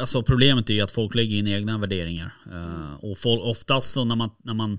Alltså 0.00 0.22
problemet 0.22 0.70
är 0.70 0.74
ju 0.74 0.80
att 0.80 0.90
folk 0.92 1.14
lägger 1.14 1.36
in 1.36 1.46
egna 1.46 1.78
värderingar. 1.78 2.34
Eh, 2.52 2.94
Och 3.04 3.18
folk, 3.18 3.42
oftast 3.42 3.92
så 3.92 4.04
när 4.04 4.16
man, 4.16 4.30
när 4.44 4.54
man 4.54 4.78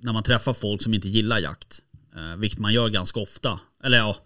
när 0.00 0.12
man 0.12 0.22
träffar 0.22 0.52
folk 0.52 0.82
som 0.82 0.94
inte 0.94 1.08
gillar 1.08 1.38
jakt, 1.38 1.80
eh, 2.16 2.36
vilket 2.36 2.58
man 2.58 2.72
gör 2.74 2.88
ganska 2.88 3.20
ofta, 3.20 3.60
eller 3.84 3.98
ja, 3.98 4.16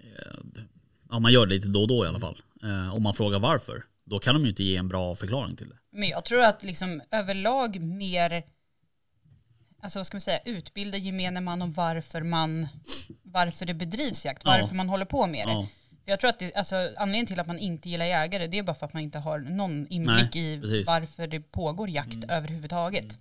eh, 0.00 0.62
ja 1.10 1.18
man 1.18 1.32
gör 1.32 1.46
det 1.46 1.54
lite 1.54 1.68
då 1.68 1.82
och 1.82 1.88
då 1.88 2.04
i 2.04 2.08
alla 2.08 2.20
fall. 2.20 2.42
Eh, 2.62 2.94
Om 2.94 3.02
man 3.02 3.14
frågar 3.14 3.38
varför, 3.38 3.84
då 4.04 4.18
kan 4.18 4.34
de 4.34 4.42
ju 4.42 4.48
inte 4.50 4.62
ge 4.62 4.76
en 4.76 4.88
bra 4.88 5.14
förklaring 5.14 5.56
till 5.56 5.68
det. 5.68 5.76
Men 5.92 6.08
jag 6.08 6.24
tror 6.24 6.42
att 6.42 6.62
liksom 6.62 7.02
överlag 7.10 7.80
mer, 7.80 8.42
alltså 9.82 9.98
vad 9.98 10.06
ska 10.06 10.14
man 10.14 10.20
säga, 10.20 10.38
utbilda 10.44 10.98
gemene 10.98 11.40
man 11.40 11.62
om 11.62 11.72
varför 11.72 12.22
man, 12.22 12.68
varför 13.22 13.66
det 13.66 13.74
bedrivs 13.74 14.24
jakt, 14.24 14.42
Ja. 14.44 14.50
varför 14.60 14.74
man 14.74 14.88
håller 14.88 15.04
på 15.04 15.26
med 15.26 15.46
det. 15.48 15.52
Ja, 15.52 15.66
jag 16.04 16.20
tror 16.20 16.30
att 16.30 16.38
det, 16.38 16.54
alltså, 16.54 16.74
anledningen 16.96 17.26
till 17.26 17.40
att 17.40 17.46
man 17.46 17.58
inte 17.58 17.88
gillar 17.90 18.06
jägare, 18.06 18.46
det 18.46 18.58
är 18.58 18.62
bara 18.62 18.74
för 18.76 18.86
att 18.86 18.92
man 18.92 19.02
inte 19.02 19.18
har 19.18 19.38
någon 19.38 19.86
inblick 19.88 20.34
Nej, 20.34 20.54
i 20.56 20.60
precis. 20.60 20.86
varför 20.86 21.26
det 21.26 21.40
pågår 21.40 21.88
jakt 21.90 22.24
överhuvudtaget. 22.28 23.18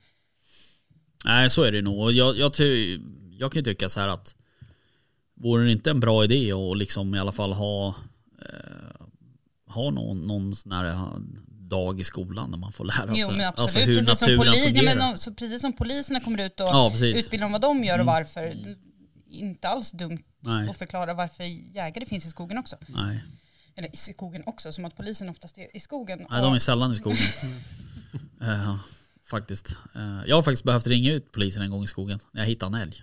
Nej 1.25 1.49
så 1.49 1.63
är 1.63 1.71
det 1.71 1.81
nog. 1.81 2.12
Jag, 2.12 2.38
jag, 2.38 2.53
ty, 2.53 2.99
jag 3.31 3.51
kan 3.51 3.60
ju 3.60 3.63
tycka 3.63 3.89
så 3.89 3.99
här 3.99 4.07
att 4.07 4.36
vore 5.41 5.63
det 5.65 5.71
inte 5.71 5.89
en 5.89 5.99
bra 5.99 6.23
idé 6.23 6.51
att 6.54 6.77
liksom 6.77 7.15
i 7.15 7.19
alla 7.19 7.32
fall 7.32 7.54
ha, 7.54 7.88
eh, 8.41 9.06
ha 9.67 9.89
någon, 9.91 10.27
någon 10.27 10.56
sån 10.56 10.71
här 10.71 10.86
eh, 10.86 11.13
dag 11.47 11.99
i 11.99 12.04
skolan 12.04 12.51
där 12.51 12.58
man 12.58 12.71
får 12.71 12.86
lära 12.86 13.08
sig 13.08 13.19
Jo 13.19 13.27
men 13.32 13.41
absolut, 13.47 13.60
alltså 13.60 13.80
hur 13.80 13.86
precis, 13.99 14.19
som 14.19 14.27
naturen 14.27 14.39
poli- 14.54 14.58
ja, 14.60 14.65
fungerar. 14.67 14.95
men, 14.95 15.12
de- 15.12 15.17
så 15.17 15.34
precis 15.34 15.62
som 15.62 15.73
poliserna 15.73 16.19
kommer 16.19 16.45
ut 16.45 16.60
och 16.60 16.67
ja 16.67 16.93
utbildar 17.04 17.45
om 17.45 17.51
vad 17.51 17.62
de 17.62 17.84
gör 17.84 17.99
och 17.99 18.06
varför. 18.06 18.41
Det 18.41 18.69
är 18.69 18.77
Inte 19.30 19.67
alls 19.67 19.91
dumt 19.91 20.19
Nej, 20.39 20.69
att 20.69 20.77
förklara 20.77 21.13
varför 21.13 21.43
jägare 21.75 22.06
finns 22.06 22.25
i 22.25 22.30
skogen 22.30 22.58
också. 22.58 22.75
nej. 22.88 23.23
Eller 23.75 23.93
i 23.93 23.97
skogen 23.97 24.43
också, 24.45 24.71
som 24.71 24.86
att 24.86 24.95
polisen 24.97 25.30
oftast 25.30 25.58
är 25.58 25.77
i 25.77 25.80
skogen. 25.80 26.25
nej, 26.30 26.41
de 26.41 26.49
och- 26.49 26.56
är 26.56 26.60
sällan 26.60 26.91
i 26.91 26.95
skogen. 26.95 27.17
Eh, 28.41 28.75
faktiskt. 29.30 29.69
Eh, 29.95 30.21
jag 30.27 30.36
har 30.36 30.43
faktiskt 30.43 30.63
behövt 30.63 30.88
ringa 30.88 31.12
ut 31.12 31.32
polisen 31.32 31.63
en 31.63 31.71
gång 31.71 31.84
i 31.84 31.88
skogen 31.88 32.19
när 32.32 32.41
jag 32.41 32.47
hittade 32.47 32.77
en 32.77 32.82
älg. 32.82 33.01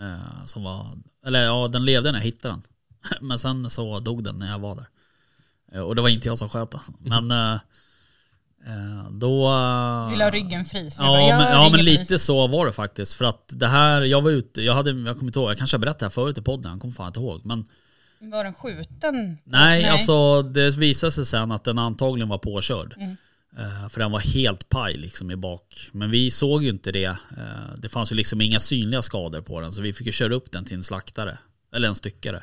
Eh, 0.00 0.46
som 0.46 0.62
var, 0.62 0.86
eller 1.26 1.44
ja, 1.44 1.68
den 1.68 1.84
levde 1.84 2.12
när 2.12 2.18
jag 2.18 2.24
hittade 2.24 2.54
den. 2.54 2.62
Men 3.28 3.38
sen 3.38 3.70
så 3.70 4.00
dog 4.00 4.24
den 4.24 4.38
när 4.38 4.50
jag 4.50 4.58
var 4.58 4.74
där. 4.74 4.86
Eh, 5.72 5.80
och 5.80 5.96
det 5.96 6.02
var 6.02 6.08
inte 6.08 6.28
jag 6.28 6.38
som 6.38 6.48
sköt 6.48 6.70
den. 6.70 6.80
Men 6.98 7.30
eh, 7.30 7.60
eh, 8.66 9.10
då... 9.10 9.38
Vill 10.10 10.20
ha 10.20 10.30
ryggen 10.30 10.64
fri. 10.64 10.90
Så 10.90 11.02
Ja, 11.02 11.06
bara, 11.08 11.38
men, 11.38 11.52
ja 11.52 11.68
men 11.70 11.84
lite 11.84 12.18
så 12.18 12.46
var 12.46 12.66
det 12.66 12.72
faktiskt. 12.72 13.14
För 13.14 13.24
att 13.24 13.44
det 13.48 13.66
här, 13.66 14.02
jag 14.02 14.22
var 14.22 14.30
ute, 14.30 14.62
jag 14.62 14.74
hade, 14.74 14.90
jag 14.90 15.16
kommer 15.16 15.28
inte 15.28 15.38
ihåg, 15.38 15.50
jag 15.50 15.58
kanske 15.58 15.76
har 15.76 15.80
berättat 15.80 15.98
det 15.98 16.04
här 16.04 16.10
förut 16.10 16.38
i 16.38 16.42
podden, 16.42 16.72
jag 16.72 16.80
kommer 16.80 16.94
fan 16.94 17.06
inte 17.06 17.20
ihåg. 17.20 17.40
Men 17.44 17.64
Var 18.18 18.44
den 18.44 18.54
skjuten? 18.54 19.38
nej, 19.44 19.88
alltså 19.88 20.42
det 20.42 20.76
visade 20.76 21.12
sig 21.12 21.26
sen 21.26 21.52
att 21.52 21.64
den 21.64 21.78
antagligen 21.78 22.28
var 22.28 22.38
påkörd. 22.38 22.94
Mm. 22.96 23.16
Eh, 23.58 23.88
för 23.88 24.00
den 24.00 24.10
var 24.10 24.20
helt 24.20 24.68
paj 24.68 24.96
liksom 24.96 25.30
i 25.30 25.36
bak. 25.36 25.88
Men 25.92 26.10
vi 26.10 26.30
såg 26.30 26.62
ju 26.62 26.68
inte 26.68 26.92
det. 26.92 27.04
Eh, 27.36 27.74
det 27.78 27.88
fanns 27.88 28.12
ju 28.12 28.16
liksom 28.16 28.40
inga 28.40 28.60
synliga 28.60 29.02
skador 29.02 29.40
på 29.40 29.60
den. 29.60 29.72
Så 29.72 29.80
vi 29.80 29.92
fick 29.92 30.06
ju 30.06 30.12
köra 30.12 30.34
upp 30.34 30.52
den 30.52 30.64
till 30.64 30.76
en 30.76 30.82
slaktare. 30.84 31.38
Eller 31.72 31.88
en 31.88 31.94
styckare. 31.94 32.42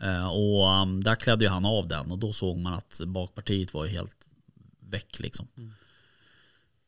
Eh, 0.00 0.28
och 0.28 0.82
um, 0.82 1.04
där 1.04 1.14
klädde 1.14 1.44
ju 1.44 1.48
han 1.50 1.64
av 1.64 1.88
den. 1.88 2.10
Och 2.10 2.18
då 2.18 2.32
såg 2.32 2.58
man 2.58 2.74
att 2.74 3.00
bakpartiet 3.06 3.74
var 3.74 3.84
ju 3.84 3.90
helt 3.90 4.26
väck 4.80 5.18
liksom. 5.20 5.48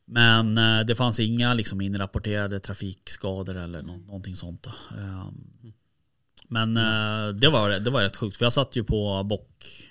Men 0.05 0.59
eh, 0.59 0.81
det 0.81 0.94
fanns 0.94 1.20
inga 1.20 1.55
liksom 1.55 1.81
inrapporterade 1.81 2.61
trafikskador 2.61 3.57
eller 3.57 3.83
nå- 3.83 3.96
någonting 3.96 4.37
sånt. 4.37 4.62
Då. 4.62 4.72
Men 6.48 6.76
eh, 6.76 7.28
det, 7.28 7.48
var, 7.48 7.70
det 7.70 7.90
var 7.90 8.02
rätt 8.02 8.16
sjukt. 8.16 8.37
För 8.37 8.44
jag 8.44 8.52
satt 8.52 8.76
ju 8.76 8.85
på 8.85 9.22
bockjakt 9.24 9.88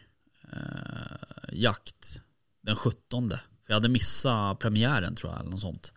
jakt 1.51 2.20
den 2.61 2.75
17. 2.75 3.29
För 3.29 3.37
jag 3.67 3.73
hade 3.73 3.89
missat 3.89 4.59
premiären 4.59 5.15
tror 5.15 5.31
jag. 5.31 5.39
Eller 5.39 5.51
något 5.51 5.59
sånt. 5.59 5.91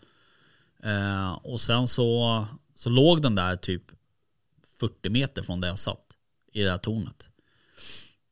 Eh, 0.82 1.32
och 1.32 1.60
sen 1.60 1.88
så, 1.88 2.46
så 2.74 2.90
låg 2.90 3.22
den 3.22 3.34
där 3.34 3.56
typ 3.56 3.82
40 4.80 5.10
meter 5.10 5.42
från 5.42 5.60
där 5.60 5.68
jag 5.68 5.78
satt. 5.78 6.06
I 6.52 6.62
det 6.62 6.70
här 6.70 6.78
tornet. 6.78 7.28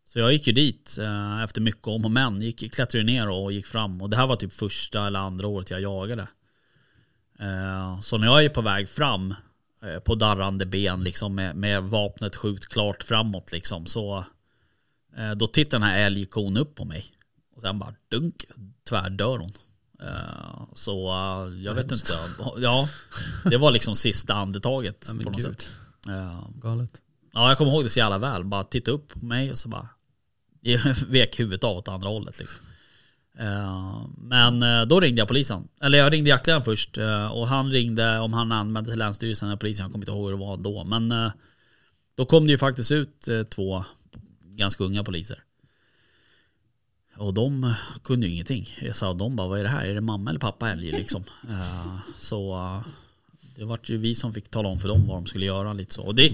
Så 0.05 0.19
jag 0.19 0.33
gick 0.33 0.47
ju 0.47 0.53
dit 0.53 0.99
eh, 1.01 1.43
efter 1.43 1.61
mycket 1.61 1.87
om 1.87 2.05
och 2.05 2.11
men. 2.11 2.43
Gick, 2.43 2.75
klättrade 2.75 3.05
ner 3.05 3.29
och 3.29 3.53
gick 3.53 3.67
fram. 3.67 4.03
Och 4.03 4.11
det 4.11 4.17
här 4.17 4.27
var 4.27 4.37
typ 4.37 4.53
första 4.53 5.07
eller 5.07 5.21
andra 5.21 5.47
året 5.47 5.71
jag 5.71 5.81
jagade. 5.81 6.29
Eh, 7.39 8.01
så 8.01 8.19
när 8.19 8.27
jag 8.27 8.45
är 8.45 8.49
på 8.49 8.63
väg 8.63 8.89
fram 8.89 9.35
eh, 9.83 9.99
på 9.99 10.15
darrande 10.15 10.67
ben 10.67 11.05
liksom 11.05 11.35
med, 11.35 11.57
med 11.57 11.83
vapnet 11.83 12.37
skjutet 12.37 12.69
klart 12.69 13.03
framåt 13.03 13.53
liksom. 13.53 13.87
Så 13.87 14.25
eh, 15.17 15.31
då 15.31 15.47
tittar 15.47 15.79
den 15.79 15.89
här 15.89 16.07
älgkon 16.07 16.57
upp 16.57 16.75
på 16.75 16.85
mig. 16.85 17.05
Och 17.57 17.61
sen 17.61 17.79
bara 17.79 17.95
dunk, 18.09 18.45
tvärdör 18.89 19.39
hon. 19.39 19.53
Eh, 20.03 20.63
så 20.75 21.09
eh, 21.09 21.63
jag 21.63 21.75
vet 21.75 21.93
inte. 21.93 22.13
Ja, 22.59 22.89
det 23.45 23.57
var 23.57 23.73
liksom 23.73 23.95
sista 23.97 24.35
andetaget 24.35 25.07
Ja, 25.09 25.25
på 25.25 25.31
något 25.31 25.37
gud. 25.37 25.61
sätt. 25.61 25.73
Eh, 26.09 26.49
Galet. 26.55 27.03
Ja, 27.33 27.49
jag 27.49 27.59
kommer 27.59 27.73
ihåg 27.73 27.85
det 27.85 27.91
så 27.91 27.99
jävla 27.99 28.19
väl. 28.19 28.45
Bara 28.45 28.65
titta 28.65 28.91
upp 28.91 29.09
på 29.09 29.27
mig 29.27 29.51
och 29.51 29.59
så 29.59 29.69
bara 29.69 29.89
vek 31.09 31.41
huvudet 31.41 31.65
av 31.65 31.77
åt 31.77 31.89
andra 31.89 32.09
hållet. 32.09 32.39
Liksom. 32.39 32.59
Men 34.17 34.89
då 34.89 35.01
ringde 35.01 35.21
jag 35.21 35.29
polisen. 35.29 35.69
Eller 35.81 35.99
jag 35.99 36.13
ringde 36.13 36.31
jaktledaren 36.31 36.65
först 36.65 36.99
och 37.33 37.49
han 37.49 37.71
ringde 37.71 38.19
om 38.19 38.33
han 38.33 38.53
anmälde 38.53 38.91
till 38.91 38.99
Länsstyrelsen 38.99 39.49
eller 39.49 39.57
polisen. 39.57 39.85
Jag 39.85 39.93
kommer 39.93 40.03
inte 40.05 40.13
ihåg 40.13 40.25
hur 40.31 40.37
det 40.39 40.45
var 40.45 40.57
då. 40.57 40.85
Men 40.85 41.31
då 42.15 42.27
kom 42.27 42.47
det 42.47 42.51
ju 42.51 42.59
faktiskt 42.59 42.91
ut 42.93 43.29
två 43.51 43.85
ganska 44.45 44.85
unga 44.85 45.05
poliser. 45.05 45.43
Och 47.17 47.35
de 47.35 47.65
eh, 47.65 47.75
kunde 48.05 48.27
ju 48.27 48.33
ingenting. 48.33 48.69
Jag 48.81 48.97
sa 48.97 49.13
de 49.15 49.37
bara, 49.37 49.49
vad 49.49 49.59
är 49.59 49.63
det 49.63 49.69
här? 49.69 49.87
Är 49.87 49.95
det 49.95 50.01
mamma 50.01 50.31
eller 50.31 50.41
pappa 50.41 50.71
älg 50.71 50.93
liksom? 50.93 51.25
Eh, 51.49 51.97
Så 52.19 52.55
eh, 52.55 52.87
det 53.57 53.65
var 53.65 53.79
ju 53.85 53.97
vi 53.99 54.15
som 54.15 54.35
fick 54.35 54.49
tala 54.51 54.69
om 54.69 54.79
för 54.79 54.89
dem 54.89 55.07
vad 55.07 55.17
de 55.17 55.27
skulle 55.27 55.47
göra 55.47 55.73
lite 55.73 55.95
så. 55.95 56.03
Och 56.03 56.15
det, 56.15 56.33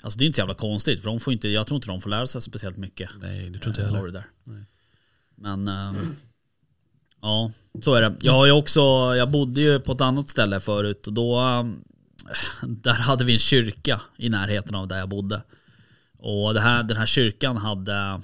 alltså 0.00 0.18
det 0.18 0.24
är 0.24 0.26
inte 0.26 0.36
så 0.36 0.40
jävla 0.40 0.54
konstigt 0.54 1.00
för 1.00 1.10
de 1.10 1.20
får 1.20 1.32
inte, 1.32 1.48
jag 1.48 1.66
tror 1.66 1.76
inte 1.76 1.88
de 1.88 2.00
får 2.00 2.10
lära 2.10 2.26
sig 2.26 2.42
speciellt 2.42 2.76
mycket. 2.76 3.10
Nej, 3.20 3.50
det 3.50 3.58
tror 3.58 3.70
inte 3.70 3.80
eh, 3.82 3.86
jag 3.88 3.90
av 3.90 3.96
heller. 3.96 4.12
det 4.12 4.18
där. 4.18 4.26
Nej. 4.54 4.64
Men 5.34 5.68
eh, 5.68 5.92
Ja, 7.22 7.50
så 7.82 7.94
är 7.94 8.02
det. 8.02 8.14
Jag 8.20 8.32
har 8.32 8.50
också, 8.50 8.80
jag 9.16 9.30
bodde 9.30 9.60
ju 9.60 9.80
på 9.80 9.92
ett 9.92 10.00
annat 10.00 10.28
ställe 10.28 10.60
förut 10.60 11.06
och 11.06 11.12
då 11.12 11.40
Där 12.62 12.92
hade 12.94 13.24
vi 13.24 13.32
en 13.32 13.38
kyrka 13.38 14.00
i 14.16 14.28
närheten 14.28 14.74
av 14.74 14.88
där 14.88 14.98
jag 14.98 15.08
bodde. 15.08 15.42
Och 16.18 16.54
det 16.54 16.60
här, 16.60 16.82
den 16.82 16.96
här 16.96 17.06
kyrkan 17.06 17.56
hade 17.56 18.20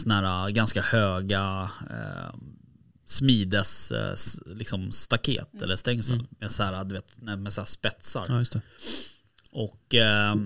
såna 0.00 0.14
här 0.14 0.50
ganska 0.50 0.82
höga 0.82 1.70
eh, 1.90 2.34
smides 3.04 3.92
eh, 3.92 4.14
liksom 4.56 4.92
staket 4.92 5.62
eller 5.62 5.76
stängsel 5.76 6.26
med 6.38 6.50
så 6.50 6.62
här, 6.62 6.84
du 6.84 6.94
vet, 6.94 7.20
med 7.20 7.52
så 7.52 7.64
spetsar. 7.64 8.26
Ja, 8.28 8.38
just 8.38 8.52
det. 8.52 8.60
Och 9.50 9.94
eh, 9.94 10.36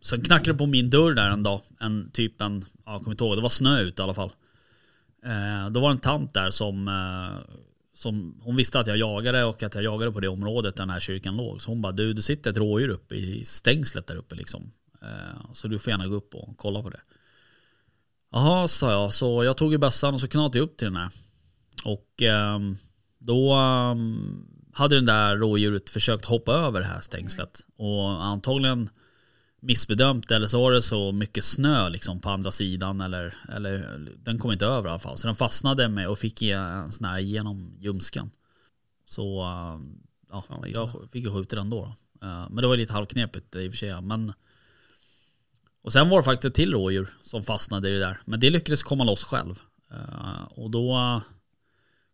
sen 0.00 0.20
knackade 0.20 0.52
det 0.52 0.58
på 0.58 0.66
min 0.66 0.90
dörr 0.90 1.14
där 1.14 1.30
en 1.30 1.42
dag. 1.42 1.60
En 1.80 2.10
typ 2.10 2.40
en, 2.40 2.64
ja, 2.84 2.92
jag 2.92 3.00
kommer 3.00 3.10
inte 3.10 3.24
ihåg, 3.24 3.36
det 3.36 3.42
var 3.42 3.48
snö 3.48 3.80
ute 3.80 4.02
i 4.02 4.04
alla 4.04 4.14
fall. 4.14 4.32
Eh, 5.24 5.70
då 5.70 5.80
var 5.80 5.88
det 5.88 5.94
en 5.94 6.00
tant 6.00 6.34
där 6.34 6.50
som, 6.50 6.88
eh, 6.88 7.54
som, 7.94 8.40
hon 8.42 8.56
visste 8.56 8.80
att 8.80 8.86
jag 8.86 8.96
jagade 8.96 9.44
och 9.44 9.62
att 9.62 9.74
jag 9.74 9.84
jagade 9.84 10.12
på 10.12 10.20
det 10.20 10.28
området 10.28 10.76
där 10.76 10.82
den 10.82 10.90
här 10.90 11.00
kyrkan 11.00 11.36
låg. 11.36 11.62
Så 11.62 11.70
hon 11.70 11.82
bara, 11.82 11.92
du 11.92 12.12
det 12.12 12.22
sitter 12.22 12.50
ett 12.50 12.56
rådjur 12.56 12.88
uppe 12.88 13.14
i 13.14 13.44
stängslet 13.44 14.06
där 14.06 14.16
uppe 14.16 14.34
liksom. 14.34 14.70
Eh, 15.02 15.52
så 15.52 15.68
du 15.68 15.78
får 15.78 15.90
gärna 15.90 16.06
gå 16.06 16.14
upp 16.14 16.34
och 16.34 16.56
kolla 16.56 16.82
på 16.82 16.90
det. 16.90 17.00
Jaha, 18.32 18.68
sa 18.68 18.90
jag. 18.90 19.14
Så 19.14 19.44
jag 19.44 19.56
tog 19.56 19.72
ju 19.72 19.78
bössan 19.78 20.14
och 20.14 20.20
så 20.20 20.28
knatade 20.28 20.58
jag 20.58 20.64
upp 20.64 20.76
till 20.76 20.86
den 20.86 20.96
här. 20.96 21.10
Och 21.84 22.22
ehm, 22.22 22.76
då 23.18 23.52
ehm, 23.52 24.46
hade 24.72 24.94
den 24.94 25.06
där 25.06 25.36
rådjuret 25.36 25.90
försökt 25.90 26.24
hoppa 26.24 26.52
över 26.52 26.80
det 26.80 26.86
här 26.86 27.00
stängslet. 27.00 27.60
Och 27.76 28.24
antagligen 28.24 28.90
missbedömt 29.60 30.30
eller 30.30 30.46
så 30.46 30.60
var 30.62 30.72
det 30.72 30.82
så 30.82 31.12
mycket 31.12 31.44
snö 31.44 31.88
liksom 31.88 32.20
på 32.20 32.30
andra 32.30 32.50
sidan 32.50 33.00
eller, 33.00 33.34
eller 33.48 34.00
den 34.18 34.38
kom 34.38 34.52
inte 34.52 34.66
över 34.66 34.88
i 34.88 34.90
alla 34.90 34.98
fall. 34.98 35.18
Så 35.18 35.26
den 35.26 35.36
fastnade 35.36 35.88
med 35.88 36.08
och 36.08 36.18
fick 36.18 36.42
en 36.42 36.92
sån 36.92 37.06
här 37.06 37.18
genom 37.18 37.76
ljumsken. 37.78 38.30
Så 39.06 39.42
ehm, 39.42 39.98
ja, 40.30 40.44
jag 40.66 40.90
fick 41.12 41.24
ju 41.24 41.34
skjuta 41.34 41.56
den 41.56 41.70
då. 41.70 41.94
då. 42.20 42.26
Eh, 42.26 42.46
Men 42.50 42.56
det 42.56 42.66
var 42.66 42.76
lite 42.76 42.92
halvknepigt 42.92 43.56
i 43.56 43.68
och 43.68 43.72
för 43.72 43.78
sig. 43.78 44.00
Men 44.00 44.32
och 45.82 45.92
sen 45.92 46.08
var 46.08 46.18
det 46.18 46.24
faktiskt 46.24 46.44
ett 46.44 46.54
till 46.54 46.72
rådjur 46.72 47.08
som 47.22 47.42
fastnade 47.42 47.88
i 47.88 47.92
det 47.92 47.98
där. 47.98 48.20
Men 48.24 48.40
det 48.40 48.50
lyckades 48.50 48.82
komma 48.82 49.04
loss 49.04 49.24
själv. 49.24 49.60
Eh, 49.92 50.42
och 50.50 50.70
då 50.70 50.96
eh, 50.96 51.22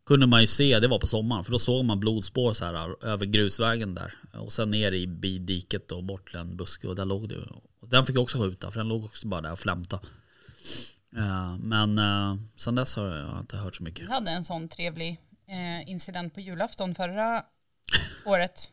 kunde 0.07 0.27
man 0.27 0.41
ju 0.41 0.47
se, 0.47 0.81
det 0.81 0.89
var 0.89 0.99
på 0.99 1.07
sommaren, 1.07 1.45
för 1.45 1.53
då 1.53 1.59
såg 1.59 1.85
man 1.85 2.01
blodspår 2.01 2.53
så 2.53 2.65
här 2.65 2.75
eh, 2.75 3.11
över 3.11 3.27
grusvägen 3.27 3.95
där. 3.95 4.15
Och 4.33 4.53
sen 4.53 4.71
ner 4.71 4.93
i 4.93 5.07
bidiket 5.07 5.93
och 5.93 6.05
bort 6.05 6.31
till 6.31 6.39
en 6.39 6.57
buske 6.57 6.89
och 6.89 6.97
där 6.97 7.05
låg 7.05 7.29
det. 7.29 7.37
Och 7.81 7.89
den 7.89 8.07
fick 8.07 8.17
jag 8.17 8.23
också 8.23 8.39
skjuta 8.39 8.71
för 8.71 8.81
den 8.81 8.89
låg 8.89 9.05
också 9.05 9.29
bara 9.29 9.41
där 9.41 9.53
och 9.53 9.59
flämta. 9.59 10.01
Men 11.59 12.01
sen 12.57 12.75
dess 12.75 12.97
har 12.97 13.17
jag 13.17 13.41
inte 13.41 13.57
hört 13.57 13.77
så 13.77 13.83
mycket. 13.83 14.05
Vi 14.07 14.13
hade 14.13 14.31
en 14.31 14.45
sån 14.45 14.69
trevlig 14.69 15.21
incident 15.87 16.35
på 16.35 16.41
julafton 16.41 16.95
förra 16.95 17.45
året. 18.27 18.73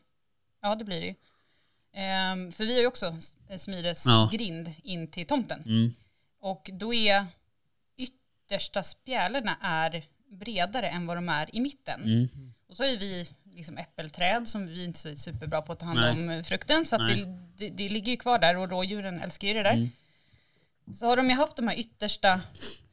Ja, 0.62 0.74
det 0.74 0.84
blir 0.84 1.00
det 1.00 1.06
ju. 1.06 1.14
Ehm, 1.94 2.52
för 2.52 2.64
vi 2.64 2.74
har 2.74 2.80
ju 2.80 2.86
också 2.86 3.16
Ja. 3.48 3.58
smidesgrind 3.58 4.72
in 4.82 5.08
till 5.08 5.26
tomten. 5.26 5.62
Mm. 5.66 5.94
Och 6.40 6.70
då 6.72 6.94
är 6.94 7.26
yttersta 7.96 8.82
spjälorna 8.82 9.56
är 9.60 10.04
bredare 10.30 10.88
än 10.88 11.06
vad 11.06 11.16
de 11.16 11.28
är 11.28 11.56
i 11.56 11.60
mitten. 11.60 12.02
Mm. 12.02 12.28
Och 12.68 12.76
så 12.76 12.84
är 12.84 12.96
vi 12.96 13.28
liksom 13.44 13.78
äppelträd 13.78 14.48
som 14.48 14.66
vi 14.66 14.84
inte 14.84 15.10
är 15.10 15.14
superbra 15.14 15.62
på 15.62 15.72
att 15.72 15.78
ta 15.78 15.86
hand 15.86 16.00
Nej. 16.00 16.38
om 16.38 16.44
frukten. 16.44 16.84
Så 16.84 16.98
Nej. 16.98 17.16
det, 17.16 17.38
det, 17.56 17.70
det 17.70 17.88
ligger 17.88 18.10
ju 18.12 18.16
kvar 18.16 18.38
där 18.38 18.56
och 18.56 18.70
rådjuren 18.70 19.20
älskar 19.20 19.48
ju 19.48 19.54
det 19.54 19.62
där. 19.62 19.72
Mm. 19.72 19.90
Så 20.94 21.06
har 21.06 21.16
de 21.16 21.30
ju 21.30 21.34
haft 21.36 21.56
de 21.56 21.68
här 21.68 21.78
yttersta 21.78 22.40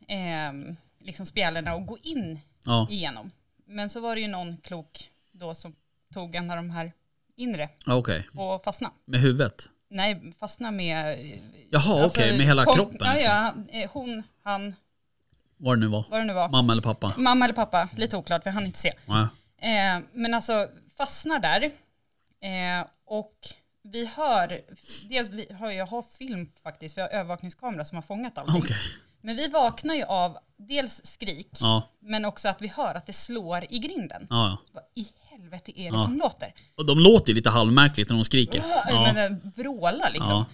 eh, 0.08 0.74
liksom 1.00 1.26
spjälorna 1.26 1.72
att 1.72 1.88
gå 1.88 1.98
in 1.98 2.40
Ja, 2.64 2.88
igenom. 2.90 3.32
Men 3.66 3.90
så 3.90 4.00
var 4.00 4.16
det 4.16 4.22
ju 4.22 4.28
någon 4.28 4.58
klok 4.58 5.10
då 5.32 5.56
som 5.56 5.76
tog 6.14 6.36
en 6.36 6.52
av 6.52 6.58
de 6.58 6.70
här 6.70 6.92
inre 7.42 7.70
okej. 7.88 8.28
och 8.36 8.64
fastna. 8.64 8.92
Med 9.06 9.20
huvudet? 9.22 9.70
Nej, 9.90 10.34
fastna 10.40 10.72
med... 10.72 11.20
Jaha, 11.70 12.06
okej, 12.06 12.38
med 12.38 12.46
hela 12.46 12.66
kom- 12.66 12.74
kroppen, 12.76 12.98
Ja, 13.02 13.14
liksom. 13.14 13.32
ja, 13.32 13.32
han- 13.42 13.68
eh, 13.70 13.90
hon, 13.94 14.24
han, 14.44 14.76
Vad 15.58 15.78
det 15.78 15.80
nu 15.80 15.88
var. 15.88 16.06
vad 16.10 16.20
det 16.20 16.24
nu 16.26 16.34
var. 16.34 16.50
Mamma 16.50 16.74
eller 16.74 16.82
pappa? 16.84 17.14
Mamma 17.18 17.46
eller 17.46 17.56
pappa, 17.56 17.90
lite 17.98 18.18
oklart, 18.18 18.44
för 18.44 18.50
han 18.50 18.66
inte 18.66 18.80
se. 18.80 18.94
Ja. 19.06 19.22
Eh, 19.62 20.00
men 20.14 20.34
alltså 20.34 20.68
fastnar 20.98 21.40
där 21.40 21.64
eh, 22.42 22.88
och 23.06 23.36
vi 23.84 24.06
hör, 24.06 24.62
dels 25.10 25.30
vi 25.30 25.48
har, 25.60 25.72
jag 25.72 25.86
har 25.88 26.06
film 26.18 26.52
faktiskt, 26.64 26.98
jag 26.98 27.04
har 27.04 27.10
övervakningskamera 27.10 27.86
som 27.86 27.96
har 27.96 28.02
fångat 28.04 28.38
allting. 28.38 28.62
Okej. 28.62 28.78
Men 29.22 29.36
vi 29.36 29.48
vaknar 29.48 29.96
ju 29.96 30.04
av 30.04 30.38
dels 30.58 31.02
skrik, 31.04 31.48
Ja, 31.60 31.84
men 32.00 32.26
också 32.26 32.50
att 32.50 32.62
vi 32.62 32.68
hör 32.68 32.96
att 32.96 33.06
det 33.06 33.14
slår 33.14 33.66
i 33.70 33.80
grinden. 33.80 34.28
ja, 34.30 34.48
ja. 34.50 34.58
Vad 34.74 34.84
i 34.96 35.08
helvete 35.32 35.72
är 35.82 35.92
det 35.92 35.98
Ja. 35.98 36.04
som 36.04 36.18
låter? 36.18 36.54
Och 36.78 36.86
de 36.86 37.00
låter 37.00 37.30
ju 37.30 37.36
lite 37.36 37.50
halvmärkligt 37.50 38.10
när 38.10 38.16
de 38.16 38.24
skriker. 38.26 38.64
Ja. 38.70 38.86
Ja. 38.90 39.02
Men 39.14 39.16
det 39.16 39.52
vrålar 39.64 40.10
liksom. 40.14 40.46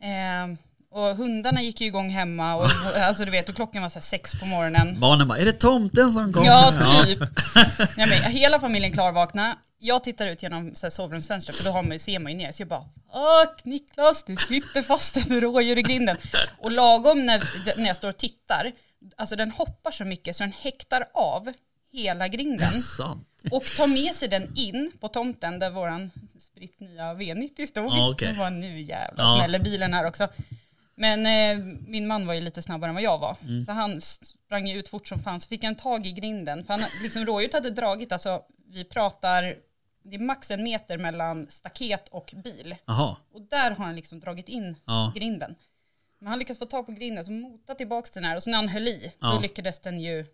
Ja. 0.00 0.06
Eh, 0.06 0.56
och 0.92 1.16
hundarna 1.16 1.62
gick 1.62 1.80
ju 1.80 1.86
igång 1.86 2.10
hemma 2.10 2.54
och 2.54 2.70
alltså 2.96 3.24
du 3.24 3.30
vet, 3.30 3.48
och 3.48 3.54
klockan 3.54 3.82
var 3.82 3.90
så 3.90 4.00
sex 4.00 4.32
på 4.40 4.46
morgonen. 4.46 5.00
Barnen 5.00 5.28
bara, 5.28 5.38
är 5.38 5.44
det 5.44 5.52
tomten 5.52 6.12
som 6.12 6.32
kommer? 6.32 6.46
Ja, 6.46 6.72
typ. 7.04 7.18
Nej, 7.96 8.06
men, 8.08 8.32
hela 8.32 8.60
familjen 8.60 8.92
klarvakna. 8.92 9.56
Jag 9.82 10.04
tittar 10.04 10.26
ut 10.26 10.42
genom 10.42 10.74
så 10.74 10.86
här, 10.86 10.90
sovrumsfönstret 10.90 11.56
för 11.56 11.64
då 11.64 11.70
har 11.70 11.82
man, 11.82 11.98
ser 11.98 12.18
man 12.18 12.32
ju 12.32 12.38
ner. 12.38 12.52
Så 12.52 12.62
jag 12.62 12.68
bara, 12.68 12.84
Åh 13.12 13.44
Niklas, 13.64 14.24
det 14.24 14.36
sitter 14.36 14.82
fast 14.82 15.16
ett 15.16 15.30
rådjur 15.30 15.78
i 15.78 15.82
grinden. 15.82 16.16
Och 16.58 16.70
lagom 16.72 17.26
när, 17.26 17.76
när 17.76 17.86
jag 17.86 17.96
står 17.96 18.08
och 18.08 18.16
tittar, 18.16 18.72
alltså 19.16 19.36
den 19.36 19.50
hoppar 19.50 19.90
så 19.90 20.04
mycket 20.04 20.36
så 20.36 20.42
den 20.44 20.52
häktar 20.52 21.04
av 21.14 21.52
hela 21.92 22.28
grinden 22.28 22.72
och 23.50 23.64
tar 23.76 23.86
med 23.86 24.14
sig 24.14 24.28
den 24.28 24.52
in 24.56 24.92
på 25.00 25.08
tomten 25.08 25.58
där 25.58 25.70
våran 25.70 26.10
spritt 26.40 26.80
nya 26.80 27.14
V90 27.14 27.66
stod. 27.66 28.10
Okej. 28.10 28.30
Och 28.30 28.36
bara 28.36 28.50
nu 28.50 28.80
jävlar 28.80 29.24
Ja. 29.24 29.36
smäller 29.38 29.58
bilen 29.58 29.94
här 29.94 30.04
också. 30.06 30.28
Men 30.94 31.26
eh, 31.26 31.64
min 31.86 32.06
man 32.06 32.26
var 32.26 32.34
ju 32.34 32.40
lite 32.40 32.62
snabbare 32.62 32.88
än 32.88 32.94
vad 32.94 33.02
jag 33.04 33.18
var. 33.18 33.36
Mm. 33.42 33.64
Så 33.64 33.72
han 33.72 34.00
sprang 34.00 34.70
ut 34.70 34.88
fort 34.88 35.08
som 35.08 35.18
fan. 35.18 35.40
Så 35.40 35.48
fick 35.48 35.64
han 35.64 35.74
tag 35.74 36.06
i 36.06 36.12
grinden. 36.12 36.64
För 36.64 36.72
han, 36.74 36.82
liksom, 37.02 37.26
rådjuret 37.26 37.54
hade 37.54 37.70
dragit, 37.70 38.12
alltså 38.12 38.42
vi 38.72 38.84
pratar, 38.84 39.54
det 40.02 40.16
är 40.16 40.18
max 40.20 40.50
en 40.50 40.62
meter 40.62 40.98
mellan 40.98 41.46
staket 41.50 42.08
och 42.10 42.34
bil. 42.44 42.76
Jaha. 42.84 43.16
Och 43.32 43.42
där 43.42 43.70
har 43.70 43.84
han 43.84 43.96
liksom 43.96 44.20
dragit 44.20 44.48
in 44.48 44.76
Ja. 44.86 45.12
grinden. 45.16 45.54
Men 46.18 46.28
han 46.28 46.38
lyckades 46.38 46.58
få 46.58 46.66
tag 46.66 46.86
på 46.86 46.92
grinden, 46.92 47.24
så 47.24 47.32
mota 47.32 47.74
tillbaka 47.74 48.08
den 48.14 48.24
här. 48.24 48.36
Och 48.36 48.42
så 48.42 48.50
när 48.50 48.56
han 48.56 48.68
höll 48.68 48.88
i, 48.88 49.12
Ja. 49.20 49.32
då 49.34 49.40
lyckades 49.40 49.80
den 49.80 50.00
ju, 50.00 50.26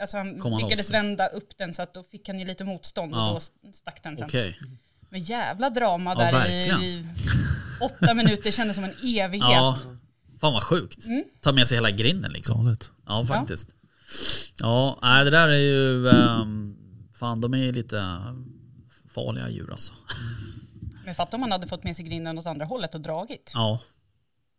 alltså 0.00 0.16
han 0.16 0.32
loss, 0.32 0.44
lyckades 0.44 0.76
liksom. 0.76 0.92
vända 0.92 1.26
upp 1.26 1.58
den 1.58 1.74
så 1.74 1.82
att 1.82 1.94
då 1.94 2.02
fick 2.02 2.28
han 2.28 2.38
ju 2.38 2.44
lite 2.44 2.64
motstånd 2.64 3.12
Ja. 3.12 3.30
och 3.32 3.42
då 3.62 3.72
stack 3.72 4.02
den 4.02 4.16
sen. 4.16 4.26
Okej. 4.26 4.58
Men 5.08 5.20
jävla 5.20 5.70
drama 5.70 6.10
Ja, 6.14 6.18
där 6.18 6.32
verkligen. 6.32 6.82
i, 6.82 7.06
åtta 7.80 8.14
minuter 8.14 8.50
kändes 8.50 8.76
som 8.76 8.84
en 8.84 8.94
evighet. 9.04 9.48
Ja. 9.50 9.78
Fan 10.40 10.52
vad 10.52 10.62
sjukt. 10.64 11.06
Mm. 11.06 11.24
Ta 11.40 11.52
med 11.52 11.68
sig 11.68 11.76
hela 11.76 11.90
grinden 11.90 12.32
liksom. 12.32 12.64
Galet. 12.64 12.90
Ja 13.06 13.24
faktiskt. 13.26 13.68
Ja, 14.58 14.98
nej 15.02 15.24
det 15.24 15.30
där 15.30 15.48
är 15.48 15.58
ju, 15.58 16.08
ehm, 16.08 16.76
fan 17.14 17.40
de 17.40 17.54
är 17.54 17.58
ju 17.58 17.72
lite 17.72 17.96
farliga 19.14 19.50
djur 19.50 19.72
alltså. 19.72 19.92
Men 21.04 21.14
fatta 21.14 21.36
om 21.36 21.40
man 21.40 21.52
hade 21.52 21.66
fått 21.66 21.84
med 21.84 21.96
sig 21.96 22.04
grinden 22.04 22.38
åt 22.38 22.46
andra 22.46 22.64
hållet 22.64 22.94
och 22.94 23.00
dragit. 23.00 23.50
Ja. 23.54 23.80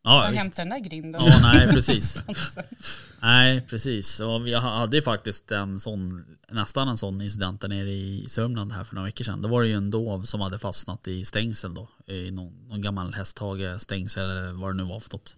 Ja, 0.04 0.26
Ja, 0.26 0.30
visst. 0.32 0.41
hämta 0.43 0.62
den 0.62 0.70
där 0.70 0.80
grinden. 0.80 1.22
Ja, 1.26 1.39
nej 1.41 1.68
precis. 1.68 2.24
Nej, 3.22 3.62
precis. 3.62 4.20
Och 4.20 4.47
vi 4.47 4.54
hade 4.54 5.02
faktiskt 5.02 5.52
en 5.52 5.80
sån, 5.80 6.26
nästan 6.52 6.88
en 6.88 6.97
sån 6.97 7.22
incident 7.22 7.62
där 7.62 7.68
nere 7.68 7.91
i 7.91 8.26
Sörmland 8.30 8.72
här 8.72 8.84
för 8.84 8.95
några 8.95 9.06
veckor 9.06 9.26
sedan. 9.26 9.41
Då 9.41 9.49
var 9.49 9.62
det 9.62 9.68
ju 9.68 9.74
en 9.74 9.91
dov 9.91 10.24
som 10.24 10.41
hade 10.41 10.60
fastnat 10.60 11.08
i 11.08 11.26
stängsel 11.26 11.74
då. 11.74 11.88
I 12.08 12.32
någon, 12.32 12.54
någon 12.68 12.82
gammal 12.82 13.14
hästhage 13.14 13.82
stängsel 13.82 14.24
eller 14.30 14.54
vad 14.54 14.70
det 14.70 14.78
nu 14.78 14.84
var 14.84 14.99
för 14.99 15.14
något. 15.14 15.36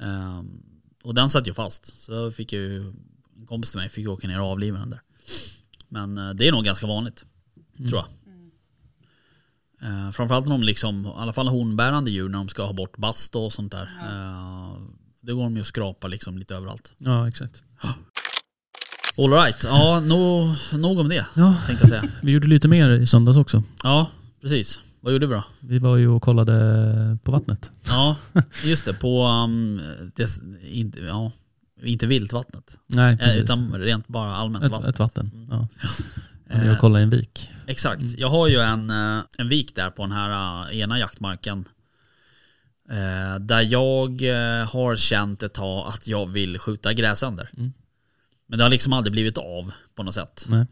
Ehm, 0.00 0.62
och 1.02 1.14
den 1.14 1.30
satt 1.30 1.46
ju 1.48 1.54
fast. 1.54 2.00
Så 2.02 2.12
då 2.12 2.30
fick 2.30 2.52
ju, 2.52 2.78
en 3.36 3.46
kompis 3.46 3.70
till 3.70 3.80
mig 3.80 3.88
fick 3.88 4.08
åka 4.08 4.28
ner 4.28 4.40
och 4.40 4.46
avliva 4.46 4.78
den 4.78 4.90
där. 4.90 5.00
Men 5.88 6.18
eh, 6.18 6.30
det 6.30 6.48
är 6.48 6.52
nog 6.52 6.64
ganska 6.64 6.86
vanligt, 6.86 7.24
tror 7.78 8.02
jag. 8.02 8.06
Eh, 9.82 10.10
framförallt 10.10 10.46
när 10.46 10.52
de 10.52 10.62
liksom, 10.62 11.06
i 11.06 11.12
alla 11.16 11.32
fall 11.32 11.48
hornbärande 11.48 12.10
djur 12.10 12.28
när 12.28 12.38
de 12.38 12.48
ska 12.48 12.64
ha 12.66 12.72
bort 12.72 12.96
bast 12.96 13.36
och 13.36 13.52
sånt 13.52 13.72
där. 13.72 13.90
Eh, 14.02 14.76
det 15.20 15.32
går 15.32 15.42
de 15.42 15.54
ju 15.54 15.60
att 15.60 15.66
skrapa 15.66 16.08
liksom 16.08 16.38
lite 16.38 16.54
överallt. 16.54 16.92
Ja, 16.98 17.28
exakt. 17.28 17.62
All 19.18 19.30
right, 19.32 19.64
ja 19.64 20.00
nog, 20.00 20.54
nog 20.80 20.98
om 20.98 21.08
det 21.08 21.26
Ja, 21.34 21.54
tänkte 21.66 21.82
jag 21.82 21.88
säga. 21.88 22.04
vi 22.22 22.32
gjorde 22.32 22.46
lite 22.46 22.68
mer 22.68 22.90
i 22.90 23.06
söndags 23.06 23.38
också. 23.38 23.62
Ja, 23.82 24.06
precis. 24.42 24.80
Vad 25.00 25.12
gjorde 25.12 25.26
vi 25.26 25.34
då? 25.34 25.44
Vi 25.60 25.78
var 25.78 25.96
ju 25.96 26.08
och 26.08 26.22
kollade 26.22 27.18
på 27.22 27.32
vattnet. 27.32 27.72
Ja, 27.86 28.16
just 28.64 28.84
det. 28.84 28.94
På, 28.94 29.26
um, 29.26 29.80
det, 30.16 30.28
inte, 30.70 31.00
ja, 31.00 31.32
inte 31.82 32.06
viltvattnet. 32.06 32.76
Nej, 32.86 33.12
Eh, 33.12 33.18
precis. 33.18 33.42
Utan 33.42 33.74
rent 33.74 34.08
bara 34.08 34.36
allmänt 34.36 34.64
ett, 34.64 34.70
vatten. 34.70 34.90
ett 34.90 34.98
vatten. 34.98 35.46
Ja. 35.50 35.68
Vi 36.48 36.54
Eh, 36.68 36.78
kollade 36.78 37.00
i 37.00 37.02
en 37.02 37.10
vik. 37.10 37.50
Exakt. 37.66 38.02
Jag 38.18 38.28
har 38.30 38.48
ju 38.48 38.58
en, 38.58 38.90
eh, 38.90 39.20
en 39.38 39.48
vik 39.48 39.74
där 39.74 39.90
på 39.90 40.02
den 40.02 40.12
här 40.12 40.70
eh, 40.70 40.78
ena 40.78 40.98
jaktmarken. 40.98 41.64
Där 43.40 43.62
jag 43.62 44.22
har 44.68 44.96
känt 44.96 45.42
ett 45.42 45.54
tag 45.54 45.88
att 45.88 46.06
jag 46.08 46.26
vill 46.26 46.58
skjuta 46.58 46.92
gräsänder. 46.92 47.50
Mm. 47.56 47.72
Men 48.46 48.58
det 48.58 48.64
har 48.64 48.70
liksom 48.70 48.92
aldrig 48.92 49.12
blivit 49.12 49.38
av 49.38 49.72
på 49.94 50.02
något 50.02 50.14
sätt. 50.14 50.44
Nej. 50.48 50.66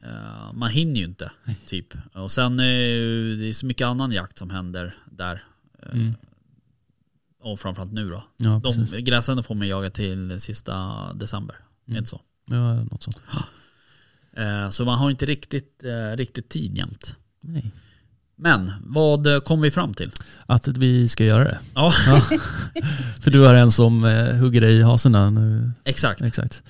Man 0.55 0.71
hinner 0.71 1.01
ju 1.01 1.05
inte 1.05 1.31
typ. 1.67 1.87
Och 2.13 2.31
sen 2.33 2.57
det 2.57 2.65
är 2.65 3.53
så 3.53 3.67
mycket 3.67 3.87
annan 3.87 4.13
jakt 4.13 4.39
som 4.39 4.51
händer 4.51 4.95
där. 5.11 5.43
Mm. 5.93 6.15
Och 7.43 7.61
framförallt 7.61 7.93
nu 7.93 8.11
då. 8.11 8.25
Ja, 8.37 8.61
De, 8.65 8.87
gräsänder 9.03 9.43
får 9.43 9.55
man 9.55 9.69
jaga 9.69 9.91
till 9.91 10.41
sista 10.41 10.95
december. 11.15 11.55
Är 11.55 11.59
Mm. 11.59 11.95
det 11.95 11.99
inte 11.99 12.11
så? 12.11 12.21
Ja, 12.47 12.75
något 12.75 13.03
sånt. 13.03 13.17
Eh, 14.37 14.71
så 14.71 14.85
man 14.85 14.99
har 14.99 15.11
inte 15.11 15.27
riktigt, 15.27 15.85
eh, 15.85 16.17
riktigt 16.17 16.49
tid 16.49 16.77
jämt. 16.79 17.17
Nej. 17.41 17.73
Men 18.39 18.73
vad 18.81 19.27
eh, 19.27 19.41
kom 19.41 19.61
vi 19.61 19.71
fram 19.71 19.95
till? 19.95 20.13
Att 20.47 20.69
vi 20.69 21.09
ska 21.09 21.25
göra 21.25 21.45
det. 21.45 21.59
Ja, 21.75 21.91
För 23.21 23.31
du 23.31 23.47
är 23.47 23.55
en 23.55 23.73
som 23.73 24.05
eh, 24.05 24.35
hugger 24.37 24.61
dig 24.61 24.75
i 24.77 24.83
hasorna 24.83 25.31
nu. 25.31 25.73
exakt. 25.85 26.23
Exakt. 26.23 26.63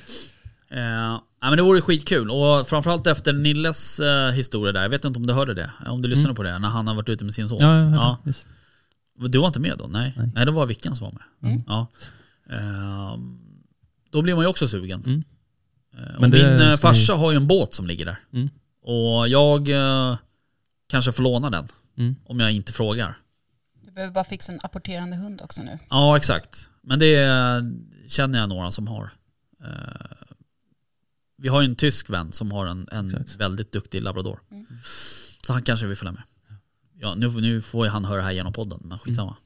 Eh, 0.71 0.81
ja, 0.81 1.23
men 1.41 1.57
det 1.57 1.63
vore 1.63 1.81
skitkul 1.81 2.31
och 2.31 2.69
framförallt 2.69 3.07
efter 3.07 3.33
Nilles 3.33 4.01
eh, 4.01 4.31
historia 4.31 4.73
där. 4.73 4.83
Jag 4.83 4.89
vet 4.89 5.05
inte 5.05 5.19
om 5.19 5.27
du 5.27 5.33
hörde 5.33 5.55
det? 5.55 5.71
Om 5.87 6.03
du 6.03 6.09
lyssnade 6.09 6.35
på 6.35 6.43
det 6.43 6.59
när 6.59 6.69
han 6.69 6.89
har 6.89 6.95
varit 6.95 7.09
ute 7.09 7.25
med 7.25 7.35
sin 7.35 7.49
son? 7.49 7.59
Ja, 7.61 7.79
ja, 7.79 7.91
Ja. 7.91 8.19
ja. 8.25 8.33
Du 9.29 9.39
var 9.39 9.47
inte 9.47 9.61
med 9.61 9.79
då? 9.79 9.87
Nej. 9.87 10.15
Nej. 10.17 10.31
Nej, 10.35 10.47
det 10.47 10.53
var 10.53 10.67
Vickan 10.67 10.97
som 10.97 11.05
var 11.05 11.13
med. 11.13 11.53
Mm. 11.53 11.65
Ja. 11.67 11.87
Ehm, 12.51 13.39
då 14.11 14.23
blir 14.23 14.35
man 14.35 14.45
ju 14.45 14.49
också 14.49 14.69
sugen. 14.69 15.03
Mm. 15.07 15.23
Eh, 15.97 16.21
Men 16.21 16.31
det 16.31 16.59
min 16.59 16.69
eh, 16.69 16.77
farsa 16.77 17.15
har 17.15 17.31
ju 17.31 17.37
en 17.37 17.47
båt 17.47 17.75
som 17.75 17.87
ligger 17.87 18.05
där. 18.05 18.19
Mm. 18.33 18.49
Och 18.83 19.29
jag 19.29 19.69
eh, 19.69 20.17
kanske 20.89 21.13
får 21.13 21.23
låna 21.23 21.51
den. 21.51 21.69
Mm. 21.99 22.17
Om 22.25 22.41
jag 22.41 22.53
inte 22.53 22.73
frågar. 22.73 23.19
Du 23.85 23.93
behöver 23.93 24.15
bara 24.15 24.25
fixa 24.25 24.53
en 24.53 24.59
apporterande 24.63 25.17
hund 25.17 25.41
också 25.45 25.63
nu. 25.63 25.79
Ja, 25.91 26.17
exakt. 26.17 26.69
Men 26.83 26.99
det 26.99 27.15
eh, 27.17 27.63
känner 28.09 28.39
jag 28.39 28.49
några 28.49 28.73
som 28.73 28.87
har. 28.87 29.11
Eh, 29.65 29.71
vi 31.39 31.49
har 31.49 31.61
ju 31.61 31.65
en 31.69 31.77
tysk 31.77 32.11
vän 32.11 32.33
som 32.33 32.53
har 32.53 32.67
en, 32.67 32.89
en 32.93 33.25
väldigt 33.39 33.73
duktig 33.73 34.03
labrador. 34.03 34.41
Mm. 34.51 34.67
Så 35.47 35.53
han 35.53 35.63
kanske 35.63 35.87
vill 35.87 35.97
följa 35.97 36.13
med. 36.13 36.23
Ja, 37.01 37.15
nu, 37.15 37.29
nu 37.29 37.63
får 37.63 37.87
ju 37.87 37.91
han 37.91 38.05
höra 38.05 38.17
det 38.17 38.23
här 38.25 38.33
genom 38.33 38.53
podden, 38.53 38.81
men 38.85 38.99
skitsamma. 38.99 39.37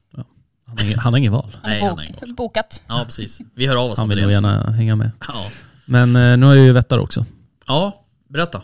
Han 0.65 0.77
har 0.77 0.85
ingen, 0.85 0.99
han 0.99 1.13
har 1.13 1.17
ingen 1.17 1.33
val. 1.33 1.49
Han 1.61 1.71
Nej, 1.71 1.79
är 1.81 1.87
han 1.87 1.97
har 1.97 2.03
ingen 2.03 2.13
bok, 2.13 2.21
val. 2.21 2.33
bokat. 2.35 2.83
Ja, 2.87 3.01
precis. 3.05 3.41
Vi 3.53 3.67
hör 3.67 3.75
av 3.75 3.91
oss 3.91 3.97
Han 3.97 4.09
vill 4.09 4.21
nog 4.21 4.31
gärna 4.31 4.71
hänga 4.71 4.95
med. 4.95 5.11
Ja. 5.27 5.47
Men 5.85 6.15
eh, 6.15 6.37
nu 6.37 6.45
har 6.45 6.55
jag 6.55 6.65
ju 6.65 6.71
vättar 6.71 6.99
också. 6.99 7.25
ja, 7.67 7.95
berätta. 8.29 8.61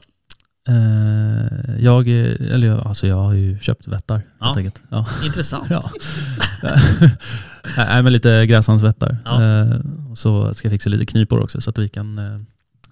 Eh, 0.69 1.75
jag, 1.83 2.07
eller 2.07 2.87
alltså 2.87 3.07
jag 3.07 3.15
har 3.15 3.33
ju 3.33 3.59
köpt 3.59 3.87
vättar 3.87 4.21
Ja. 4.39 4.45
helt 4.45 4.57
enkelt. 4.57 4.81
Ja. 4.89 5.05
Intressant. 5.25 5.69
Ja. 5.69 5.83
Nej 7.77 8.03
men 8.03 8.13
lite 8.13 8.45
gräshandsvättar. 8.45 9.17
Ja. 9.25 9.43
Eh, 9.43 9.75
och 10.11 10.17
så 10.17 10.53
ska 10.53 10.67
jag 10.67 10.71
fixa 10.71 10.89
lite 10.89 11.05
knipor 11.05 11.39
också 11.43 11.61
så 11.61 11.69
att 11.69 11.77
vi 11.77 11.89
kan 11.89 12.19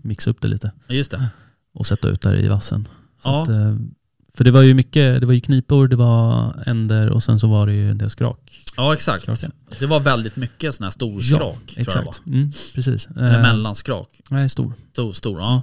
mixa 0.02 0.30
upp 0.30 0.42
det 0.42 0.48
lite 0.48 0.72
Just 0.90 1.12
det. 1.12 1.26
och 1.74 1.86
sätta 1.88 2.08
ut 2.08 2.22
där 2.22 2.36
i 2.36 2.48
vassen. 2.48 2.88
Så 3.24 3.30
Ja. 3.30 3.42
att, 3.42 3.50
för 4.38 4.44
det 4.44 4.52
var 4.52 4.62
ju 4.62 4.74
mycket, 4.74 5.20
det 5.22 5.26
var 5.26 5.34
ju 5.34 5.40
knipor, 5.40 5.88
det 5.88 5.96
var 5.96 6.54
änder 6.66 7.10
och 7.10 7.24
sen 7.24 7.40
så 7.40 7.48
var 7.48 7.68
det 7.68 7.74
ju 7.74 7.92
en 7.92 7.98
del 7.98 8.10
skrak. 8.10 8.66
Ja, 8.78 8.94
exakt. 8.94 9.24
Skraken. 9.24 9.52
Det 9.80 9.86
var 9.86 10.00
väldigt 10.00 10.36
mycket 10.36 10.76
sån 10.76 10.84
här 10.84 10.92
stor 10.92 11.20
skrak. 11.22 11.40
tror 11.40 11.56
jag 11.76 11.86
det 11.86 11.94
var. 11.94 12.02
Exakt, 12.02 12.22
mm, 12.28 12.52
precis. 12.76 13.08
Eller 13.18 13.36
Eh, 13.36 13.42
mellanskrak. 13.42 14.10
Nej, 14.30 14.50
stor. 14.50 14.74
Stor, 14.94 15.12
stor, 15.14 15.40
ja. 15.40 15.62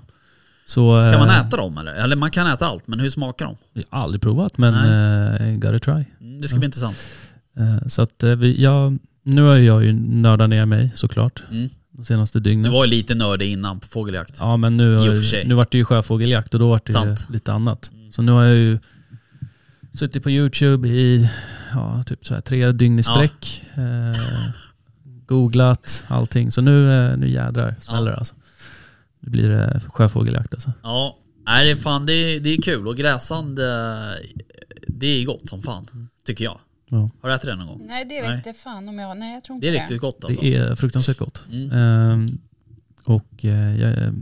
Så, 0.67 1.09
Kan 1.11 1.21
man 1.21 1.29
eh, 1.29 1.41
äta 1.41 1.57
dem 1.57 1.79
eller? 1.79 1.95
Eller 1.95 2.17
man 2.17 2.31
kan 2.31 2.47
äta 2.47 2.67
allt, 2.67 2.87
men 2.87 3.01
hur 3.01 3.11
smakar 3.11 3.45
de? 3.47 3.57
Jag 3.73 3.83
har 3.91 4.03
aldrig 4.05 4.23
provat 4.23 4.59
men 4.59 4.75
eh, 4.75 5.57
gotta 5.57 5.79
try. 5.79 6.05
Mm, 6.21 6.41
Det 6.41 6.49
ska 6.49 6.59
bli 6.59 6.67
intressant. 6.67 6.97
Eh, 7.59 7.87
så 7.89 8.03
att 8.03 8.23
vi, 8.23 8.63
jag, 8.63 8.99
nu 9.23 9.43
har 9.43 9.57
jag 9.57 9.85
ju 9.85 9.93
nördat 9.93 10.51
ner 10.51 10.67
mig 10.67 10.93
såklart 10.95 11.43
Mm. 11.51 11.69
de 11.93 12.05
senaste 12.05 12.39
Du 12.39 12.51
dygnen. 12.51 12.73
var 12.73 12.85
ju 12.85 12.91
lite 12.91 13.15
nördig 13.15 13.51
innan 13.53 13.81
på 13.81 13.87
fågeljakt. 13.89 14.37
Ja 14.41 14.57
men 14.57 14.77
nu, 14.77 15.15
nu 15.45 15.55
vart 15.55 15.73
det 15.73 15.79
ju 15.79 15.85
sjöfågeljakt 15.85 16.55
och 16.55 16.61
då 16.61 16.69
vart 16.69 16.87
det 16.87 16.93
Sant. 16.93 17.07
Mm. 17.21 17.33
lite 17.33 17.53
annat. 17.53 17.91
Så 18.15 18.23
nu 18.23 18.33
har 18.33 18.43
jag 18.45 18.57
ju 18.57 18.79
suttit 19.95 20.23
på 20.23 20.31
YouTube 20.31 20.89
i 20.89 21.31
ja, 21.75 22.03
typ 22.07 22.27
så 22.27 22.35
här 22.35 22.41
tre 22.41 22.73
dygn 22.73 22.99
i 22.99 23.03
Ja. 23.07 23.15
sträck. 23.15 23.65
Eh, 23.75 24.51
googlat 25.27 26.05
allting. 26.09 26.51
Så 26.51 26.61
nu, 26.61 26.93
eh, 27.11 27.17
nu 27.17 27.29
jädrar 27.29 27.75
smäller 27.81 28.11
det 28.11 28.17
alltså. 28.17 28.35
Nu 29.21 29.31
blir 29.31 29.49
det 29.49 29.81
sjöfågeljakt 29.89 30.55
alltså. 30.55 30.73
Ja, 30.83 31.17
nej 31.47 31.65
det 31.67 31.71
är 31.71 31.77
fan 31.77 32.07
det 32.07 32.13
är, 32.13 32.41
det 32.41 32.51
är 32.51 32.63
kul 32.63 32.89
och 32.89 32.97
gräsand 32.97 33.59
eh, 33.59 33.65
det 34.89 35.07
är 35.07 35.25
gott 35.27 35.49
som 35.49 35.63
fan. 35.63 36.09
Tycker 36.27 36.45
jag. 36.45 36.59
Ja. 36.89 37.11
Har 37.23 37.29
du 37.29 37.35
ätit 37.35 37.47
det 37.47 37.57
någon 37.57 37.67
gång? 37.67 37.83
Nej 37.87 38.05
det 38.05 38.23
vet 38.23 38.47
inte 38.47 38.53
fan 38.61 38.89
om 38.89 38.99
jag 38.99 39.09
har. 39.09 39.15
Nej 39.15 39.35
jag 39.35 39.45
tror 39.45 39.55
inte 39.55 39.67
Det 39.67 39.71
det. 39.71 39.77
är 39.79 39.81
riktigt 39.81 40.01
gott 40.01 40.25
alltså. 40.25 40.41
Det 40.41 40.55
är 40.57 40.75
fruktansvärt 40.75 41.19
gott. 41.19 41.47
Mm. 41.53 41.71
Ehm, 41.73 42.39
och 43.05 43.45
eh, 43.45 43.81
jag, 43.81 44.15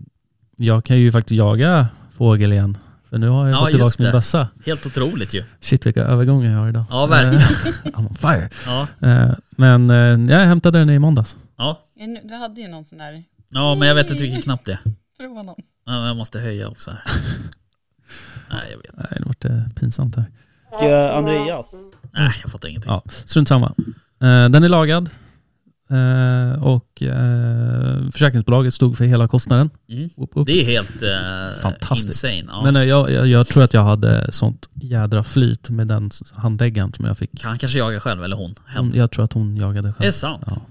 jag 0.57 0.85
kan 0.85 0.99
ju 0.99 1.13
faktiskt 1.13 1.39
jaga 1.39 1.89
fågel 2.13 2.53
igen. 2.53 2.79
För 3.11 3.19
nu 3.19 3.29
har 3.29 3.47
jag 3.49 3.57
Ja, 3.57 3.61
fått 3.61 3.71
tillbaka 3.71 3.95
min 3.99 4.07
det. 4.07 4.13
bössa. 4.13 4.49
Helt 4.67 4.87
otroligt 4.87 5.35
ju. 5.35 5.45
Shit 5.61 5.87
vilka 5.87 6.03
övergångar 6.05 6.51
jag 6.53 6.59
har 6.59 6.69
idag. 6.69 6.85
Ja, 6.91 7.07
verkligen. 7.07 7.47
I'm 7.85 8.09
on 8.09 8.15
fire. 8.15 8.51
Ja, 8.67 8.87
Eh, 9.09 9.31
men 9.51 9.91
eh, 9.91 9.97
jag 10.37 10.47
hämtade 10.47 10.79
den 10.79 10.91
i 10.91 10.99
måndags. 10.99 11.37
ja. 11.57 11.81
Nu- 11.97 12.21
Du 12.25 12.35
hade 12.35 12.61
ju 12.61 12.69
någon 12.69 12.85
sån 12.85 12.99
där, 12.99 13.23
ja 13.51 13.75
men 13.75 13.89
jag 13.89 13.95
vet 13.95 14.11
inte 14.11 14.23
vilken 14.23 14.43
knapp 14.43 14.65
det 14.65 14.73
är. 14.73 14.79
prova 15.19 15.43
någon. 15.43 15.57
Ja, 15.87 16.07
Jag 16.07 16.17
måste 16.17 16.39
höja 16.41 16.69
också 16.69 16.91
här. 16.91 17.03
Nej 18.51 18.69
jag 18.71 18.77
vet 18.79 18.97
Nej, 18.97 19.19
det 19.21 19.25
vart 19.27 19.45
eh, 19.45 19.69
pinsamt 19.81 20.17
här. 20.17 21.13
Andreas. 21.13 21.75
Nej 22.13 22.33
jag 22.43 22.53
fattar 22.53 22.69
ingenting. 22.69 22.93
Ja, 22.93 23.03
strunt 23.27 23.49
samma. 23.49 23.75
Den 24.19 24.55
är 24.65 24.69
lagad. 24.69 25.11
Eh, 25.91 26.63
och 26.63 27.03
eh, 27.03 28.11
försäkringsbolaget 28.13 28.75
stod 28.75 28.97
för 28.97 29.05
hela 29.05 29.29
kostnaden. 29.29 29.71
Mm. 29.91 30.11
Upp, 30.17 30.31
upp. 30.35 30.47
Det 30.47 30.61
är 30.61 30.65
helt 30.65 31.03
eh, 31.03 31.61
Fantastiskt. 31.63 32.25
insane. 32.25 32.45
Ja. 32.49 32.63
Men 32.65 32.77
eh, 32.77 32.83
jag, 32.85 33.11
jag, 33.11 33.27
jag 33.27 33.49
tror 33.49 33.65
att 33.65 33.75
jag 33.75 33.85
hade 33.85 34.33
sånt 34.33 34.69
jädra 34.75 35.25
flyt 35.25 35.71
med 35.71 35.87
den 35.87 36.11
handläggaren 36.35 36.93
som 36.93 37.05
jag 37.05 37.19
fick. 37.19 37.43
Han 37.43 37.59
kanske 37.59 37.79
jagar 37.79 38.01
själv 38.01 38.25
eller 38.25 38.37
hon. 38.37 38.55
Hon, 38.77 38.93
jag 38.95 39.11
tror 39.11 39.25
att 39.25 39.33
hon 39.33 39.57
jagade 39.57 39.89
Är 39.89 39.93
själv. 39.93 40.07
det 40.07 40.13
sant? 40.13 40.45
Ja. 40.47 40.63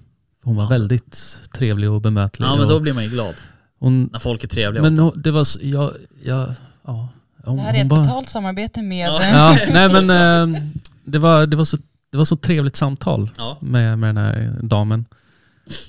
Hon 0.43 0.55
var 0.55 0.63
Ja. 0.63 0.69
väldigt 0.69 1.37
trevlig 1.53 1.91
och 1.91 2.01
bemötlig. 2.01 2.45
Ja 2.45 2.55
men 2.55 2.63
och 2.65 2.69
då 2.71 2.79
blir 2.79 2.93
man 2.93 3.03
ju 3.03 3.09
glad. 3.09 3.35
hon, 3.79 4.09
När 4.11 4.19
folk 4.19 4.43
är 4.43 4.47
trevliga. 4.47 4.83
men 4.83 4.99
hon, 4.99 5.21
det 5.21 5.31
var, 5.31 5.41
s- 5.41 5.57
jag, 5.61 5.91
jag, 6.23 6.45
ja. 6.85 7.07
Hon, 7.43 7.57
Det 7.57 7.61
här 7.63 7.69
är 7.69 7.73
hon 7.77 7.81
ett 7.81 7.87
bara- 7.87 8.01
betalt 8.03 8.29
samarbete 8.29 8.81
med... 8.81 9.07
Ja. 9.09 9.21
Ja, 9.23 9.57
nej 9.73 9.89
men 10.01 10.09
eh, 10.55 10.61
det, 11.05 11.19
var, 11.19 11.45
det, 11.45 11.57
var 11.57 11.65
så, 11.65 11.77
det 12.11 12.17
var 12.17 12.25
så 12.25 12.35
trevligt 12.35 12.75
samtal 12.75 13.29
Ja. 13.37 13.57
med, 13.61 13.99
med 13.99 14.09
den 14.15 14.17
här 14.25 14.59
damen. 14.63 15.05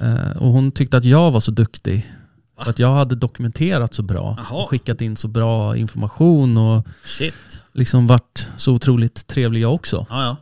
Eh, 0.01 0.31
och 0.37 0.49
hon 0.53 0.73
tyckte 0.73 0.97
att 0.97 1.05
jag 1.05 1.31
var 1.31 1.41
så 1.41 1.51
duktig. 1.51 2.11
Va? 2.57 2.65
För 2.65 2.71
att 2.71 2.79
jag 2.79 2.95
hade 2.95 3.15
dokumenterat 3.15 3.95
så 3.95 4.03
bra. 4.03 4.39
Och 4.51 4.69
skickat 4.71 5.01
in 5.01 5.17
så 5.17 5.29
bra 5.29 5.77
information 5.77 6.59
och 6.59 6.87
Shit. 7.05 7.35
liksom 7.73 8.07
varit 8.07 8.49
så 8.57 8.73
otroligt 8.73 9.27
trevlig 9.27 9.61
jag 9.61 9.75
också. 9.75 10.07
Ja 10.11 10.23
ja. 10.25 10.37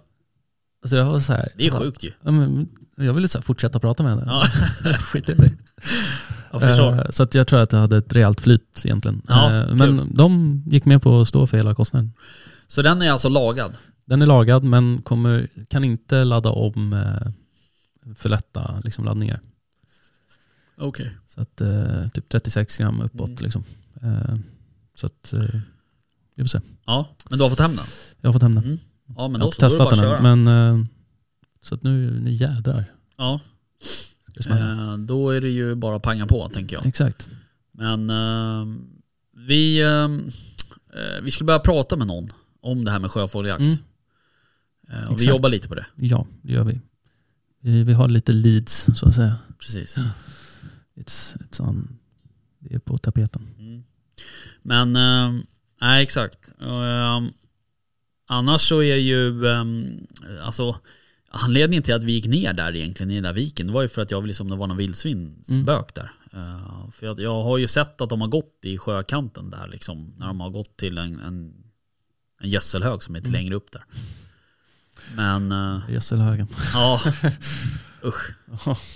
Alltså 0.83 0.97
jag 0.97 1.05
var 1.05 1.21
så 1.21 1.33
här, 1.33 1.49
Det 1.57 1.67
är 1.67 1.71
sjukt 1.71 2.05
ju. 2.05 2.13
Ja, 2.23 2.31
men, 2.31 2.69
jag 2.97 3.15
ville 3.15 3.29
så 3.29 3.43
fortsätta 3.43 3.79
prata 3.81 4.03
med 4.03 4.13
henne. 4.13 4.25
Ja. 4.27 4.43
Skit 4.99 5.29
i 5.29 5.35
det. 5.35 5.51
Förstår. 6.61 6.93
Eh, 6.93 7.11
Så 7.11 7.23
att 7.23 7.35
jag 7.35 7.47
tror 7.47 7.61
att 7.61 7.73
jag 7.73 7.81
hade 7.81 7.97
ett 7.97 8.13
rejält 8.13 8.41
flyt 8.41 8.83
egentligen. 8.85 9.23
Ja, 9.29 9.55
Eh, 9.55 9.67
kul. 9.69 9.77
men 9.77 10.15
de 10.15 10.63
gick 10.67 10.85
med 10.85 11.03
på 11.03 11.21
att 11.21 11.29
stå 11.29 11.47
för 11.47 11.57
hela 11.57 11.75
kostnaden. 11.75 12.13
Så 12.67 12.83
den 12.83 13.03
är 13.03 13.11
alltså 13.13 13.29
lagad? 13.29 13.73
Den 14.09 14.23
är 14.23 14.27
lagad 14.27 14.65
men 14.65 15.03
kommer, 15.03 15.49
kan 15.69 15.85
inte 15.85 16.25
ladda 16.25 16.51
om 16.51 16.93
eh, 16.93 17.33
för 18.15 18.29
lätta 18.29 18.81
liksom, 18.85 19.05
laddningar. 19.05 19.41
Okej. 20.77 21.11
Så 21.27 21.41
att 21.41 21.61
eh, 21.61 22.09
typ 22.09 22.29
36 22.29 22.77
gram 22.79 23.01
uppåt 23.01 23.29
Mm. 23.29 23.43
liksom. 23.43 23.65
Eh, 24.03 24.35
så 24.95 25.07
att 25.07 25.33
eh, 25.33 25.61
vi 26.35 26.45
får 26.45 26.49
se. 26.49 26.61
Ja, 26.87 27.09
men 27.31 27.39
du 27.39 27.43
har 27.45 27.51
fått 27.51 27.59
hem 27.59 27.77
den? 27.77 27.85
Jag 28.21 28.29
har 28.29 28.33
fått 28.33 28.43
hem 28.43 28.55
den. 28.55 28.65
Mm. 28.65 28.79
Ja 29.17 29.29
men 29.29 29.41
jag 29.41 29.47
har 29.47 29.53
bara 29.61 29.69
testat 29.69 29.93
att 29.93 29.99
köra. 29.99 30.21
den 30.23 30.43
men 30.45 30.79
eh, 30.81 30.87
så 31.63 31.75
att 31.75 31.83
nu, 31.83 32.21
nu 32.21 32.33
jädrar. 32.33 32.85
Ja, 33.17 33.41
eh, 34.51 34.97
då 34.97 35.31
är 35.31 35.41
det 35.41 35.51
ju 35.51 35.75
bara 35.75 35.97
att 35.97 36.03
panga 36.03 36.27
på 36.27 36.49
tänker 36.49 36.77
jag. 36.77 36.87
Exakt. 36.87 37.29
Men 37.73 38.13
vi, 39.37 39.83
vi 41.23 41.31
skulle 41.31 41.47
börja 41.47 41.59
prata 41.59 41.97
med 41.97 42.07
någon 42.07 42.29
om 42.61 42.85
det 42.85 42.91
här 42.91 42.99
med 42.99 43.11
sjöfågeljakt. 43.11 43.61
Mm. 43.61 43.77
Eh, 44.91 45.03
och 45.03 45.11
vi 45.11 45.15
Exakt. 45.15 45.29
jobbar 45.29 45.49
lite 45.49 45.69
på 45.69 45.75
det. 45.75 45.87
Ja, 45.97 46.27
det 46.43 46.53
gör 46.53 46.65
vi. 46.65 46.81
vi. 47.61 47.83
Vi 47.85 47.93
har 47.93 48.09
lite 48.09 48.33
leads 48.33 48.87
så 48.97 49.09
att 49.09 49.15
säga. 49.15 49.37
Precis. 49.59 49.97
It's, 50.97 51.37
it's 51.39 51.69
on, 51.69 51.99
det 52.59 52.75
är 52.75 52.79
på 52.79 52.99
tapeten. 52.99 53.49
Mm. 53.59 53.83
Men, 54.63 54.97
eh, 54.97 55.41
nej 55.81 56.03
exakt. 56.03 56.49
Eh, 56.61 57.21
annars 58.27 58.61
så 58.69 58.83
är 58.83 58.97
ju, 58.97 59.47
eh, 59.47 59.65
alltså 60.45 60.77
anledningen 61.31 61.83
till 61.83 61.95
att 61.95 62.05
vi 62.05 62.13
gick 62.13 62.27
ner 62.27 62.53
där 62.53 62.77
egentligen 62.77 63.11
i 63.11 63.15
den 63.15 63.23
där 63.23 63.33
viken, 63.33 63.67
det 63.67 63.73
var 63.73 63.83
ju 63.83 63.89
för 63.89 64.03
att 64.03 64.11
jag 64.11 64.21
ville 64.21 64.29
liksom, 64.29 64.49
det 64.49 64.57
var 64.57 64.67
någon 64.67 64.77
vildsvinsbök 64.77 65.95
där. 65.95 66.13
Eh, 66.33 66.91
för 66.91 67.07
jag, 67.07 67.21
jag 67.21 67.43
har 67.43 67.59
ju 67.59 67.69
sett 67.69 68.01
att 68.01 68.11
de 68.11 68.21
har 68.21 68.29
gått 68.29 68.59
i 68.63 68.79
sjökanten 68.79 69.51
där 69.51 69.69
liksom, 69.69 70.15
när 70.19 70.27
de 70.27 70.41
har 70.41 70.51
gått 70.51 70.77
till 70.77 70.99
en, 70.99 71.21
en, 71.21 71.55
en 72.41 72.51
gödselhög 72.51 73.03
som 73.03 73.15
är 73.15 73.19
lite 73.19 73.29
Mm. 73.29 73.41
längre 73.41 73.55
upp 73.55 73.73
där. 73.73 73.85
Men 75.17 75.53
eh, 75.53 75.81
Gödselhögen. 75.91 76.49
ja, 76.75 77.01
usch. 78.05 78.31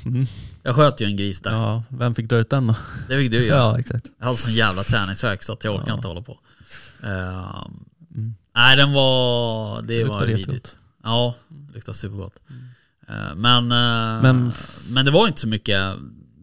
Mm. 0.07 0.27
Jag 0.63 0.75
sköt 0.75 1.01
ju 1.01 1.07
en 1.07 1.17
gris 1.17 1.41
där. 1.41 1.51
Ja, 1.53 1.83
vem 1.89 2.15
fick 2.15 2.29
dra 2.29 2.37
ut 2.37 2.51
den 2.51 2.67
då? 2.67 2.75
Det 3.09 3.17
fick 3.17 3.31
du 3.31 3.45
göra. 3.47 3.59
Ja, 3.59 3.79
exakt. 3.79 4.07
Jag 4.19 4.27
hade 4.27 4.39
sån 4.39 4.53
jävla 4.55 4.83
träningsvärk 4.83 5.43
så 5.43 5.53
att 5.53 5.65
jag 5.65 5.75
orkar 5.75 5.89
Ja. 5.89 5.95
inte 5.95 6.09
hålla 6.09 6.23
på. 6.23 6.39
Eh, 7.03 7.67
Mm. 8.15 8.35
Nej 8.55 8.77
den 8.77 8.93
var, 8.93 9.83
det, 9.83 9.99
Det 9.99 10.05
var 10.05 10.27
vidrigt. 10.27 10.77
Ja, 11.05 11.35
det 11.49 11.75
luktar 11.75 11.93
supergott. 11.93 12.37
Eh, 13.09 13.35
men, 13.35 13.73
eh, 13.73 14.23
Men- 14.23 14.53
men 14.91 15.05
det 15.05 15.11
var 15.11 15.27
inte 15.29 15.41
så 15.41 15.49
mycket, 15.49 15.95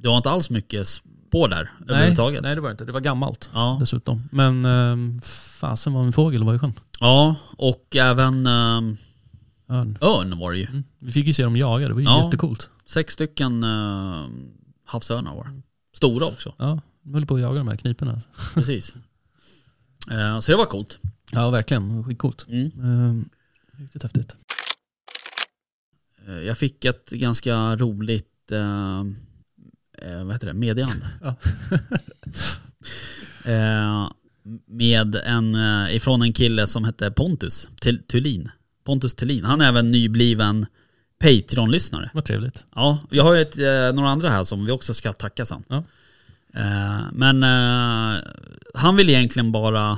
det 0.02 0.08
var 0.08 0.18
inte 0.18 0.30
alls 0.30 0.50
mycket 0.50 0.88
spår 0.88 1.48
där 1.48 1.72
Nej, 1.80 1.90
överhuvudtaget. 1.96 2.42
nej 2.42 2.56
det 2.56 2.62
var 2.62 2.72
inte. 2.72 2.86
Det 2.86 2.92
var 2.92 3.00
gammalt 3.00 3.50
Ja. 3.54 3.78
dessutom. 3.80 4.30
Men 4.32 4.66
um, 4.66 5.22
fasen 5.60 5.94
var 5.94 6.04
en 6.04 6.12
fågel 6.12 6.44
var 6.44 6.56
i 6.56 6.60
sjön. 6.60 6.74
ja, 7.00 7.36
och 7.58 7.96
även 7.96 8.48
eh, 8.48 8.82
Örn. 9.70 9.98
örn 10.02 10.40
var 10.40 10.52
det 10.52 10.58
ju. 10.58 10.66
Mm. 10.66 10.84
Vi 11.00 11.12
fick 11.12 11.28
ju 11.28 11.34
se 11.34 11.44
dem 11.44 11.58
jaga, 11.58 11.88
det 11.88 11.94
var 11.94 12.02
ju 12.02 12.06
Ja. 12.06 12.24
jättecoolt. 12.26 12.70
Sex 12.86 13.14
stycken 13.14 13.64
uh, 13.64 14.28
havsörnar 14.84 15.36
var 15.36 15.44
det. 15.44 15.62
Stora 15.98 16.26
också, 16.26 16.54
Ja, 16.58 16.82
de 17.02 17.14
höll 17.14 17.26
på 17.26 17.36
att 17.36 17.42
jaga 17.42 17.58
de 17.58 17.68
här 17.68 17.76
kniporna. 17.76 18.22
precis. 18.54 18.96
Eh, 20.12 20.40
så 20.40 20.52
det 20.52 20.58
var 20.58 20.66
coolt. 20.66 21.00
Ja, 21.32 21.50
verkligen. 21.50 22.04
Skitcoolt. 22.04 22.46
Mm. 22.50 22.72
Um, 22.84 23.30
riktigt 23.78 24.04
häftigt. 24.04 24.36
Eh, 26.28 26.34
Jag 26.34 26.58
fick 26.58 26.86
ett 26.86 27.10
ganska 27.10 27.76
roligt 27.76 28.52
eh, 28.52 29.04
vad 30.24 30.34
heter 30.34 30.48
det? 30.48 30.54
meddelande. 30.54 31.08
Med 34.68 35.16
en, 35.16 35.56
ifrån 35.90 36.22
en 36.22 36.34
kille 36.34 36.68
som 36.68 36.84
hette 36.84 37.12
Pontus 37.12 37.70
Thulin. 38.08 38.50
Pontus 38.84 39.16
Thulin. 39.16 39.46
Han 39.46 39.62
är 39.62 39.68
även 39.68 39.92
nybliven 39.92 40.66
Patreon-lyssnare. 41.20 42.10
Vad 42.14 42.26
trevligt. 42.26 42.66
Ja, 42.76 43.00
jag 43.10 43.24
har 43.24 43.34
ju 43.34 43.42
ett, 43.42 43.58
eh, 43.58 43.96
några 43.96 44.10
andra 44.10 44.30
här 44.30 44.44
som 44.44 44.66
vi 44.66 44.72
också 44.72 44.94
ska 44.94 45.14
tacka 45.14 45.46
sen. 45.46 45.64
Ja. 45.68 45.84
Eh, 46.56 47.02
men 47.14 47.44
eh, 47.44 48.22
han 48.74 48.96
vill 48.96 49.10
egentligen 49.10 49.52
bara 49.52 49.98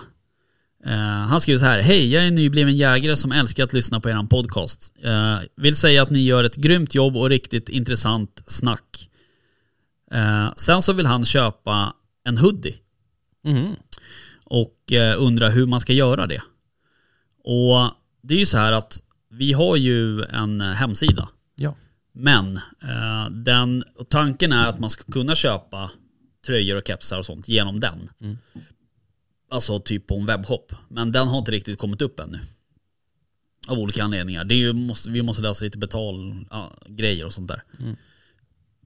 eh, 0.86 0.91
han 1.27 1.41
skriver 1.41 1.59
så 1.59 1.65
här. 1.65 1.82
Hej, 1.82 2.13
jag 2.13 2.23
är 2.23 2.27
en 2.27 2.36
nybliven 2.36 2.77
jägare 2.77 3.15
som 3.17 3.32
älskar 3.32 3.63
att 3.63 3.73
lyssna 3.73 3.99
på 3.99 4.09
er 4.09 4.27
podcast. 4.27 4.93
Eh, 5.03 5.38
vill 5.55 5.75
säga 5.75 6.03
att 6.03 6.09
ni 6.09 6.19
gör 6.23 6.43
ett 6.43 6.55
grymt 6.55 6.95
jobb 6.95 7.17
och 7.17 7.29
riktigt 7.29 7.69
intressant 7.69 8.43
snack. 8.47 9.09
Eh, 10.11 10.53
sen 10.57 10.82
så 10.82 10.93
vill 10.93 11.05
han 11.05 11.25
köpa 11.25 11.93
en 12.23 12.38
hoodie 12.38 12.75
Mhm. 13.43 13.75
och 14.43 14.75
undrar 15.17 15.49
hur 15.49 15.65
man 15.65 15.79
ska 15.79 15.93
göra 15.93 16.27
det. 16.27 16.41
Och 17.43 17.91
det 18.22 18.34
är 18.34 18.39
ju 18.39 18.45
så 18.45 18.57
här 18.57 18.72
att 18.72 19.01
vi 19.30 19.53
har 19.53 19.76
ju 19.76 20.24
en 20.24 20.61
eh, 20.61 20.67
hemsida. 20.67 21.30
Ja. 21.55 21.76
Men 22.13 22.57
eh, 22.57 23.30
den, 23.32 23.84
och 23.95 24.09
tanken 24.09 24.51
är 24.51 24.67
att 24.67 24.80
man 24.80 24.89
ska 24.89 25.11
kunna 25.11 25.36
köpa 25.36 25.91
tröjor 26.45 26.78
och 26.78 26.88
kepsar 26.88 27.19
och 27.19 27.26
sånt 27.26 27.47
genom 27.47 27.80
den. 27.80 28.09
Mm. 28.22 28.38
Alltså 29.51 29.80
typ 29.80 30.07
på 30.07 30.15
en 30.15 30.26
webbshop. 30.26 30.74
Men 30.89 31.11
den 31.11 31.28
har 31.28 31.38
inte 31.38 31.51
riktigt 31.51 31.80
kommit 31.80 32.01
upp 32.01 32.19
ännu. 32.19 32.39
Av 33.67 33.80
olika 33.80 34.03
anledningar. 34.03 34.45
Det 34.45 34.55
är 34.55 34.57
ju, 34.57 34.74
måste, 34.74 35.09
vi 35.09 35.22
måste 35.22 35.41
lösa 35.41 35.65
lite 35.65 35.78
betal 35.78 36.45
ja, 36.49 36.74
och 37.26 37.34
sånt 37.34 37.47
där. 37.47 37.63
Mm. 37.80 37.95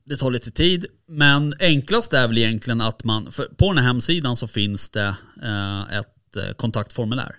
Det 0.03 0.17
tar 0.17 0.31
lite 0.31 0.51
tid. 0.51 0.85
Men 1.07 1.53
enklast 1.59 2.13
är 2.13 2.27
väl 2.27 2.37
egentligen 2.37 2.81
att 2.81 3.03
man, 3.03 3.31
för 3.31 3.45
på 3.45 3.73
den 3.73 3.77
här 3.77 3.87
hemsidan 3.87 4.35
så 4.35 4.47
finns 4.47 4.89
det 4.89 5.15
eh, 5.43 5.97
ett 5.97 6.35
eh, 6.35 6.53
kontaktformulär. 6.55 7.35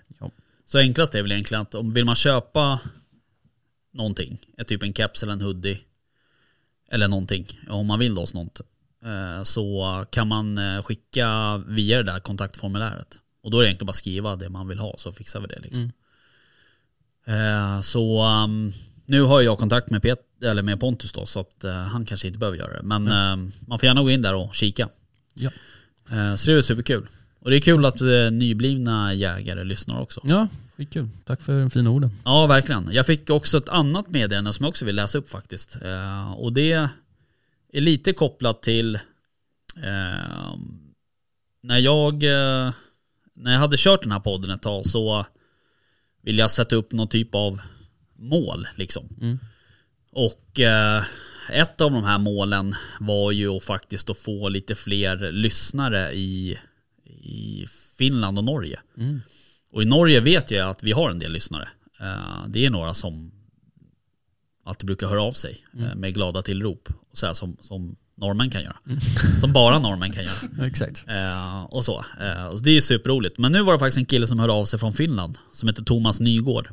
Så 0.67 0.77
enklast 0.77 1.15
är 1.15 1.21
väl 1.21 1.31
egentligen 1.31 1.61
att 1.61 1.75
om 1.75 1.93
vill 1.93 2.05
man 2.05 2.15
köpa 2.15 2.79
någonting, 3.93 4.37
typ 4.67 4.83
en 4.83 4.93
keps 4.93 5.23
eller 5.23 5.33
en 5.33 5.41
hoodie 5.41 5.79
eller 6.91 7.07
någonting, 7.07 7.59
om 7.69 7.87
man 7.87 7.99
vill 7.99 8.17
oss 8.17 8.33
något, 8.33 8.61
eh, 9.05 9.43
så 9.43 10.05
kan 10.09 10.27
man 10.27 10.57
eh, 10.57 10.81
skicka 10.81 11.57
via 11.67 11.97
det 11.97 12.11
där 12.11 12.19
kontaktformuläret. 12.19 13.19
Och 13.43 13.51
då 13.51 13.57
är 13.57 13.61
det 13.61 13.67
egentligen 13.67 13.85
bara 13.85 13.91
att 13.91 13.95
skriva 13.95 14.35
det 14.35 14.49
man 14.49 14.67
vill 14.67 14.79
ha 14.79 14.95
så 14.97 15.11
fixar 15.11 15.39
vi 15.39 15.47
det 15.47 15.59
liksom. 15.59 15.91
Eh, 17.25 17.81
Så 17.81 18.25
um, 18.25 18.73
nu 19.05 19.21
har 19.21 19.41
jag 19.41 19.57
kontakt 19.59 19.89
med, 19.89 20.01
Pet 20.01 20.19
eller 20.43 20.61
med 20.61 20.79
Pontus 20.79 21.13
då 21.13 21.25
så 21.25 21.39
att 21.39 21.65
han 21.91 22.05
kanske 22.05 22.27
inte 22.27 22.39
behöver 22.39 22.57
göra 22.57 22.73
det. 22.73 22.83
Men 22.83 23.07
eh, 23.07 23.51
man 23.67 23.79
får 23.79 23.85
gärna 23.85 24.01
gå 24.01 24.09
in 24.09 24.21
där 24.21 24.35
och 24.35 24.55
kika. 24.55 24.89
Ja. 25.33 25.49
Så 26.37 26.51
det 26.51 26.57
är 26.57 26.61
superkul. 26.61 27.07
Och 27.47 27.51
det 27.51 27.57
är 27.57 27.61
kul 27.61 27.85
att 27.85 28.01
eh, 28.01 28.31
nyblivna 28.31 29.13
jägare 29.13 29.63
lyssnar 29.63 30.01
också. 30.01 30.21
Ja, 30.23 30.47
skitkul. 30.77 31.09
Tack 31.25 31.41
för 31.41 31.59
de 31.59 31.69
fina 31.69 31.89
orden. 31.89 32.11
Ja, 32.25 32.47
verkligen. 32.47 32.89
Jag 32.91 33.05
fick 33.05 33.29
också 33.29 33.57
ett 33.57 33.69
annat 33.69 34.09
meddelande 34.09 34.53
som 34.53 34.63
jag 34.63 34.69
också 34.69 34.85
vill 34.85 34.95
läsa 34.95 35.17
upp 35.17 35.29
faktiskt. 35.29 35.77
Eh, 35.81 36.31
och 36.31 36.53
det 36.53 36.71
är 37.73 37.81
lite 37.81 38.13
kopplat 38.13 38.61
till 38.61 38.95
eh, 39.75 40.55
när 41.63 41.77
jag 41.79 42.13
eh, 42.23 42.73
när 43.35 43.51
jag 43.51 43.59
hade 43.59 43.77
kört 43.77 44.03
den 44.03 44.11
här 44.11 44.19
podden 44.19 44.51
ett 44.51 44.61
tag 44.61 44.85
så 44.85 45.25
ville 46.21 46.41
jag 46.41 46.51
sätta 46.51 46.75
upp 46.75 46.91
någon 46.91 47.07
typ 47.07 47.35
av 47.35 47.61
mål 48.15 48.67
liksom. 48.75 49.09
Mm. 49.21 49.39
Och 50.11 50.59
eh, 50.59 51.03
ett 51.51 51.81
av 51.81 51.91
de 51.91 52.03
här 52.03 52.17
målen 52.17 52.75
var 52.99 53.31
ju 53.31 53.49
att 53.49 53.63
faktiskt 53.63 54.09
att 54.09 54.17
få 54.17 54.49
lite 54.49 54.75
fler 54.75 55.31
lyssnare 55.31 56.11
i, 56.13 56.57
i 57.27 57.67
Finland 57.97 58.37
och 58.37 58.43
Norge. 58.45 58.79
Mm. 58.97 59.21
Och 59.71 59.81
i 59.81 59.85
Norge 59.85 60.19
vet 60.19 60.51
jag 60.51 60.69
att 60.69 60.83
vi 60.83 60.91
har 60.91 61.09
en 61.09 61.19
del 61.19 61.31
lyssnare. 61.31 61.67
Eh, 61.99 62.47
Det 62.47 62.65
är 62.65 62.69
några 62.69 62.93
som 62.93 63.31
alltid 64.65 64.85
brukar 64.85 65.07
höra 65.07 65.21
av 65.21 65.31
sig 65.31 65.57
eh, 65.79 65.95
med 65.95 66.13
glada 66.13 66.41
tillrop. 66.41 66.89
Så 67.13 67.25
här, 67.25 67.33
som, 67.33 67.57
som 67.61 67.95
norrmän 68.15 68.49
kan 68.49 68.61
göra. 68.63 68.77
Som 69.39 69.53
bara 69.53 69.79
norrmän 69.79 70.11
kan 70.11 70.23
göra. 70.23 70.35
Exakt. 70.67 71.05
Eh, 71.07 71.63
och 71.63 71.85
så. 71.85 72.05
Eh, 72.21 72.51
så 72.51 72.57
det 72.57 72.77
är 72.77 72.81
superroligt. 72.81 73.37
Men 73.37 73.51
nu 73.51 73.61
var 73.61 73.73
det 73.73 73.79
faktiskt 73.79 73.97
en 73.97 74.05
kille 74.05 74.27
som 74.27 74.39
hörde 74.39 74.53
av 74.53 74.65
sig 74.65 74.79
från 74.79 74.93
Finland. 74.93 75.37
Som 75.53 75.69
heter 75.69 75.83
Thomas 75.83 76.19
Nygård. 76.19 76.69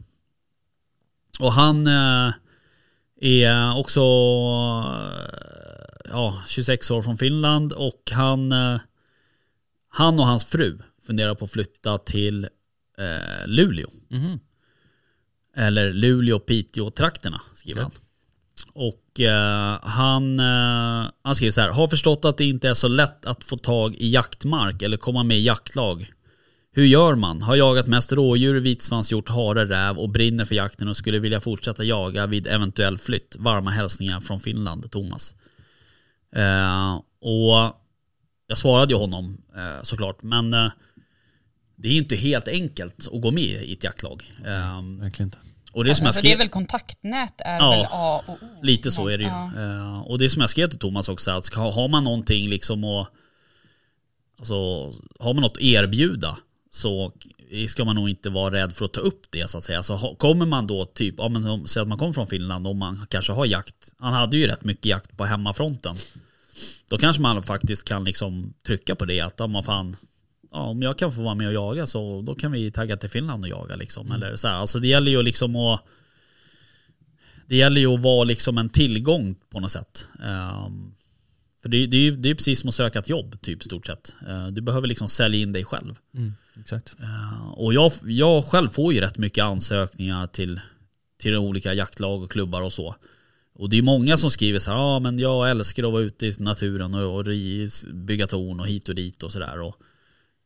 Och 1.41 1.53
han 1.53 1.87
eh, 1.87 2.33
är 3.21 3.79
också 3.79 4.01
eh, 4.01 6.11
ja, 6.11 6.43
26 6.49 6.91
år 6.91 7.03
från 7.03 7.19
Finland. 7.19 7.73
Och 7.73 8.03
han, 8.13 8.53
han 9.95 10.19
och 10.19 10.27
hans 10.27 10.45
fru 10.45 10.79
funderar 11.07 11.35
på 11.35 11.45
att 11.45 11.51
flytta 11.51 11.99
till 11.99 12.45
eh, 12.99 13.47
Luleå. 13.47 13.89
Mhm. 14.09 14.39
Eller 15.57 15.93
Luleå-Piteå-trakterna 15.93 17.41
skriver 17.55 17.83
han. 17.83 17.91
Och 18.73 19.21
eh, 19.21 19.79
han, 19.83 20.41
eh, 20.41 21.11
han 21.23 21.35
skriver 21.35 21.53
så 21.53 21.61
här. 21.61 21.69
Har 21.69 21.89
förstått 21.89 22.25
att 22.25 22.37
det 22.37 22.45
inte 22.45 22.69
är 22.69 22.75
så 22.75 22.89
lätt 22.89 23.27
att 23.27 23.45
få 23.45 23.57
tag 23.57 23.95
i 23.95 24.11
jaktmark 24.11 24.83
eller 24.83 24.97
komma 24.97 25.23
med 25.23 25.39
i 25.39 25.45
jaktlag. 25.45 26.11
Hur 26.73 26.85
gör 26.85 27.15
man? 27.15 27.43
Har 27.43 27.57
jagat 27.57 27.87
mest 27.87 28.13
rådjur, 28.13 28.61
vitsvanshjort, 28.61 29.29
hare, 29.29 29.65
räv 29.65 29.99
och 29.99 30.09
brinner 30.09 30.45
för 30.45 30.55
jakten 30.55 30.89
och 30.89 30.97
skulle 30.97 31.19
vilja 31.19 31.41
fortsätta 31.41 31.85
jaga 31.85 32.27
vid 32.27 32.47
eventuell 32.47 32.99
flytt. 32.99 33.37
Varma 33.39 33.71
hälsningar 33.71 34.21
från 34.21 34.41
Finland, 34.41 34.91
Thomas. 34.91 35.35
Eh, 36.37 36.95
och 37.21 37.84
jag 38.47 38.59
svarade 38.59 38.93
ju 38.95 38.99
honom 38.99 39.43
eh, 39.57 39.83
såklart, 39.83 40.23
men 40.23 40.55
eh, 40.55 40.71
det 41.77 41.89
är 41.89 41.93
inte 41.93 42.17
helt 42.17 42.49
enkelt 42.49 43.09
att 43.13 43.21
gå 43.23 43.31
med 43.31 43.45
i 43.45 43.73
ett 43.73 43.85
jaktlag. 43.85 44.33
Eh, 44.45 44.83
Verkligen 45.01 45.27
inte. 45.27 45.39
och 45.73 45.85
det 45.85 45.95
som 45.95 46.05
jag 46.05 46.09
alltså, 46.09 46.23
det 46.23 46.29
skrev... 46.29 46.35
är 46.35 46.39
väl 46.39 46.49
kontaktnät 46.49 47.35
är 47.39 47.59
Ja, 47.59 47.71
väl 47.71 47.87
A 47.91 48.23
och 48.27 48.35
O. 48.35 48.39
Lite 48.63 48.91
så 48.91 49.09
är 49.09 49.19
det 49.19 49.25
ju. 49.25 49.31
Ja. 49.31 49.51
Eh, 49.59 50.01
och 50.01 50.19
det 50.19 50.31
som 50.31 50.41
jag 50.41 50.51
skrev 50.51 50.69
till 50.71 50.79
Thomas 50.79 51.09
också, 51.09 51.31
att 51.31 51.45
ska, 51.45 51.61
har 51.71 51.89
man 51.89 52.05
någonting 52.05 52.49
liksom 52.49 52.85
och 52.85 53.07
Alltså, 54.39 54.55
har 55.21 55.35
man 55.35 55.43
något 55.43 55.57
att 55.57 55.63
erbjuda 55.63 56.39
så 56.71 57.13
ska 57.69 57.85
man 57.85 57.97
nog 57.97 58.09
inte 58.09 58.31
vara 58.31 58.55
rädd 58.55 58.73
för 58.73 58.85
att 58.85 58.93
ta 58.93 59.01
upp 59.01 59.27
det 59.31 59.51
så 59.51 59.59
att 59.59 59.65
säga. 59.65 59.83
Så 59.83 60.15
kommer 60.19 60.47
man 60.47 60.67
då 60.67 60.85
typ, 60.85 61.15
ja 61.19 61.29
men 61.29 61.49
om- 61.49 61.67
säg 61.67 61.83
att 61.83 61.89
man 61.89 61.99
kommer 61.99 62.13
från 62.13 62.27
Finland 62.27 62.67
och 62.67 62.77
man 62.77 63.07
kanske 63.11 63.33
har 63.33 63.47
jakt, 63.47 63.95
han 63.99 64.13
hade 64.13 64.37
ju 64.37 64.47
rätt 64.47 64.65
mycket 64.65 64.85
jakt 64.85 65.17
på 65.17 65.25
hemmafronten. 65.25 65.97
Då 66.89 66.99
kanske 66.99 67.23
man 67.23 67.43
faktiskt 67.43 67.89
kan 67.89 68.05
liksom 68.05 68.55
trycka 68.67 68.95
på 68.95 69.05
det 69.05 69.21
att, 69.21 69.35
ja 69.39 69.47
man 69.47 69.65
fan, 69.65 69.97
ja, 70.53 70.59
om 70.59 70.83
jag 70.83 70.99
kan 70.99 71.13
få 71.13 71.23
vara 71.23 71.35
med 71.35 71.47
och 71.49 71.55
jaga 71.55 71.87
så 71.87 72.23
då 72.23 72.35
kan 72.35 72.53
vi 72.53 72.71
tagga 72.71 72.97
till 72.97 73.11
Finland 73.11 73.45
och 73.45 73.49
jaga 73.51 73.77
liksom. 73.77 74.13
Eller 74.13 74.37
så 74.37 74.49
här. 74.49 74.55
Alltså 74.55 74.79
det 74.81 74.89
gäller 74.89 75.11
ju 75.11 75.23
liksom 75.23 75.57
att 75.57 75.85
det 77.47 77.57
gäller 77.57 77.81
ju 77.81 77.87
att 77.95 78.01
vara 78.01 78.25
liksom 78.25 78.59
en 78.59 78.69
tillgång 78.69 79.35
på 79.51 79.61
något 79.61 79.71
sätt. 79.71 80.09
Ehm, 80.25 80.95
för 81.63 81.69
det, 81.69 81.77
är- 81.77 81.87
det, 81.87 81.97
är 81.97 82.01
ju- 82.01 82.17
det 82.17 82.31
är 82.31 82.35
precis 82.35 82.61
som 82.61 82.69
att 82.69 82.75
söka 82.75 82.99
ett 82.99 83.09
jobb 83.09 83.41
typ 83.43 83.63
stort 83.63 83.87
sett. 83.87 84.15
Eh, 84.29 84.47
du 84.47 84.61
behöver 84.61 84.87
liksom 84.89 85.09
sälja 85.09 85.41
in 85.41 85.53
dig 85.53 85.65
själv. 85.65 85.95
Mm. 86.15 86.33
Exakt. 86.61 86.97
Eh, 87.03 87.49
och 87.53 87.75
jag, 87.75 87.93
jag 88.05 88.45
själv 88.45 88.69
får 88.69 88.93
ju 88.95 89.01
rätt 89.01 89.19
mycket 89.19 89.45
ansökningar 89.45 90.27
till, 90.27 90.61
till 91.19 91.37
olika 91.37 91.75
jaktlag 91.75 92.23
och 92.23 92.31
klubbar 92.31 92.63
och 92.63 92.73
så. 92.73 92.97
Och 93.55 93.71
det 93.71 93.79
är 93.79 93.83
många 93.83 94.17
som 94.17 94.31
skriver 94.31 94.59
så 94.59 94.71
här, 94.71 94.79
ja 94.79 94.99
men 94.99 95.19
jag 95.19 95.51
älskar 95.51 95.85
att 95.85 95.93
vara 95.93 96.03
ute 96.03 96.27
i 96.27 96.33
naturen 96.39 96.95
och, 96.95 97.19
och 97.19 97.25
bygga 97.95 98.27
torn 98.27 98.61
och 98.61 98.67
hit 98.67 98.89
och 98.89 98.95
dit 98.95 99.23
och 99.23 99.33
sådär. 99.33 99.73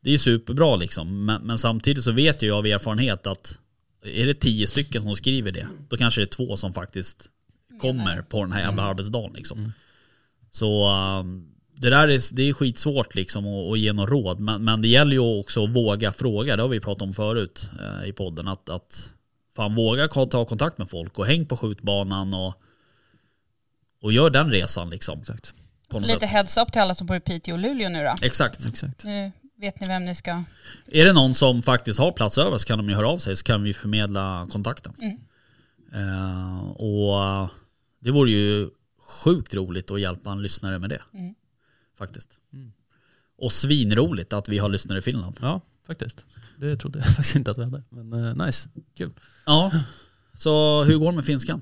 Det 0.00 0.10
är 0.10 0.12
ju 0.12 0.18
superbra 0.18 0.76
liksom. 0.76 1.24
Men, 1.24 1.42
men 1.42 1.58
samtidigt 1.58 2.04
så 2.04 2.12
vet 2.12 2.42
jag 2.42 2.58
av 2.58 2.66
erfarenhet 2.66 3.26
att 3.26 3.58
är 4.04 4.26
det 4.26 4.34
tio 4.34 4.66
stycken 4.66 5.02
som 5.02 5.14
skriver 5.14 5.52
det, 5.52 5.68
då 5.88 5.96
kanske 5.96 6.20
det 6.20 6.24
är 6.24 6.26
två 6.26 6.56
som 6.56 6.72
faktiskt 6.72 7.28
kommer 7.80 8.22
på 8.22 8.42
den 8.44 8.52
här 8.52 8.60
jävla 8.60 8.82
arbetsdagen 8.82 9.32
liksom. 9.34 9.72
Så 10.50 10.94
um, 11.20 11.48
det 11.74 11.90
där 11.90 12.08
är, 12.08 12.34
det 12.34 12.42
är 12.42 12.52
skitsvårt 12.52 13.14
liksom 13.14 13.46
att, 13.46 13.72
att 13.72 13.78
ge 13.78 13.92
något 13.92 14.10
råd. 14.10 14.40
Men, 14.40 14.64
men 14.64 14.82
det 14.82 14.88
gäller 14.88 15.12
ju 15.12 15.38
också 15.38 15.64
att 15.64 15.70
våga 15.70 16.12
fråga. 16.12 16.56
Det 16.56 16.62
har 16.62 16.68
vi 16.68 16.80
pratat 16.80 17.02
om 17.02 17.14
förut 17.14 17.70
eh, 17.80 18.08
i 18.08 18.12
podden. 18.12 18.48
Att, 18.48 18.68
att 18.68 19.12
fan 19.56 19.74
våga 19.74 20.08
ta 20.08 20.44
kontakt 20.44 20.78
med 20.78 20.90
folk 20.90 21.18
och 21.18 21.26
häng 21.26 21.46
på 21.46 21.56
skjutbanan 21.56 22.34
och, 22.34 22.54
och 24.00 24.12
gör 24.12 24.30
den 24.30 24.50
resan 24.50 24.90
liksom. 24.90 25.20
Exakt. 25.20 25.54
Lite 26.00 26.20
sätt. 26.20 26.30
heads 26.30 26.56
up 26.56 26.72
till 26.72 26.80
alla 26.80 26.94
som 26.94 27.06
bor 27.06 27.16
i 27.16 27.20
Piteå 27.20 27.54
och 27.54 27.58
Luleå 27.60 27.88
nu 27.88 28.04
då. 28.04 28.14
Exakt. 28.22 28.66
Exakt. 28.66 29.04
Nu 29.04 29.32
vet 29.60 29.80
ni 29.80 29.86
vem 29.86 30.04
ni 30.04 30.14
ska... 30.14 30.44
Är 30.86 31.04
det 31.04 31.12
någon 31.12 31.34
som 31.34 31.62
faktiskt 31.62 31.98
har 31.98 32.12
plats 32.12 32.38
över 32.38 32.58
så 32.58 32.66
kan 32.66 32.78
de 32.78 32.88
ju 32.88 32.94
höra 32.94 33.08
av 33.08 33.18
sig 33.18 33.36
så 33.36 33.44
kan 33.44 33.62
vi 33.62 33.74
förmedla 33.74 34.48
kontakten. 34.50 34.94
Eh, 35.94 36.68
och 36.68 37.48
det 38.00 38.10
vore 38.10 38.30
ju 38.30 38.70
sjukt 39.24 39.54
roligt 39.54 39.90
att 39.90 40.00
hjälpa 40.00 40.30
en 40.32 40.42
lyssnare 40.42 40.78
med 40.78 40.90
det. 40.90 41.02
Faktiskt. 41.98 42.30
Och 43.38 43.52
svinroligt 43.52 44.32
att 44.32 44.48
vi 44.48 44.58
har 44.58 44.68
lyssnare 44.68 44.98
i 44.98 45.02
Finland. 45.02 45.36
Ja, 45.40 45.60
faktiskt. 45.86 46.24
Det 46.56 46.76
trodde 46.76 46.98
jag 46.98 47.06
faktiskt 47.16 47.36
inte 47.36 47.50
att 47.50 47.58
vi 47.58 47.64
hade. 47.64 47.82
Men 47.88 48.12
eh, 48.12 48.46
nice, 48.46 48.68
kul. 48.96 49.10
Ja, 49.46 49.72
så 50.34 50.84
hur 50.84 50.98
går 50.98 51.10
det 51.10 51.16
med 51.16 51.24
finskan? 51.24 51.60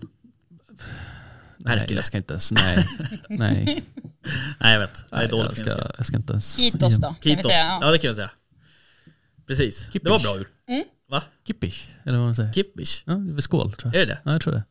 Nej, 1.66 1.76
Märker 1.76 1.88
det. 1.88 1.94
jag 1.94 2.04
ska 2.04 2.16
inte 2.16 2.32
ens, 2.32 2.52
nej. 2.52 2.86
nej. 3.28 3.82
Nej 4.60 4.72
jag 4.72 4.80
vet, 4.80 5.04
jag 5.10 5.18
är 5.18 5.22
nej 5.22 5.28
dålig 5.30 5.50
jag, 5.58 5.68
ska, 5.68 5.90
jag 5.96 6.06
ska 6.06 6.16
inte 6.16 6.32
ens... 6.32 6.56
Kitos 6.56 6.96
då, 6.96 7.06
kan 7.08 7.16
vi 7.22 7.30
Kitos. 7.30 7.50
säga. 7.52 7.64
Ja 7.66 7.78
Ja. 7.82 7.90
det 7.90 7.98
kan 7.98 8.08
vi 8.10 8.14
säga. 8.14 8.30
Precis, 9.46 9.88
det 9.92 10.08
var 10.08 10.18
bra 10.20 10.38
gjort. 10.38 10.48
Va? 11.10 11.22
Kippish, 11.46 11.88
eller 12.04 12.18
vad 12.18 12.26
man 12.26 12.36
säger. 12.36 12.52
Kippish? 12.52 13.02
Ja, 13.06 13.12
det 13.14 13.30
är 13.30 13.34
väl 13.34 13.42
skål 13.42 13.72
tror 13.72 13.94
jag. 13.94 14.02
Är 14.02 14.06
det 14.06 14.12
det? 14.12 14.20
Ja, 14.24 14.32
jag 14.32 14.40
tror 14.40 14.52
det. 14.52 14.62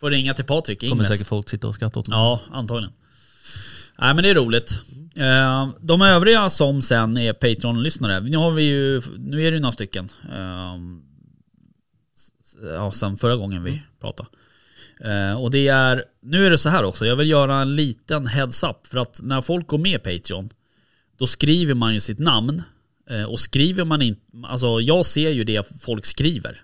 Får 0.00 0.10
ringa 0.10 0.34
till 0.34 0.44
Patrik 0.44 0.80
Kommer 0.80 0.92
Ingves. 0.92 1.08
säkert 1.08 1.26
folk 1.26 1.48
sitta 1.48 1.68
och 1.68 1.74
skratta 1.74 2.00
åt 2.00 2.08
mig. 2.08 2.18
Ja, 2.18 2.40
antagligen. 2.50 2.92
Nej 3.98 4.14
men 4.14 4.22
det 4.24 4.30
är 4.30 4.34
roligt. 4.34 4.78
Eh, 5.16 5.70
De 5.80 6.02
övriga 6.02 6.50
som 6.50 6.82
sen 6.82 7.16
är 7.16 7.32
Patreon-lyssnare, 7.32 8.20
nu 8.20 8.36
har 8.36 8.50
vi 8.50 8.62
ju, 8.62 9.02
nu 9.18 9.42
är 9.42 9.50
det 9.50 9.54
ju 9.56 9.60
några 9.60 9.72
stycken. 9.72 10.08
Eh, 10.32 10.76
Ja, 12.74 12.92
sen 12.92 13.16
förra 13.16 13.36
gången 13.36 13.62
vi 13.64 13.82
pratade. 14.00 14.28
Eh, 15.04 15.40
Och 15.40 15.50
det 15.50 15.68
är, 15.68 16.04
nu 16.22 16.46
är 16.46 16.50
det 16.50 16.58
så 16.58 16.68
här 16.68 16.84
också, 16.84 17.06
jag 17.06 17.16
vill 17.16 17.30
göra 17.30 17.54
en 17.56 17.76
liten 17.76 18.26
heads-up. 18.26 18.86
För 18.86 18.98
att 18.98 19.20
när 19.22 19.40
folk 19.40 19.66
går 19.66 19.78
med 19.78 20.02
Patreon, 20.02 20.50
då 21.18 21.26
skriver 21.26 21.74
man 21.74 21.94
ju 21.94 22.00
sitt 22.00 22.18
namn. 22.18 22.62
Eh, 23.10 23.24
Och 23.24 23.40
skriver 23.40 23.84
man 23.84 24.02
inte, 24.02 24.20
alltså 24.44 24.80
jag 24.80 25.06
ser 25.06 25.30
ju 25.30 25.44
det 25.44 25.68
folk 25.80 26.04
skriver. 26.06 26.62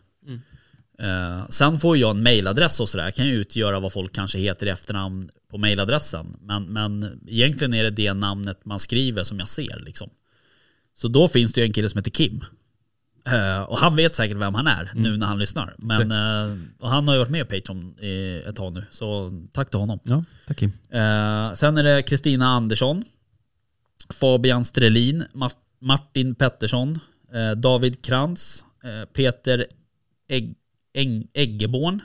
Eh, 0.99 1.49
sen 1.49 1.79
får 1.81 1.97
jag 1.97 2.11
en 2.11 2.23
mailadress 2.23 2.81
och 2.81 2.89
sådär. 2.89 3.05
Jag 3.05 3.15
kan 3.15 3.27
ju 3.27 3.33
utgöra 3.35 3.81
vad 3.81 3.93
folk 3.93 4.13
kanske 4.15 4.39
heter 4.39 4.67
i 4.67 4.71
efternamn 4.71 5.31
på 5.51 5.59
mailadressen. 5.59 6.37
Men, 6.41 6.65
men 6.65 7.21
egentligen 7.27 7.75
är 7.75 7.83
det 7.85 7.91
det 7.91 8.13
namnet 8.15 8.65
man 8.65 8.79
skriver 8.79 9.23
som 9.23 9.39
jag 9.39 9.49
ser 9.49 9.83
liksom. 9.85 10.11
Så 10.95 11.09
då 11.09 11.29
finns 11.29 11.53
det 11.53 11.61
ju 11.61 11.67
en 11.67 11.73
kille 11.73 11.89
som 11.89 11.99
heter 11.99 12.11
Kim. 12.11 12.45
Eh, 13.27 13.61
och 13.63 13.79
han 13.79 13.97
vet 13.97 14.15
säkert 14.15 14.37
vem 14.37 14.55
han 14.55 14.67
är 14.67 14.91
nu 14.95 15.17
när 15.17 15.27
han 15.27 15.39
lyssnar. 15.39 15.75
Men, 15.79 16.13
eh, 16.13 16.59
och 16.79 16.89
han 16.91 17.09
har 17.09 17.15
ju 17.15 17.19
varit 17.19 17.31
med 17.31 17.41
i 17.41 17.61
Patreon 17.61 17.99
i 18.01 18.43
ett 18.49 18.57
tag 18.57 18.73
nu. 18.73 18.85
Så 18.91 19.33
tack 19.53 19.71
till 19.71 19.79
honom. 19.81 19.99
Ja, 20.03 20.25
tack 20.47 20.57
Kim. 20.59 20.73
Eh, 20.91 21.53
sen 21.55 21.77
är 21.79 21.83
det 21.83 22.03
Kristina 22.03 22.47
Andersson, 22.47 23.05
Fabian 24.11 24.65
Strelin, 24.65 25.25
Ma- 25.33 25.57
Martin 25.81 26.35
Pettersson, 26.35 26.99
David 27.57 28.05
Krantz, 28.05 28.65
Peter 29.13 29.67
Egg, 30.29 30.55
Eng, 30.95 31.27
Eggeborn, 31.35 32.03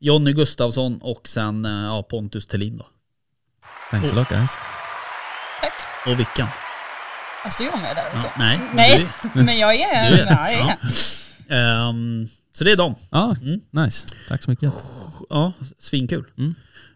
Jonny 0.00 0.32
Gustafsson 0.32 0.98
och 1.02 1.28
sen 1.28 1.64
ja, 1.64 2.02
Pontus 2.02 2.46
Thelin 2.46 2.76
då. 2.78 2.86
Thanks 3.90 4.12
a 4.12 4.14
lot 4.14 4.28
guys. 4.28 4.50
Tack. 5.60 5.72
Och 6.06 6.20
Vickan. 6.20 6.48
Alltså 7.44 7.62
jag 7.62 7.78
med 7.80 7.96
där 7.96 8.02
Ja, 8.02 8.10
alltså. 8.12 8.30
nej, 8.38 8.60
Nej, 8.74 9.08
men 9.34 9.58
jag 9.58 9.74
är, 9.74 10.10
Du 10.16 10.16
är- 10.22 10.26
ja, 10.26 10.50
jag 10.50 10.60
är. 10.70 10.76
ja. 11.48 11.56
Ehm, 11.56 12.28
så 12.52 12.64
det 12.64 12.72
är 12.72 12.76
dem. 12.76 12.94
Ja, 13.10 13.36
Mm. 13.42 13.60
nice. 13.70 14.08
Tack 14.28 14.42
så 14.42 14.50
mycket. 14.50 14.72
Ja, 15.30 15.52
svinkul. 15.78 16.24
Mm. 16.38 16.54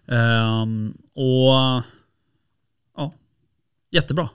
Ehm, 0.09 0.95
och 1.15 1.53
ja, 2.97 3.13
jättebra. 3.91 4.29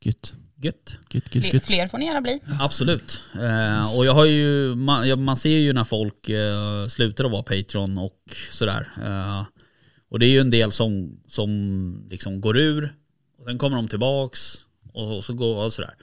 Gött. 0.00 0.34
Gött. 0.56 0.96
Gött, 1.10 1.34
gött, 1.34 1.42
Fler, 1.44 1.54
gött. 1.54 1.66
fler 1.66 1.88
får 1.88 1.98
ni 1.98 2.04
gärna 2.06 2.20
bli. 2.20 2.40
Absolut. 2.60 3.22
Eh, 3.34 3.98
och 3.98 4.06
jag 4.06 4.14
har 4.14 4.24
ju, 4.24 4.74
man, 4.74 5.08
ja, 5.08 5.16
man 5.16 5.36
ser 5.36 5.58
ju 5.58 5.72
när 5.72 5.84
folk 5.84 6.28
eh, 6.28 6.86
slutar 6.86 7.24
att 7.24 7.30
vara 7.30 7.42
Patreon 7.42 7.98
och 7.98 8.18
sådär. 8.52 8.88
Eh, 9.04 9.44
och 10.10 10.18
det 10.18 10.26
är 10.26 10.30
ju 10.30 10.40
en 10.40 10.50
del 10.50 10.72
som, 10.72 11.20
som 11.28 12.06
liksom 12.10 12.40
går 12.40 12.56
ur, 12.58 12.94
och 13.38 13.44
sen 13.44 13.58
kommer 13.58 13.76
de 13.76 13.88
tillbaks 13.88 14.40
och, 14.94 15.24
så 15.24 15.34
går 15.34 15.64
och 15.64 15.72
sådär. 15.72 15.94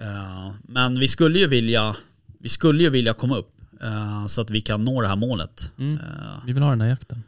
Eh, 0.00 0.52
men 0.62 0.98
vi 0.98 1.08
skulle 1.08 1.38
ju 1.38 1.46
vilja, 1.46 1.96
vi 2.40 2.48
skulle 2.48 2.82
ju 2.82 2.90
vilja 2.90 3.12
komma 3.14 3.36
upp 3.36 3.52
eh, 3.82 4.26
så 4.26 4.40
att 4.40 4.50
vi 4.50 4.60
kan 4.60 4.84
nå 4.84 5.00
det 5.02 5.08
här 5.08 5.16
målet. 5.16 5.72
Mm. 5.78 5.94
Eh, 5.98 6.44
Vi 6.46 6.52
vill 6.52 6.62
ha 6.62 6.70
den 6.70 6.80
här 6.80 6.88
jakten. 6.88 7.22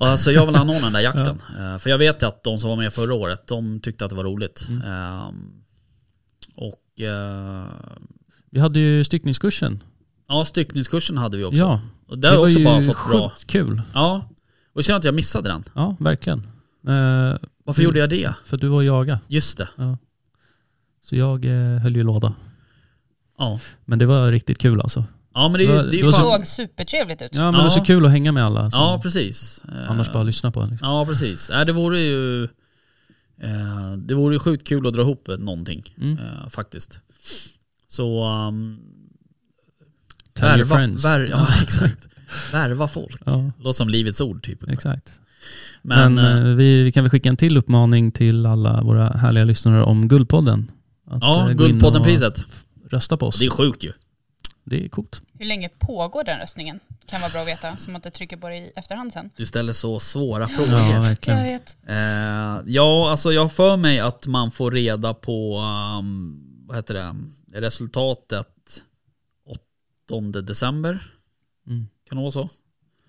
Alltså 0.00 0.32
jag 0.32 0.46
vill 0.46 0.56
anordna 0.56 0.80
den 0.84 0.92
där 0.92 1.00
jakten. 1.10 1.42
Eh, 1.58 1.78
För 1.78 1.90
jag 1.90 1.98
vet 1.98 2.22
ju 2.22 2.26
att 2.26 2.44
de 2.44 2.58
som 2.58 2.70
var 2.70 2.76
med 2.76 2.92
förra 2.92 3.14
året, 3.14 3.46
de 3.46 3.80
tyckte 3.80 4.04
att 4.04 4.10
det 4.10 4.16
var 4.16 4.24
roligt. 4.24 4.66
Mm. 4.68 5.34
Och 6.54 6.82
Vi 8.50 8.60
hade 8.60 8.78
ju 8.80 9.04
styckningskursen. 9.04 9.82
ja, 10.28 10.44
styckningskursen 10.44 11.16
hade 11.18 11.36
vi 11.36 11.44
också. 11.44 11.58
Ja, 11.58 11.80
och 12.06 12.18
det 12.18 12.28
har 12.28 12.36
också 12.46 12.64
bara 12.64 12.82
fått 12.82 13.10
bra. 13.10 13.30
sjukt 13.30 13.46
kul. 13.50 13.82
Ja, 13.94 14.28
och 14.72 14.84
känner 14.84 14.98
att 14.98 15.04
jag 15.04 15.14
missade 15.14 15.48
den. 15.48 15.64
Ja, 15.74 15.96
verkligen. 16.00 16.38
Eh, 16.88 17.38
Varför 17.64 17.80
Mm. 17.82 17.84
gjorde 17.84 17.98
jag 17.98 18.10
det? 18.10 18.34
för 18.44 18.56
att 18.56 18.60
du 18.60 18.68
var 18.68 18.76
och 18.76 18.84
jaga. 18.84 19.20
Just 19.26 19.58
det. 19.58 19.68
Så 21.08 21.16
jag 21.16 21.44
eh, 21.44 21.78
höll 21.80 21.96
ju 21.96 22.02
låda. 22.02 22.34
Ja, 23.38 23.60
Men 23.84 23.98
det 23.98 24.06
var 24.06 24.32
riktigt 24.32 24.58
kul 24.58 24.80
alltså. 24.80 25.04
ja 25.34 25.48
men 25.48 25.60
det 25.60 25.66
Det 25.66 25.72
var- 25.76 25.84
ju 25.84 25.90
det 25.90 25.96
det 26.06 26.12
så- 26.12 26.18
såg 26.18 26.46
supertrevligt 26.46 27.22
ut. 27.22 27.28
Ja 27.34 27.42
men 27.50 27.54
Ja. 27.54 27.60
det 27.60 27.66
är 27.66 27.70
så 27.70 27.80
kul 27.84 28.04
att 28.06 28.10
hänga 28.10 28.32
med 28.32 28.44
alla. 28.44 28.70
som 28.70 28.80
Ja, 28.80 29.00
precis. 29.02 29.64
Eh, 29.72 29.90
annars 29.90 30.12
bara 30.12 30.22
lyssna 30.22 30.50
på 30.50 30.60
en. 30.60 30.70
Liksom. 30.70 30.88
Ja, 30.88 31.06
precis. 31.06 31.50
Äh, 31.50 31.64
det 31.64 31.72
vore 31.72 31.98
ju... 32.00 32.44
Eh, 33.42 33.92
det 33.96 34.14
vore 34.14 34.34
ju 34.34 34.38
sjukt 34.38 34.66
kul 34.68 34.86
att 34.86 34.92
dra 34.94 35.02
ihop 35.02 35.28
någonting. 35.38 35.94
Mm. 36.00 36.18
Eh, 36.18 36.48
faktiskt. 36.48 37.00
Så... 37.88 38.24
Um, 38.48 38.78
Tell 40.34 40.56
your 40.60 40.64
friends. 40.68 41.04
Vär, 41.04 41.20
ja, 41.30 41.46
exakt. 41.62 42.08
Värva 42.52 42.88
folk. 42.88 43.22
Ja, 43.26 43.50
Låter 43.58 43.76
som 43.76 43.88
livets 43.88 44.20
ord 44.20 44.42
typ. 44.42 44.68
exakt. 44.68 45.20
Men, 45.82 46.14
Men, 46.14 46.24
eh, 46.44 46.50
eh, 46.50 46.54
vi, 46.56 46.82
vi 46.82 46.92
kan 46.92 47.04
väl 47.04 47.10
skicka 47.10 47.28
en 47.28 47.36
till 47.36 47.56
uppmaning 47.56 48.12
till 48.12 48.46
alla 48.46 48.82
våra 48.82 49.08
härliga 49.08 49.44
lyssnare 49.44 49.82
om 49.82 50.08
Guldpodden. 50.08 50.70
Att, 51.10 51.22
ja, 51.22 51.50
eh, 51.50 51.56
Guldpodden-priset. 51.56 52.42
Rösta 52.90 53.16
på 53.16 53.26
oss. 53.26 53.38
Det 53.38 53.46
är 53.46 53.50
sjukt 53.50 53.84
ju. 53.84 53.92
Det 54.64 54.84
är 54.84 54.88
coolt. 54.88 55.22
Hur 55.32 55.46
länge 55.46 55.68
pågår 55.68 56.24
den 56.24 56.38
röstningen? 56.38 56.80
Kan 57.06 57.20
vara 57.20 57.30
bra 57.30 57.40
att 57.40 57.48
veta, 57.48 57.76
som 57.76 57.96
att 57.96 58.02
det 58.02 58.10
trycker 58.10 58.36
på 58.36 58.48
det 58.48 58.56
i 58.56 58.72
efterhand 58.76 59.12
sen. 59.12 59.30
Du 59.36 59.46
ställer 59.46 59.72
så 59.72 60.00
svåra 60.00 60.48
frågor. 60.48 60.72
Ja, 60.72 60.92
Jag 60.92 61.00
verkligen. 61.00 61.42
vet. 61.42 61.76
Eh, 61.88 62.62
ja, 62.66 63.10
alltså 63.10 63.32
jag 63.32 63.52
för 63.52 63.76
mig 63.76 63.98
att 64.00 64.26
man 64.26 64.50
får 64.50 64.70
reda 64.70 65.14
på, 65.14 65.58
um, 65.98 66.40
vad 66.66 66.76
heter 66.76 66.94
det, 66.94 67.14
resultatet 67.60 68.46
8 70.10 70.40
december. 70.40 71.02
Mm. 71.66 71.88
Kan 72.08 72.16
det 72.18 72.22
vara 72.22 72.30
så? 72.30 72.48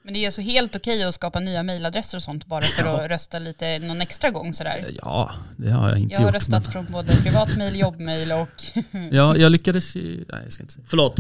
Men 0.03 0.13
det 0.13 0.19
är 0.19 0.25
alltså 0.25 0.41
helt 0.41 0.75
okej 0.75 1.03
att 1.03 1.15
skapa 1.15 1.39
nya 1.39 1.63
mailadresser 1.63 2.17
och 2.17 2.23
sånt 2.23 2.45
bara 2.45 2.61
för 2.65 2.83
att 3.03 3.09
rösta 3.11 3.39
lite 3.39 3.79
någon 3.79 4.01
extra 4.01 4.29
gång 4.29 4.53
sådär. 4.53 4.85
Ja, 5.03 5.31
det 5.57 5.69
har 5.71 5.89
jag 5.89 5.97
inte 5.99 6.13
Jag 6.13 6.19
har 6.21 6.25
gjort. 6.27 6.33
röstat 6.35 6.71
från 6.71 6.85
både 6.85 7.15
privatmail, 7.15 7.75
jobbmail 7.79 8.31
och... 8.31 8.49
Men, 8.91 9.09
ja, 9.15 9.37
jag 9.37 9.51
lyckades 9.51 9.95
ju... 9.95 10.25
Nej, 10.29 10.41
jag 10.43 10.51
ska 10.53 10.63
inte 10.63 10.73
säga 10.73 10.85
Förlåt, 10.89 11.19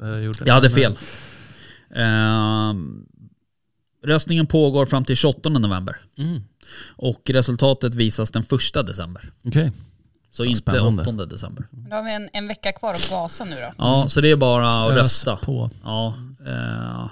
vad 0.00 0.10
jag 0.14 0.22
gjorde. 0.22 0.38
jag 0.46 0.54
hade 0.54 0.68
Men- 0.68 0.74
fel. 0.76 0.98
Ehm, 1.94 3.06
röstningen 4.06 4.46
pågår 4.46 4.86
fram 4.86 5.04
till 5.04 5.16
28 5.16 5.48
november. 5.48 5.96
Mm. 6.18 6.42
Och 6.96 7.20
resultatet 7.30 7.94
visas 7.94 8.30
den 8.30 8.42
1 8.76 8.86
december. 8.86 9.30
Okej. 9.44 9.72
Så 10.32 10.44
Ja, 10.44 10.48
inte 10.48 10.58
spännande. 10.60 11.02
8 11.02 11.26
december. 11.26 11.64
Då 11.70 11.96
har 11.96 12.02
vi 12.02 12.14
en, 12.14 12.28
en 12.32 12.48
vecka 12.48 12.72
kvar 12.72 12.94
att 12.94 13.10
gasa 13.10 13.44
nu 13.44 13.56
då. 13.56 13.72
Ja, 13.78 14.06
så 14.08 14.20
det 14.20 14.30
är 14.30 14.36
bara 14.36 14.68
att 14.70 14.90
Ös 14.92 14.96
rösta. 14.98 15.36
på. 15.36 15.70
Ja, 15.84 16.14
eh, 16.46 17.10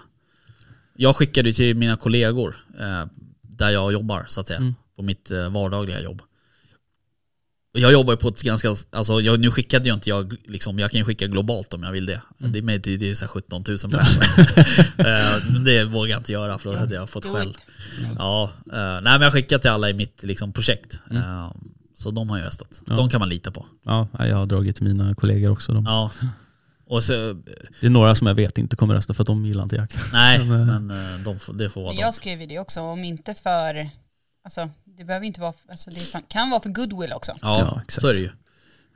jag 1.01 1.17
skickade 1.17 1.53
till 1.53 1.77
mina 1.77 1.97
kollegor 1.97 2.57
eh, 2.81 3.07
där 3.43 3.71
jag 3.71 3.93
jobbar 3.93 4.27
så 4.29 4.41
att 4.41 4.49
säga. 4.49 4.59
Mm. 4.59 4.75
På 4.97 5.03
mitt 5.03 5.31
eh, 5.31 5.51
vardagliga 5.51 6.01
jobb. 6.01 6.23
Och 7.75 7.81
Jag 7.81 7.93
jobbar 7.93 8.17
på 8.17 8.29
ett 8.29 8.43
ganska, 8.43 8.75
alltså 8.91 9.21
jag, 9.21 9.41
nu 9.41 9.51
skickade 9.51 9.89
jag 9.89 9.97
inte 9.97 10.09
jag, 10.09 10.37
liksom, 10.45 10.79
jag 10.79 10.91
kan 10.91 10.99
ju 10.99 11.05
skicka 11.05 11.27
globalt 11.27 11.75
om 11.75 11.83
jag 11.83 11.93
vill 11.93 12.07
det. 12.07 12.23
Mm. 12.41 12.53
Det 12.53 12.59
är, 12.59 12.63
med, 12.63 12.81
det 12.81 13.11
är 13.11 13.15
så 13.15 13.25
här 13.25 13.29
17 13.29 13.65
000 13.69 13.79
personer. 13.79 15.65
det 15.65 15.85
vågar 15.85 16.11
jag 16.11 16.21
inte 16.21 16.33
göra 16.33 16.59
för 16.59 16.73
då 16.73 16.79
hade 16.79 16.95
jag 16.95 17.11
fått 17.11 17.25
skäll. 17.25 17.57
Ja, 18.19 18.51
eh, 18.73 18.79
nej 18.79 19.03
men 19.03 19.21
jag 19.21 19.33
skickar 19.33 19.59
till 19.59 19.71
alla 19.71 19.91
i 19.91 19.95
mitt 19.95 20.23
liksom, 20.23 20.53
projekt. 20.53 21.01
Mm. 21.11 21.23
Eh, 21.23 21.53
så 21.95 22.11
de 22.11 22.31
har 22.31 22.39
ju 22.39 22.45
röstat. 22.45 22.83
Ja. 22.87 22.95
De 22.95 23.11
kan 23.11 23.21
man 23.21 23.29
lita 23.29 23.51
på. 23.51 23.67
Ja, 23.85 24.09
jag 24.19 24.37
har 24.37 24.47
dragit 24.47 24.77
till 24.77 24.85
mina 24.85 25.15
kollegor 25.15 25.51
också. 25.51 25.73
De. 25.73 25.85
Ja. 25.85 26.11
Och 26.89 27.05
så, 27.05 27.13
Det 27.81 27.87
är 27.87 27.91
några 27.91 28.15
som 28.15 28.27
jag 28.27 28.35
vet 28.35 28.59
inte 28.59 28.77
kommer 28.77 28.95
rösta 28.95 29.15
för 29.15 29.23
att 29.23 29.27
de 29.27 29.47
gillar 29.47 29.63
inte 29.63 29.77
jakt. 29.77 29.99
nej, 30.13 30.39
Men, 30.45 30.67
men 30.87 30.91
eh, 31.15 31.19
de 31.21 31.39
får, 31.39 31.53
det 31.53 31.71
får 31.71 31.83
vara 31.83 31.95
jag 31.95 32.15
skrev 32.15 32.41
ju 32.41 32.47
det 32.47 32.59
också, 32.59 32.81
om 32.81 33.05
inte 33.05 33.35
för, 33.35 33.89
alltså 34.45 34.69
det 34.85 35.05
behöver 35.05 35.27
inte 35.27 35.41
vara, 35.41 35.53
alltså 35.71 35.91
det 35.91 36.29
kan 36.29 36.51
vara 36.51 36.61
för 36.61 36.69
goodwill 36.71 37.13
också. 37.13 37.33
Ja, 37.43 37.59
Ja, 37.59 37.81
exakt. 37.85 38.03
så 38.03 38.09
är 38.09 38.13
det 38.13 38.19
ju. 38.21 38.31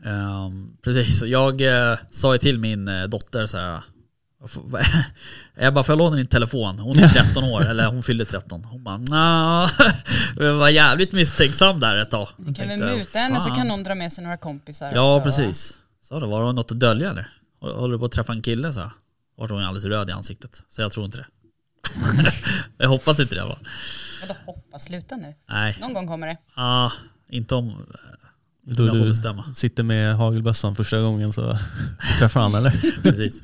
Ehm, 0.05 0.76
precis, 0.82 1.22
jag 1.22 1.61
eh, 1.90 1.99
sa 2.11 2.32
ju 2.34 2.38
till 2.38 2.59
min 2.59 2.88
eh, 2.88 3.05
dotter 3.05 3.47
så 3.47 3.59
här. 3.59 3.80
Jag 5.55 5.74
bara, 5.74 5.84
får 5.84 5.93
jag 5.93 5.99
låna 5.99 6.16
din 6.16 6.26
telefon? 6.26 6.78
Hon 6.78 6.99
är 6.99 7.09
13 7.09 7.45
år, 7.45 7.66
eller 7.68 7.86
hon 7.86 8.03
fyllde 8.03 8.24
13. 8.24 8.64
Hon 8.64 8.84
bara, 8.84 8.97
nah. 8.97 9.70
Jag 10.36 10.55
var 10.55 10.68
jävligt 10.68 11.12
misstänksam 11.12 11.80
där 11.80 11.97
ett 11.97 12.11
tag. 12.11 12.28
Du 12.36 12.55
kan 12.55 12.68
väl 12.68 12.80
muta 12.80 13.18
henne 13.18 13.40
så 13.40 13.51
kan 13.51 13.70
hon 13.70 13.82
dra 13.82 13.95
med 13.95 14.12
sig 14.12 14.24
några 14.24 14.36
kompisar 14.36 14.93
Ja, 14.95 15.16
också. 15.16 15.24
precis. 15.24 15.78
Sa 16.03 16.20
det, 16.20 16.26
var 16.26 16.47
det 16.47 16.53
något 16.53 16.70
att 16.70 16.80
dölja 16.80 17.11
eller? 17.11 17.28
Håller 17.62 17.92
du 17.92 17.98
på 17.98 18.04
att 18.04 18.12
träffa 18.12 18.32
en 18.32 18.42
kille 18.42 18.72
så 18.72 18.80
här? 18.80 18.90
Vart 19.36 19.50
hon 19.50 19.62
alldeles 19.62 19.84
röd 19.84 20.08
i 20.08 20.12
ansiktet. 20.12 20.62
Så 20.68 20.82
jag 20.82 20.92
tror 20.92 21.06
inte 21.06 21.18
det. 21.18 21.26
jag 22.78 22.88
hoppas 22.88 23.20
inte 23.20 23.34
det 23.34 23.44
va? 23.44 23.58
Vadå 24.20 24.34
hoppas, 24.46 24.84
sluta 24.84 25.16
nu. 25.16 25.34
Nej, 25.48 25.76
Någon 25.80 25.94
gång 25.94 26.06
kommer 26.08 26.26
det. 26.26 26.36
ah, 26.54 26.90
inte 27.28 27.54
om 27.54 27.86
Då 28.62 28.84
jag 28.86 28.90
får 28.92 28.98
du 28.98 29.08
bestämma. 29.08 29.54
sitter 29.54 29.82
med 29.82 30.16
hagelbössan 30.16 30.76
första 30.76 31.00
gången 31.00 31.32
så 31.32 31.52
du 32.12 32.18
träffar 32.18 32.40
han 32.40 32.54
eller? 32.54 32.70
Precis. 33.02 33.42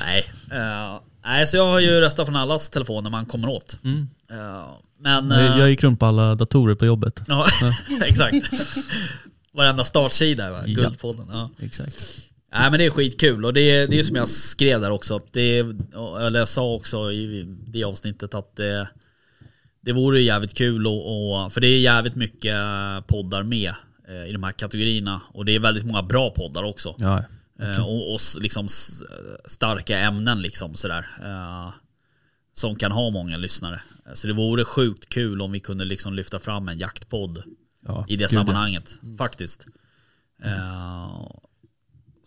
nej. 0.00 0.32
eh, 0.50 1.00
nej, 1.24 1.46
så 1.46 1.56
jag 1.56 1.66
har 1.66 1.80
ju 1.80 2.00
röstat 2.00 2.26
från 2.26 2.36
allas 2.36 2.70
telefon 2.70 3.02
när 3.04 3.10
man 3.10 3.26
kommer 3.26 3.48
åt. 3.48 3.78
Mm. 3.84 4.08
Eh, 4.30 4.64
men... 4.98 5.30
Jag, 5.30 5.40
eh, 5.54 5.58
jag 5.58 5.70
gick 5.70 5.82
runt 5.84 6.00
på 6.00 6.06
alla 6.06 6.34
datorer 6.34 6.74
på 6.74 6.86
jobbet. 6.86 7.22
ja, 7.26 7.46
exakt. 8.04 8.50
Varenda 9.52 9.84
startsida 9.84 10.50
va? 10.50 10.62
Ja. 10.66 10.82
Guldpodden. 10.82 11.26
Ja. 11.32 11.50
Exakt. 11.58 12.08
Nej 12.52 12.70
men 12.70 12.78
det 12.78 12.84
är 12.86 12.90
skitkul 12.90 13.44
och 13.44 13.52
det 13.54 13.60
är, 13.60 13.86
det 13.86 13.98
är 13.98 14.02
som 14.02 14.16
jag 14.16 14.28
skrev 14.28 14.80
där 14.80 14.90
också. 14.90 15.16
Att 15.16 15.32
det, 15.32 15.58
eller 16.20 16.38
jag 16.38 16.48
sa 16.48 16.72
också 16.74 17.12
i 17.12 17.42
det 17.66 17.84
avsnittet 17.84 18.34
att 18.34 18.56
det, 18.56 18.88
det 19.80 19.92
vore 19.92 20.20
jävligt 20.20 20.54
kul 20.56 20.86
och, 20.86 21.34
och 21.44 21.52
för 21.52 21.60
det 21.60 21.66
är 21.66 21.78
jävligt 21.80 22.14
mycket 22.16 22.56
poddar 23.06 23.42
med 23.42 23.72
eh, 24.08 24.24
i 24.24 24.32
de 24.32 24.42
här 24.42 24.52
kategorierna. 24.52 25.20
Och 25.32 25.44
det 25.44 25.54
är 25.54 25.60
väldigt 25.60 25.84
många 25.84 26.02
bra 26.02 26.30
poddar 26.30 26.62
också. 26.62 26.94
Ja, 26.98 27.24
Eh, 27.62 27.86
och, 27.86 28.10
och 28.12 28.20
s- 28.20 28.36
liksom 28.40 28.68
starka 29.46 29.98
ämnen 29.98 30.42
liksom 30.42 30.74
sådär. 30.74 31.06
Eh, 31.24 31.72
som 32.52 32.76
kan 32.76 32.92
ha 32.92 33.10
många 33.10 33.36
lyssnare. 33.36 33.82
Så 34.14 34.26
det 34.26 34.32
vore 34.32 34.64
sjukt 34.64 35.08
kul 35.08 35.42
om 35.42 35.52
vi 35.52 35.60
kunde 35.60 35.84
liksom 35.84 36.14
lyfta 36.14 36.38
fram 36.38 36.68
en 36.68 36.78
jaktpodd 36.78 37.42
ja. 37.86 38.04
i 38.08 38.16
det 38.16 38.16
Gud, 38.16 38.22
ja. 38.22 38.28
sammanhanget. 38.28 38.98
Faktiskt. 39.18 39.66
Eh, 40.44 41.26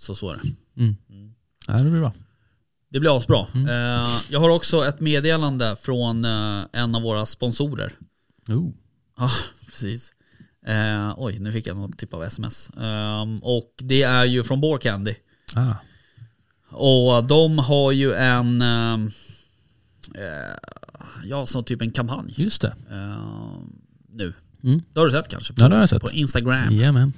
så 0.03 0.15
så 0.15 0.29
är 0.29 0.39
det. 0.43 0.95
Ja, 1.67 1.73
det 1.77 1.89
blir 1.89 1.99
bra. 1.99 2.13
Det 2.89 2.99
blir 2.99 3.17
asbra. 3.17 3.47
Mm. 3.53 3.67
Eh, 3.67 4.09
jag 4.29 4.39
har 4.39 4.49
också 4.49 4.85
ett 4.87 4.99
meddelande 4.99 5.75
från 5.81 6.25
eh, 6.25 6.61
en 6.73 6.95
av 6.95 7.01
våra 7.01 7.25
sponsorer. 7.25 7.91
Oh. 8.49 8.71
Ja, 9.17 9.31
precis. 9.65 10.13
Eh, 10.65 11.13
oj, 11.17 11.39
nu 11.39 11.51
fick 11.51 11.67
jag 11.67 11.77
något 11.77 11.97
typ 11.97 12.13
av 12.13 12.23
sms. 12.23 12.69
Ehm, 12.77 13.39
och 13.43 13.73
det 13.77 14.01
är 14.03 14.25
ju 14.25 14.43
från 14.43 14.61
Bore 14.61 14.79
Candy. 14.79 15.15
Ah. 15.55 15.73
Och 16.69 17.23
de 17.27 17.59
har 17.59 17.91
ju 17.91 18.13
en, 18.13 18.61
ehm, 18.61 19.11
eh, 20.15 20.57
ja 21.25 21.45
så 21.45 21.63
typ 21.63 21.81
en 21.81 21.91
kampanj 21.91 22.33
Just 22.37 22.61
det. 22.61 22.75
eh, 22.91 23.57
nu. 24.09 24.33
Mm. 24.63 24.81
Det 24.93 24.99
har 24.99 25.05
du 25.07 25.11
sett 25.11 25.29
kanske? 25.29 25.53
Ja, 25.57 25.69
det 25.69 25.75
har 25.75 25.79
jag 25.81 25.89
sett. 25.89 26.01
På 26.01 26.09
Instagram. 26.11 26.75
Jajamän. 26.75 27.13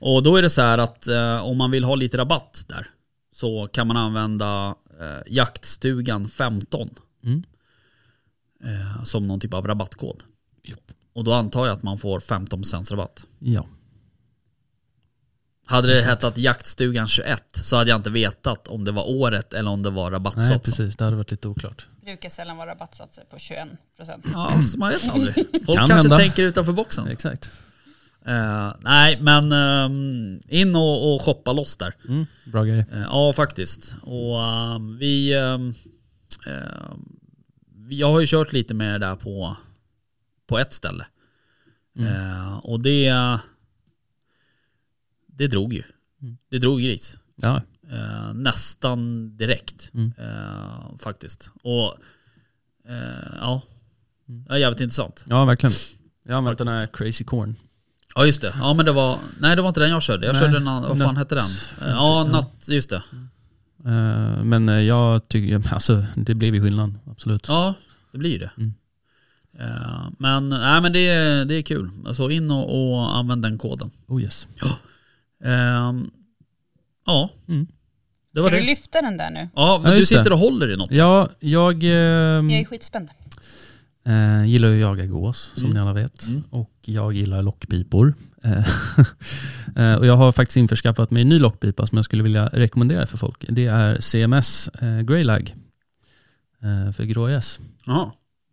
Och 0.00 0.22
då 0.22 0.36
är 0.36 0.42
det 0.42 0.50
så 0.50 0.62
här 0.62 0.78
att 0.78 1.06
eh, 1.08 1.36
om 1.44 1.56
man 1.58 1.70
vill 1.70 1.84
ha 1.84 1.94
lite 1.94 2.18
rabatt 2.18 2.64
där 2.68 2.86
så 3.36 3.68
kan 3.72 3.86
man 3.86 3.96
använda 3.96 4.74
eh, 5.00 5.32
jaktstugan 5.32 6.28
15 6.28 6.90
Mm. 7.24 7.42
eh, 8.64 9.04
som 9.04 9.26
någon 9.26 9.40
typ 9.40 9.54
av 9.54 9.66
rabattkod. 9.66 10.22
Japp. 10.64 10.80
Och 11.12 11.24
då 11.24 11.32
antar 11.32 11.66
jag 11.66 11.72
att 11.72 11.82
man 11.82 11.98
får 11.98 12.20
15% 12.20 12.90
rabatt. 12.90 13.26
Ja. 13.38 13.66
Hade 15.66 15.94
det 15.94 16.02
hetat 16.02 16.38
jaktstugan 16.38 17.08
21 17.08 17.42
så 17.52 17.76
hade 17.76 17.90
jag 17.90 17.98
inte 17.98 18.10
vetat 18.10 18.68
om 18.68 18.84
det 18.84 18.92
var 18.92 19.08
året 19.08 19.52
eller 19.52 19.70
om 19.70 19.82
det 19.82 19.90
var 19.90 20.04
Nej, 20.10 20.16
rabattsatsen. 20.16 20.60
precis. 20.60 20.96
Det 20.96 21.04
hade 21.04 21.16
varit 21.16 21.30
lite 21.30 21.48
oklart. 21.48 21.86
brukar 22.04 22.30
sällan 22.30 22.56
vara 22.56 22.70
rabattsatser 22.70 23.24
på 23.30 23.36
21%. 23.36 23.76
Ja, 24.32 24.62
så 24.64 24.78
man 24.78 24.90
vet 24.90 25.08
aldrig. 25.10 25.34
Folk 25.66 25.78
Kan 25.78 25.88
kanske 25.88 25.94
hända. 25.94 26.16
tänker 26.16 26.42
utanför 26.42 26.72
boxen. 26.72 27.08
Exakt. 27.08 27.50
Eh, 28.26 28.72
nej, 28.80 29.18
men 29.20 29.52
ehm, 29.52 30.40
in 30.48 30.76
och, 30.76 31.14
och 31.14 31.22
shoppa 31.22 31.52
loss 31.52 31.76
där. 31.76 31.94
Mm. 32.08 32.26
Bra 32.44 32.64
grej. 32.64 32.84
Eh, 32.92 33.00
Ja, 33.02 33.32
faktiskt. 33.32 33.94
Och 34.02 34.44
ehm, 34.44 34.98
vi... 34.98 35.32
jag 37.88 38.12
har 38.12 38.20
ju 38.20 38.26
kört 38.26 38.52
lite 38.52 38.74
med 38.74 39.00
det 39.00 39.06
där 39.06 39.16
på, 39.16 39.56
på 40.46 40.58
ett 40.58 40.72
ställe. 40.72 41.06
Eh, 41.98 42.56
och 42.56 42.82
det... 42.82 43.38
Det 45.26 45.46
drog 45.46 45.72
ju. 45.72 45.82
Mm. 46.22 46.36
Det 46.48 46.58
drog 46.58 46.80
gris. 46.80 47.16
Ja. 47.36 47.62
Nästan 48.34 49.30
direkt. 49.36 49.90
Mm. 49.94 50.12
Faktiskt. 50.98 51.50
Och... 51.62 51.94
Ja. 53.40 53.62
Är 54.48 54.56
jävligt 54.56 54.80
intressant. 54.80 55.24
ja, 55.28 55.44
verkligen. 55.44 55.74
Jag 56.22 56.32
har 56.32 56.38
använt 56.38 56.58
den 56.58 56.68
här 56.68 56.86
Crazy 56.86 57.24
Corn. 57.24 57.56
Ja 58.14 58.26
just 58.26 58.40
det. 58.40 58.54
Ja 58.60 58.74
men 58.74 58.86
det 58.86 58.92
var... 58.92 59.18
Nej 59.40 59.56
det 59.56 59.62
var 59.62 59.68
inte 59.68 59.80
den 59.80 59.90
jag 59.90 60.02
körde. 60.02 60.26
Jag 60.26 60.32
Nej, 60.32 60.42
körde 60.42 60.56
en 60.56 60.68
annan... 60.68 60.88
Vad 60.88 60.98
fan 60.98 61.16
hette 61.16 61.34
den? 61.34 61.44
Ja, 61.80 61.86
ja. 61.88 62.24
natt... 62.24 62.66
Just 62.68 62.90
det. 62.90 63.02
Eh, 63.86 64.44
Men 64.44 64.68
eh, 64.68 64.74
jag 64.74 65.28
tycker, 65.28 65.74
alltså 65.74 66.04
det 66.16 66.34
blev 66.34 66.54
ju 66.54 66.62
skillnad. 66.62 66.94
Absolut. 67.10 67.48
Ja, 67.48 67.74
det 68.12 68.18
blir 68.18 68.30
ju 68.30 68.38
det. 68.38 68.50
Mm. 68.56 68.72
Eh, 69.58 70.08
men, 70.18 70.48
nej, 70.48 70.80
men 70.80 70.92
det, 70.92 71.08
är, 71.08 71.44
det 71.44 71.54
är 71.54 71.62
kul. 71.62 71.90
Alltså 72.06 72.30
in 72.30 72.50
och, 72.50 72.92
och 72.94 73.16
använd 73.16 73.42
den 73.42 73.58
koden. 73.58 73.90
Oh 74.06 74.22
yes. 74.22 74.48
Ehm, 75.44 76.10
ja, 77.06 77.30
Mm. 77.48 77.66
det 78.34 78.40
var 78.40 78.48
Ska 78.48 78.56
du 78.56 78.62
det. 78.62 78.66
lyfta 78.70 79.02
den 79.02 79.16
där 79.16 79.30
nu? 79.30 79.48
Ja, 79.54 79.78
men 79.78 79.86
Ja, 79.86 79.92
du 79.94 79.98
just 79.98 80.10
det. 80.12 80.16
sitter 80.18 80.32
och 80.32 80.38
håller 80.38 80.72
i 80.72 80.76
något. 80.76 80.90
Ja, 80.90 81.28
jag 81.40 81.74
ehm, 81.84 82.50
Jag 82.50 82.60
är 82.60 82.64
skitspänd. 82.64 83.08
Eh, 84.10 84.44
gillar 84.46 84.68
ju 84.68 84.74
att 84.74 84.80
jaga 84.80 85.06
gås 85.06 85.52
som 85.54 85.64
Mm. 85.64 85.74
ni 85.74 85.80
alla 85.80 85.92
vet. 85.92 86.26
Mm. 86.28 86.42
Och 86.50 86.72
jag 86.82 87.12
gillar 87.12 87.42
lockpipor. 87.42 88.14
Eh, 88.42 88.66
eh, 89.76 89.94
och 89.98 90.06
jag 90.06 90.16
har 90.16 90.32
faktiskt 90.32 90.56
införskaffat 90.56 91.10
mig 91.10 91.22
en 91.22 91.28
ny 91.28 91.38
lockpipa 91.38 91.86
som 91.86 91.96
jag 91.98 92.04
skulle 92.04 92.22
vilja 92.22 92.46
rekommendera 92.46 93.06
för 93.06 93.18
folk. 93.18 93.44
Det 93.48 93.66
är 93.66 94.00
CMS 94.00 94.68
eh, 94.68 95.00
Greylag 95.00 95.54
eh, 96.62 96.92
för 96.92 97.04
grågäss. 97.04 97.60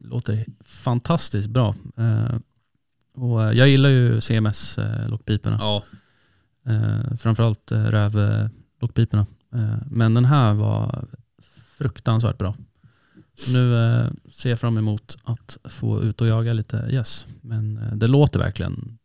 Låter 0.03 0.45
fantastiskt 0.65 1.49
bra. 1.49 1.75
Eh, 1.97 2.37
och 3.13 3.43
eh, 3.43 3.51
jag 3.57 3.69
gillar 3.69 3.89
ju 3.89 4.21
CMS 4.21 4.77
eh, 4.77 5.09
lockpiporna. 5.09 5.57
Ja, 5.59 5.83
Eh, 6.69 7.17
framförallt 7.17 7.71
eh, 7.71 7.83
rävlockpiporna. 7.83 9.25
Eh, 9.53 9.75
men 9.91 10.13
den 10.13 10.25
här 10.25 10.53
var 10.53 11.05
fruktansvärt 11.77 12.37
bra. 12.37 12.55
Nu 13.53 13.75
eh, 13.85 14.07
ser 14.31 14.49
jag 14.49 14.59
fram 14.59 14.77
emot 14.77 15.17
att 15.23 15.57
få 15.63 16.01
ut 16.03 16.21
och 16.21 16.27
jaga 16.27 16.53
lite 16.53 16.85
gäss. 16.91 17.25
Men 17.41 17.77
eh, 17.77 17.95
det 17.95 18.07
låter 18.07 18.39
verkligen 18.39 18.97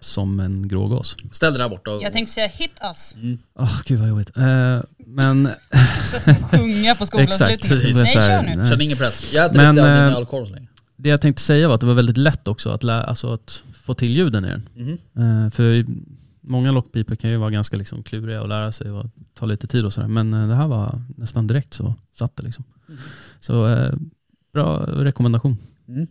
som 0.00 0.40
en 0.40 0.68
grågås. 0.68 1.16
ställ 1.32 1.52
dig 1.52 1.62
där 1.62 1.68
borta. 1.68 1.90
Och, 1.90 2.02
Jag 2.02 2.12
tänkte 2.12 2.32
säga 2.34 2.46
hit 2.46 2.80
us. 2.90 3.14
Mm. 3.14 3.38
Åh 3.54 3.80
gud 3.86 4.00
vad 4.00 4.08
jobbigt. 4.08 4.36
Eh, 4.36 4.80
men 5.06 5.48
sjunga 6.50 6.94
på 6.94 7.06
skolavslutningen. 7.06 7.96
Nej, 7.96 8.06
kör 8.06 8.56
nu. 8.56 8.66
Känn 8.66 8.80
ingen 8.80 8.98
press. 8.98 9.32
Jag 9.34 9.44
äter 9.46 9.56
Men, 9.56 9.68
av 9.68 9.74
din 9.74 9.84
eh, 9.84 10.06
mjölkorv 10.10 10.44
så 10.44 10.52
länge. 10.52 10.68
Det 10.96 11.08
jag 11.08 11.20
tänkte 11.20 11.42
säga 11.42 11.68
var 11.68 11.74
att 11.74 11.80
det 11.80 11.86
var 11.86 11.94
väldigt 11.94 12.16
lätt 12.16 12.48
också 12.48 12.70
att, 12.70 12.82
lä- 12.82 13.02
alltså 13.04 13.32
att 13.34 13.62
få 13.82 13.94
till 13.94 14.16
ljuden 14.16 14.44
i 14.44 14.48
den. 14.48 14.68
Mhm. 14.74 14.98
Eh, 15.44 15.50
för 15.50 15.84
många 16.40 16.72
lockpipor 16.72 17.14
kan 17.16 17.30
ju 17.30 17.36
vara 17.36 17.50
ganska 17.50 17.76
liksom 17.76 18.02
kluriga 18.02 18.42
att 18.42 18.48
lära 18.48 18.72
sig 18.72 18.90
och 18.90 19.06
ta 19.34 19.46
lite 19.46 19.66
tid 19.66 19.84
och 19.84 19.92
sådär. 19.92 20.08
Men 20.08 20.34
eh, 20.34 20.48
det 20.48 20.54
här 20.54 20.66
var 20.68 21.02
nästan 21.16 21.46
direkt 21.46 21.74
så 21.74 21.94
satt 22.18 22.36
det 22.36 22.42
liksom. 22.42 22.64
Så 23.40 23.66
eh, 23.68 23.92
bra 24.52 24.78
rekommendation. 24.86 25.56
Mm. 25.88 26.06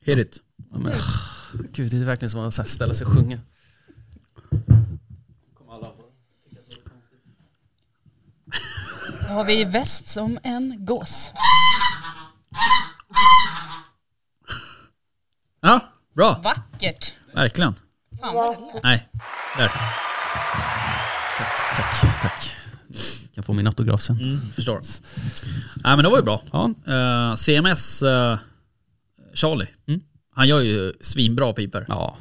Hit 0.00 0.18
it. 0.18 0.38
Ja, 0.70 0.78
men, 0.78 0.92
gud, 1.72 1.90
det 1.90 1.96
är 1.96 2.04
verkligen 2.04 2.30
som 2.30 2.40
att 2.40 2.68
ställa 2.68 2.94
sig 2.94 3.06
och 3.06 3.12
sjunga. 3.12 3.40
Då 9.30 9.34
har 9.34 9.44
vi 9.44 9.64
väst 9.64 10.08
som 10.08 10.38
en 10.42 10.84
gås. 10.84 11.32
Ja, 15.60 15.80
bra. 16.14 16.40
Vackert. 16.44 17.14
Verkligen. 17.34 17.74
Fan 18.20 18.34
vad 18.34 18.54
det 18.54 18.60
lät. 18.74 18.82
Nej, 18.82 19.08
där. 19.56 19.68
Tack, 21.76 22.20
tack. 22.22 22.52
Jag 23.29 23.29
kan 23.34 23.44
få 23.44 23.52
min 23.52 23.66
autograf 23.66 24.02
sen. 24.02 24.16
Mm, 24.20 24.40
förstår. 24.54 24.80
Nej 25.84 25.96
men 25.96 26.04
det 26.04 26.08
var 26.10 26.16
ju 26.18 26.24
bra. 26.24 26.42
Ja, 26.52 26.70
Eh, 26.86 27.34
CMS 27.36 28.02
eh, 28.02 28.38
Charlie. 29.34 29.68
Mm. 29.88 30.00
Han 30.34 30.48
gör 30.48 30.60
ju 30.60 30.92
svinbra 31.00 31.52
piper. 31.52 31.84
ja. 31.88 32.16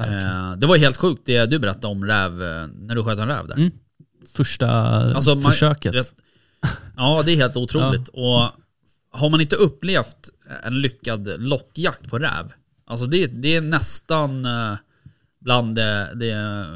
Eh, 0.00 0.56
det 0.56 0.66
var 0.66 0.76
helt 0.76 0.96
sjukt 0.96 1.22
det 1.26 1.46
du 1.46 1.58
berättade 1.58 1.86
om 1.86 2.04
räv, 2.04 2.32
när 2.74 2.94
du 2.94 3.04
sköt 3.04 3.18
en 3.18 3.28
räv 3.28 3.48
där. 3.48 3.54
Mm. 3.56 3.70
första 4.36 4.70
Alltså, 4.70 5.34
man- 5.34 5.52
försöket. 5.52 5.92
det- 5.92 6.12
Ja, 6.96 7.22
det 7.26 7.32
är 7.32 7.36
helt 7.36 7.56
otroligt. 7.56 8.08
Och 8.08 8.50
har 9.10 9.30
man 9.30 9.40
inte 9.40 9.56
upplevt 9.56 10.30
en 10.62 10.80
lyckad 10.80 11.40
lockjakt 11.40 12.08
på 12.08 12.18
räv, 12.18 12.52
alltså 12.86 13.06
det, 13.06 13.26
det 13.26 13.56
är 13.56 13.60
nästan 13.60 14.46
bland 15.46 15.74
det, 15.74 16.10
det, 16.14 16.66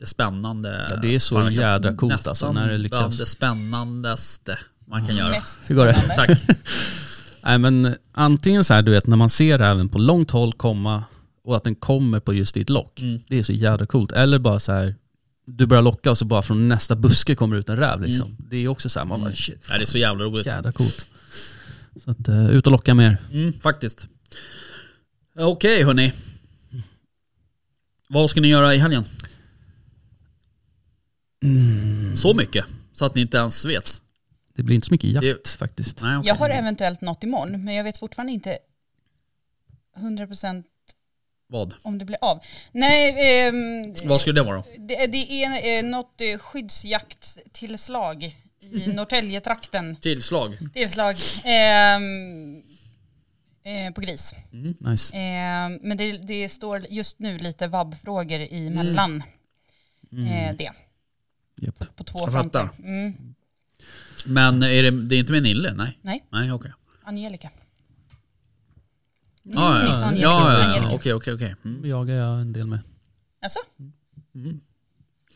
det 0.00 0.06
spännande. 0.06 0.86
Ja, 0.90 0.96
det 0.96 1.14
är 1.14 1.18
så 1.18 1.34
Fan, 1.34 1.54
jädra 1.54 1.96
coolt 1.96 2.12
nästan 2.12 2.30
alltså, 2.30 2.52
när 2.52 2.68
det 2.68 2.78
lyckas. 2.78 2.98
Bland 2.98 3.18
det 3.18 3.26
spännandaste 3.26 4.58
man 4.84 5.06
kan 5.06 5.16
göra. 5.16 5.30
Mest 5.30 5.58
Hur 5.66 5.74
går 5.74 5.86
det? 5.86 5.94
Tack. 6.16 6.30
Nej 7.42 7.58
men 7.58 7.96
antingen 8.12 8.64
så 8.64 8.74
här, 8.74 8.82
du 8.82 8.92
vet 8.92 9.06
när 9.06 9.16
man 9.16 9.30
ser 9.30 9.58
räven 9.58 9.88
på 9.88 9.98
långt 9.98 10.30
håll 10.30 10.52
komma 10.52 11.04
och 11.44 11.56
att 11.56 11.64
den 11.64 11.74
kommer 11.74 12.20
på 12.20 12.34
just 12.34 12.54
ditt 12.54 12.70
lock. 12.70 13.00
Mm. 13.00 13.20
Det 13.28 13.38
är 13.38 13.42
så 13.42 13.52
jävla 13.52 13.86
coolt. 13.86 14.12
Eller 14.12 14.38
bara 14.38 14.60
så 14.60 14.72
här, 14.72 14.94
du 15.46 15.66
börjar 15.66 15.82
locka 15.82 16.10
och 16.10 16.18
så 16.18 16.24
bara 16.24 16.42
från 16.42 16.68
nästa 16.68 16.96
buske 16.96 17.34
kommer 17.34 17.56
ut 17.56 17.68
en 17.68 17.76
räv 17.76 18.02
liksom. 18.02 18.36
Det 18.50 18.56
är 18.56 18.68
också 18.68 18.88
så 18.88 18.98
här, 18.98 19.06
man 19.06 19.20
bara 19.20 19.34
shit, 19.34 19.66
Ja, 19.68 19.76
det 19.76 19.82
är 19.82 19.86
så 19.86 19.98
jävla 19.98 20.24
roligt. 20.24 20.46
jävla 20.46 20.72
coolt. 20.72 21.06
Så 22.04 22.10
att 22.10 22.28
uh, 22.28 22.50
ut 22.50 22.66
och 22.66 22.72
locka 22.72 22.94
mer. 22.94 23.16
Mm, 23.32 23.52
faktiskt. 23.52 24.08
Okej 25.38 25.84
hörni. 25.84 26.12
Vad 28.14 28.30
ska 28.30 28.40
ni 28.40 28.48
göra 28.48 28.74
i 28.74 28.78
helgen? 28.78 29.04
Så 32.16 32.34
mycket? 32.34 32.64
Så 32.92 33.04
att 33.04 33.14
ni 33.14 33.20
inte 33.20 33.36
ens 33.36 33.64
vet? 33.64 34.02
Det 34.56 34.62
blir 34.62 34.74
inte 34.74 34.86
så 34.86 34.94
mycket 34.94 35.10
jakt 35.10 35.22
Det- 35.44 35.48
faktiskt. 35.58 36.02
Nej, 36.02 36.16
okej. 36.16 36.28
Jag 36.28 36.34
har 36.34 36.50
eventuellt 36.50 37.00
något 37.00 37.22
imorgon, 37.22 37.64
men 37.64 37.74
jag 37.74 37.84
vet 37.84 37.98
fortfarande 37.98 38.32
inte 38.32 38.58
100% 39.96 40.64
Vad? 41.46 41.74
om 41.82 41.98
det 41.98 42.04
blir 42.04 42.18
av. 42.20 42.40
Nej, 42.72 43.14
ehm, 43.48 43.94
Vad 44.08 44.20
skulle 44.20 44.40
det 44.40 44.46
vara 44.46 44.56
då? 44.56 44.64
det, 44.78 45.06
det 45.06 45.32
är 45.44 45.78
eh, 45.78 45.90
något 45.90 46.20
eh, 46.20 46.38
skyddsjakttillslag 46.38 48.36
i 48.60 48.86
Norrtäljetrakten. 48.94 49.96
Tillslag? 49.96 50.58
Tillslag 50.74 51.16
ehm, 51.44 52.62
eh, 53.64 53.92
på 53.94 54.00
gris. 54.00 54.34
Nice. 54.78 55.16
Ehm, 55.16 55.78
men 55.82 55.96
det, 55.96 56.12
det 56.18 56.48
står 56.48 56.86
just 56.90 57.18
nu 57.18 57.38
lite 57.38 57.68
vabbfrågor 57.68 58.40
emellan 58.50 59.22
eh, 60.12 60.56
det. 60.56 60.72
Japp. 61.60 61.96
På 61.96 62.04
två 62.04 62.18
Jag 62.18 62.32
fronter. 62.32 62.68
Mm. 62.78 63.34
Men 64.26 64.62
är 64.62 64.82
det, 64.82 64.90
det 64.90 65.14
är 65.14 65.18
inte 65.18 65.32
med 65.32 65.42
Nille? 65.42 65.74
Nej? 65.74 65.98
Nej, 66.02 66.24
Nej 66.30 66.52
okej. 66.52 66.72
Angelica. 67.02 67.50
Miss, 69.42 69.54
Ja, 69.56 69.84
miss 69.84 69.92
ja, 70.00 70.04
Angelica. 70.06 70.28
ja, 70.28 70.52
ja, 70.52 70.64
Angelica. 70.64 70.88
ja, 70.90 70.94
okej, 70.96 71.14
okej, 71.14 71.34
okej. 71.34 71.54
Mm. 71.64 71.86
Jagar 71.88 72.14
jag 72.14 72.40
en 72.40 72.52
del 72.52 72.66
med. 72.66 72.78
Alltså? 73.42 73.58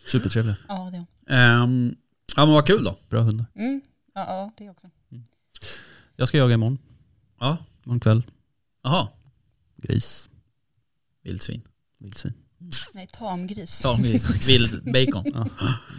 Supertrevliga. 0.07 0.57
Ja, 0.69 0.91
det 0.93 1.35
Ehm, 1.35 1.97
ja 2.37 2.45
men 2.47 2.55
vad 2.55 2.67
kul 2.67 2.85
då. 2.85 2.97
Bra 3.11 3.21
hundar. 3.21 3.47
mm. 3.55 3.81
ja, 4.15 4.25
ja, 4.27 4.51
det 4.59 4.71
också. 4.71 4.91
Jag 6.17 6.29
ska 6.29 6.39
jaga 6.39 6.55
imorgon. 6.55 6.79
Ja, 7.41 7.57
Imorgon 7.89 8.01
kväll. 8.01 8.23
jaha. 8.85 9.09
Gris. 9.83 10.29
Vildsvin. 11.25 11.63
Vildsvin. 12.01 12.33
Nej, 12.95 13.07
tamgris. 13.13 13.81
Tamgris. 13.81 14.49
Vild 14.49 14.85
bacon. 14.85 15.25
Ja. 15.35 15.47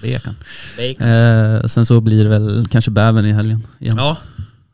Bacon. 0.02 0.36
Bacon. 0.78 1.08
Eh, 1.08 1.64
sen 1.66 1.86
så 1.86 2.02
blir 2.02 2.24
det 2.24 2.30
väl 2.30 2.68
kanske 2.68 2.92
bävern 2.92 3.26
i 3.26 3.32
helgen 3.34 3.68
igen. 3.80 3.98
Ja. 3.98 4.18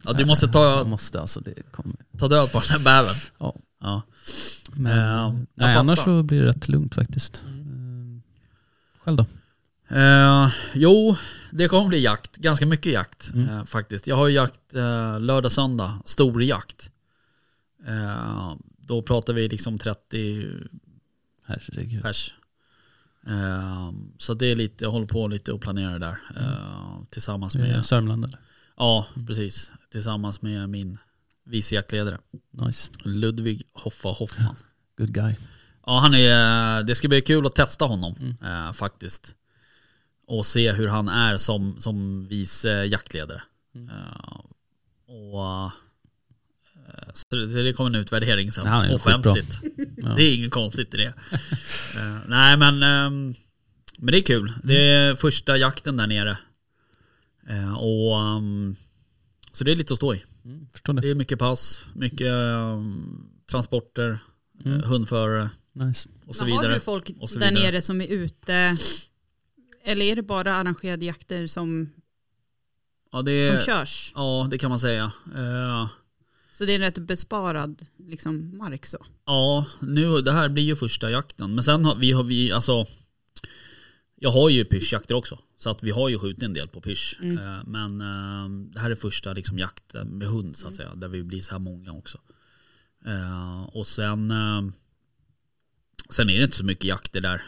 Ja 0.04 0.14
du 0.14 0.26
måste 0.26 0.46
Jag 0.46 0.54
ta, 0.54 0.84
måste 0.84 1.22
alltså, 1.22 1.40
det 1.40 1.54
kommer. 1.72 1.96
ta 2.18 2.28
död 2.28 2.52
på 2.52 2.60
den 2.60 2.70
här 2.70 2.80
bävern. 2.84 3.16
Ja. 3.40 3.56
Ja. 3.82 4.02
Men, 4.74 4.98
jag 4.98 5.46
nej, 5.54 5.76
annars 5.76 6.00
så 6.00 6.24
blir 6.24 6.42
det 6.42 6.48
rätt 6.50 6.68
lugnt 6.68 6.96
faktiskt. 6.96 7.44
Eh, 7.48 7.52
Själv 9.04 9.18
då? 9.18 9.26
Eh, 9.96 10.50
jo, 10.74 11.16
det 11.52 11.68
kommer 11.68 11.88
bli 11.88 12.04
jakt. 12.04 12.36
Ganska 12.36 12.66
mycket 12.66 12.94
jakt 12.94 13.32
Mm. 13.34 13.50
eh, 13.50 13.64
faktiskt. 13.64 14.08
Jag 14.08 14.16
har 14.16 14.28
ju 14.28 14.34
jakt 14.36 14.74
eh, 14.74 15.20
lördag, 15.20 15.52
söndag. 15.52 16.00
Stor 16.06 16.44
jakt. 16.44 16.90
Eh, 17.88 18.56
då 18.78 19.02
pratar 19.02 19.34
vi 19.34 19.48
liksom 19.48 19.78
30 19.78 20.48
Herregud. 21.46 22.04
pers. 22.04 22.34
Eh, 23.28 23.92
så 24.18 24.34
det 24.34 24.46
är 24.46 24.56
lite, 24.56 24.84
jag 24.86 24.92
håller 24.92 25.08
på 25.08 25.28
lite 25.28 25.54
och 25.54 25.62
planerar 25.62 26.00
där. 26.00 26.18
Eh, 26.38 27.00
tillsammans 27.10 27.56
med, 27.56 27.86
Sörmland 27.86 28.26
eller? 28.26 28.40
ja 28.78 29.08
precis. 29.28 29.72
Tillsammans 29.92 30.42
med 30.42 30.70
min 30.70 30.98
vice 31.44 31.76
jaktledare. 31.76 32.18
Nice. 32.52 32.92
Ludvig 33.04 33.64
Hoffa 33.74 34.10
Hoffman. 34.10 34.56
Good 34.98 35.14
guy. 35.14 35.36
Ja, 35.86 36.00
han 36.00 36.14
är, 36.14 36.84
det 36.84 36.96
ska 36.96 37.08
bli 37.08 37.22
kul 37.22 37.46
att 37.46 37.56
testa 37.56 37.86
honom 37.86 38.16
Mm. 38.20 38.36
eh, 38.68 38.74
faktiskt. 38.74 39.36
Och 40.28 40.46
se 40.46 40.72
hur 40.72 40.88
han 40.88 41.10
är 41.10 41.38
som, 41.38 41.82
som 41.82 42.28
vice 42.28 42.86
jaktledare. 42.86 43.42
Mm. 43.76 43.90
Eh, 43.90 44.40
och 45.08 45.46
eh, 45.46 45.72
så 47.14 47.36
det, 47.36 47.64
det 47.64 47.74
kommer 47.74 47.90
en 47.90 47.96
utvärdering 47.96 48.52
sen, 48.52 48.66
Ja, 48.66 48.96
offentligt. 48.96 49.60
Ja. 49.98 50.10
Det 50.10 50.24
är 50.24 50.36
inget 50.36 50.52
konstigt 50.52 50.94
i 50.94 50.98
det. 50.98 51.14
Eh, 51.98 52.18
nej 52.28 52.58
men, 52.58 52.84
ehm, 52.84 53.34
men 53.98 54.12
det 54.12 54.18
är 54.18 54.22
kul. 54.22 54.54
Det 54.64 54.88
är 54.90 55.16
första 55.16 55.58
jakten 55.58 55.98
där 55.98 56.08
nere. 56.08 56.38
Eh, 57.50 57.74
och, 57.76 58.18
ehm, 58.20 58.76
så 59.54 59.64
det 59.64 59.72
är 59.72 59.76
lite 59.76 59.94
att 59.94 59.98
stå 59.98 60.14
i. 60.16 60.24
Mm, 60.46 60.68
det. 60.84 61.02
Det 61.02 61.10
är 61.10 61.16
mycket 61.16 61.40
pass, 61.40 61.86
mycket 61.94 62.28
ehm, 62.28 63.26
transporter, 63.52 64.20
Mm. 64.66 64.80
eh, 64.80 64.86
hundförare 64.86 65.50
Nice. 65.74 66.10
och 66.28 66.36
så 66.36 66.44
Men 66.44 66.54
har 66.54 66.62
vidare. 66.62 66.76
du 66.76 66.80
folk 66.82 67.08
där 67.40 67.52
nere 67.52 67.82
som 67.82 68.02
är 68.02 68.08
ute? 68.08 68.78
Eller 69.84 70.06
är 70.06 70.16
det 70.16 70.24
bara 70.24 70.56
arrangerade 70.56 71.06
jakter 71.06 71.48
som, 71.48 71.90
Ja 73.12 73.22
det, 73.22 73.58
som 73.58 73.66
körs? 73.66 74.12
ja 74.16 74.48
det 74.52 74.58
kan 74.58 74.70
man 74.70 74.80
säga. 74.80 75.12
Så 76.58 76.66
det 76.66 76.72
är 76.72 76.76
en 76.76 76.82
rätt 76.82 76.98
besparad 76.98 77.86
liksom, 77.98 78.58
mark 78.58 78.86
så? 78.86 79.06
ja, 79.26 79.66
nu, 79.80 80.22
det 80.22 80.32
här 80.32 80.50
blir 80.50 80.64
ju 80.64 80.76
första 80.76 81.12
jakten. 81.12 81.56
Men 81.56 81.64
sen 81.64 81.86
har 81.86 81.96
vi, 81.96 82.12
har 82.12 82.24
vi 82.24 82.52
alltså 82.52 82.86
jag 84.16 84.32
har 84.32 84.50
ju 84.50 84.66
pyrschjakter 84.66 85.16
också. 85.16 85.40
Så 85.58 85.70
att 85.70 85.84
vi 85.84 85.92
har 85.92 86.10
ju 86.10 86.20
skjutit 86.20 86.44
en 86.44 86.54
del 86.54 86.68
på 86.68 86.82
pyrsch. 86.82 87.20
Eh, 87.22 87.64
men 87.66 88.02
eh, 88.02 88.50
det 88.74 88.80
här 88.80 88.92
är 88.92 88.96
första 88.96 89.34
liksom, 89.34 89.60
jakten 89.60 90.08
med 90.08 90.28
hund 90.28 90.58
så 90.58 90.68
att 90.68 90.76
säga. 90.76 90.96
Där 90.96 91.08
vi 91.08 91.24
blir 91.24 91.42
så 91.42 91.52
här 91.52 91.60
många 91.60 91.92
också. 91.92 92.18
Eh, 93.06 93.64
och 93.64 93.88
sen 93.88 94.34
Sen 96.10 96.30
är 96.30 96.38
det 96.38 96.44
inte 96.44 96.58
så 96.58 96.66
mycket 96.66 96.86
jakter 96.86 97.22
där. 97.22 97.42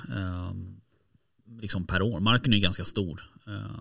Liksom 1.61 1.87
per 1.87 2.01
år. 2.01 2.19
Marken 2.19 2.53
är 2.53 2.57
ju 2.57 2.63
ganska 2.63 2.85
stor. 2.85 3.29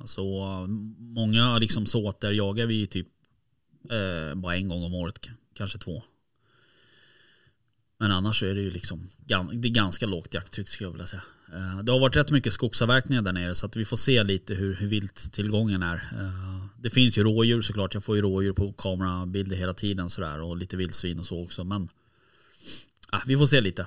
Så 0.05 0.67
många 0.99 1.59
liksom 1.59 1.87
såter 1.87 2.33
jagar 2.33 2.67
vi 2.67 2.87
typ 2.87 3.09
eh, 3.91 4.35
bara 4.35 4.57
en 4.57 4.69
gång 4.69 4.85
om 4.85 4.95
året. 4.95 5.29
Kanske 5.55 5.79
två. 5.79 6.03
Men 7.99 8.13
annars 8.13 8.41
så 8.41 8.47
är 8.47 8.55
det 8.55 8.61
ju 8.61 8.71
liksom 8.71 9.09
det 9.21 9.35
är 9.35 9.69
ganska 9.69 10.07
lågt 10.07 10.35
jakttryck 10.35 10.69
skulle 10.69 10.87
jag 10.87 10.93
vilja 10.93 11.07
säga. 11.07 11.23
Eh, 11.53 11.83
det 11.85 11.93
har 11.93 12.01
varit 12.01 12.17
rätt 12.17 12.31
mycket 12.31 12.53
skogsavverkningar 12.53 13.23
där 13.23 13.33
nere 13.33 13.55
så 13.55 13.67
att 13.67 13.77
vi 13.77 13.85
får 13.85 13.97
se 13.97 14.23
lite 14.23 14.55
hur, 14.55 14.75
hur 14.75 14.87
vilt 14.87 15.33
tillgången 15.33 15.83
är. 15.83 15.95
Eh, 15.95 16.67
det 16.81 16.91
finns 16.91 17.19
ju 17.19 17.23
rådjur 17.23 17.61
såklart, 17.61 17.95
jag 17.95 18.05
får 18.05 18.17
ju 18.17 18.23
rådjur 18.23 18.53
på 18.53 18.73
kamerabilder 18.73 19.57
hela 19.57 19.75
tiden 19.75 20.11
sådär 20.11 20.41
och 20.41 20.57
lite 20.57 20.77
vildsvin 20.77 21.19
och 21.19 21.27
så 21.27 21.43
också 21.43 21.65
men 21.65 21.89
ah, 23.11 23.21
vi 23.27 23.37
får 23.37 23.47
se 23.47 23.61
lite. 23.61 23.87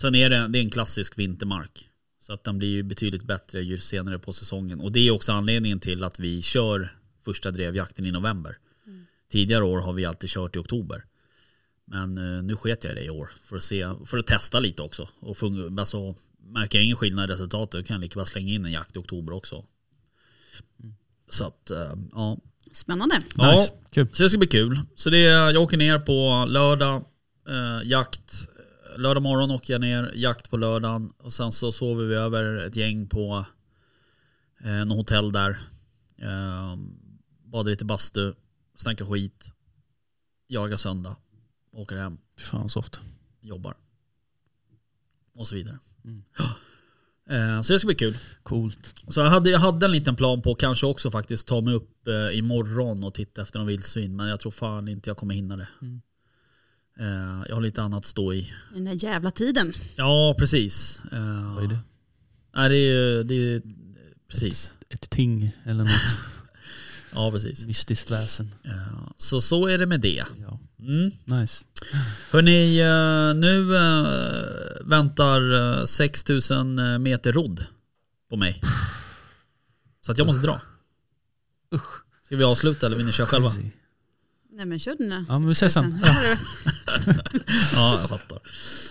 Sen 0.00 0.14
är 0.14 0.30
det, 0.30 0.48
det 0.48 0.58
är 0.58 0.62
en 0.62 0.70
klassisk 0.70 1.18
vintermark. 1.18 1.90
Så 2.20 2.32
att 2.32 2.44
den 2.44 2.58
blir 2.58 2.68
ju 2.68 2.82
betydligt 2.82 3.22
bättre 3.22 3.62
ju 3.62 3.78
senare 3.78 4.18
på 4.18 4.32
säsongen. 4.32 4.80
Och 4.80 4.92
det 4.92 5.08
är 5.08 5.10
också 5.10 5.32
anledningen 5.32 5.80
till 5.80 6.04
att 6.04 6.18
vi 6.18 6.42
kör 6.42 6.99
första 7.24 7.50
drevjakten 7.50 8.06
i 8.06 8.10
november. 8.10 8.56
Tidigare 9.32 9.64
år 9.64 9.80
har 9.80 9.92
vi 9.92 10.04
alltid 10.04 10.30
kört 10.30 10.56
i 10.56 10.58
oktober. 10.58 11.04
Men 11.84 12.18
eh, 12.18 12.42
nu 12.42 12.56
sket 12.56 12.84
jag 12.84 12.92
i 12.92 12.94
det 12.94 13.04
i 13.04 13.10
år 13.10 13.30
för 13.44 13.56
att, 13.56 13.62
se, 13.62 13.86
för 14.06 14.18
att 14.18 14.26
testa 14.26 14.60
lite 14.60 14.82
också. 14.82 15.08
Och 15.20 15.36
alltså, 15.78 16.14
märker 16.38 16.78
jag 16.78 16.84
ingen 16.84 16.96
skillnad 16.96 17.30
i 17.30 17.32
resultatet 17.32 17.86
kan 17.86 17.94
jag 17.94 18.00
lika 18.00 18.18
väl 18.18 18.26
slänga 18.26 18.54
in 18.54 18.64
en 18.64 18.72
jakt 18.72 18.96
i 18.96 18.98
oktober 18.98 19.32
också. 19.32 19.64
Så 21.28 21.44
att, 21.44 21.70
eh, 21.70 21.94
ja. 22.12 22.36
Spännande. 22.72 23.22
Ja, 23.36 23.52
Nice. 23.52 23.72
Kul. 23.90 24.08
så 24.12 24.22
det 24.22 24.28
ska 24.28 24.38
bli 24.38 24.48
kul. 24.48 24.80
Så 24.94 25.10
det, 25.10 25.20
jag 25.20 25.62
åker 25.62 25.76
ner 25.76 25.98
på 25.98 26.46
lördag, 26.48 27.04
eh, 27.48 27.88
jakt. 27.88 28.48
Lördag 28.96 29.22
morgon 29.22 29.50
åker 29.50 29.74
jag 29.74 29.80
ner, 29.80 30.12
jakt 30.14 30.50
på 30.50 30.56
lördagen. 30.56 31.12
Och 31.18 31.32
sen 31.32 31.52
så 31.52 31.72
sover 31.72 32.04
vi 32.04 32.14
över 32.14 32.56
ett 32.66 32.76
gäng 32.76 33.08
på 33.08 33.44
eh, 34.64 34.84
något 34.84 34.96
hotell 34.96 35.32
där. 35.32 35.58
Eh, 36.18 36.76
badar 37.50 37.70
lite 37.70 37.84
bastu, 37.84 38.34
snackar 38.76 39.04
skit. 39.04 39.52
Jagar 40.48 40.76
söndag. 40.76 41.16
Åker 41.72 41.96
hem, 41.96 42.18
Fy 42.38 42.44
fan 42.44 42.68
soft. 42.68 43.00
jobbar. 43.40 43.76
Och 45.34 45.46
så 45.46 45.54
vidare. 45.54 45.78
Mm. 46.04 46.22
Eh, 47.30 47.62
så 47.62 47.72
det 47.72 47.78
ska 47.78 47.86
bli 47.86 47.94
kul. 47.94 48.16
Coolt. 48.42 48.94
Så 49.08 49.20
jag 49.20 49.30
hade, 49.30 49.50
jag 49.50 49.58
hade 49.58 49.86
en 49.86 49.92
liten 49.92 50.16
plan 50.16 50.42
på 50.42 50.52
att 50.52 50.58
kanske 50.58 50.86
också 50.86 51.10
faktiskt 51.10 51.46
ta 51.46 51.60
mig 51.60 51.74
upp 51.74 52.08
eh, 52.08 52.38
imorgon 52.38 53.04
och 53.04 53.14
titta 53.14 53.42
efter 53.42 53.58
någon 53.58 53.68
vildsvin. 53.68 54.16
Men 54.16 54.28
jag 54.28 54.40
tror 54.40 54.52
fan 54.52 54.88
inte 54.88 55.10
jag 55.10 55.16
kommer 55.16 55.34
hinna 55.34 55.56
det. 55.56 55.68
Mm. 55.82 56.00
Eh, 56.98 57.44
jag 57.48 57.54
har 57.56 57.60
lite 57.60 57.82
annat 57.82 57.98
att 57.98 58.04
stå 58.04 58.32
i. 58.34 58.52
Den 58.74 58.84
där 58.84 59.04
jävla 59.04 59.30
tiden. 59.30 59.72
Ja, 59.96 60.34
precis. 60.38 61.00
Eh, 61.12 61.54
Vad 61.54 61.64
är 61.64 61.68
det? 61.68 61.78
Nej, 62.54 62.68
det 62.68 62.76
är 62.76 62.92
ju 62.92 63.22
det 63.22 63.34
är 63.34 63.38
ju 63.38 63.62
Precis. 64.28 64.72
Ett 64.88 65.10
ting 65.10 65.56
eller 65.64 65.84
något 65.84 66.20
Ja, 67.14 67.30
precis. 67.30 67.66
mystiskt 67.66 68.10
väsen. 68.10 68.54
Ja, 68.62 69.12
så 69.16 69.40
så 69.40 69.66
är 69.66 69.78
det 69.78 69.86
med 69.86 70.00
det. 70.00 70.24
Ja. 70.36 70.58
Mm. 70.80 71.10
Nice. 71.24 71.64
Hörni, 72.30 72.78
eh, 72.80 73.34
nu 73.40 73.76
eh, 73.76 74.86
väntar 74.88 75.78
eh, 75.80 75.84
6000 75.84 77.02
meter 77.02 77.32
rodd 77.32 77.64
på 78.30 78.36
mig. 78.36 78.60
Så 80.06 80.12
att 80.12 80.18
jag 80.18 80.26
måste 80.26 80.42
dra. 80.46 80.60
Usch. 81.74 82.02
Ska 82.26 82.36
vi 82.36 82.44
avsluta 82.44 82.86
eller 82.86 82.96
vill 82.96 83.06
ni 83.06 83.12
köra 83.12 83.26
själva? 83.26 83.52
Nej 84.52 84.66
men 84.66 84.78
kör 84.78 84.94
den 84.98 85.26
Ja 85.28 85.38
men 85.38 85.46
vi 85.46 85.52
ses 85.52 85.72
sen. 85.72 86.00
Ja. 86.04 86.16
Ja, 87.74 87.98
jag 88.00 88.08
fattar. 88.08 88.38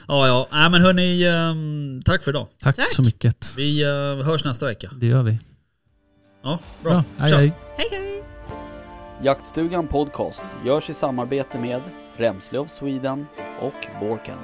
Ja, 0.08 0.28
ja. 0.28 0.48
Nej, 0.52 0.70
men 0.70 0.82
hörni, 0.82 1.24
eh, 1.24 2.04
tack 2.06 2.24
för 2.24 2.32
idag. 2.32 2.48
Tack, 2.60 2.76
Tack. 2.76 2.94
så 2.94 3.02
mycket. 3.02 3.54
Vi 3.58 3.82
eh, 3.84 4.26
hörs 4.26 4.44
nästa 4.46 4.66
vecka. 4.66 4.92
Det 4.96 5.06
gör 5.06 5.24
vi. 5.24 5.40
Ja, 6.42 6.60
bra. 6.82 6.92
Bra. 6.92 7.04
Hej 7.18 7.32
hej. 7.32 7.54
Hej 7.78 7.88
hej! 7.92 8.24
Jaktstugan 9.22 9.88
Podcast 9.88 10.44
görs 10.66 10.90
i 10.90 10.94
samarbete 10.94 11.60
med 11.60 11.82
Remslöv 12.18 12.66
Sweden 12.66 13.28
och 13.62 13.88
Borken. 14.02 14.38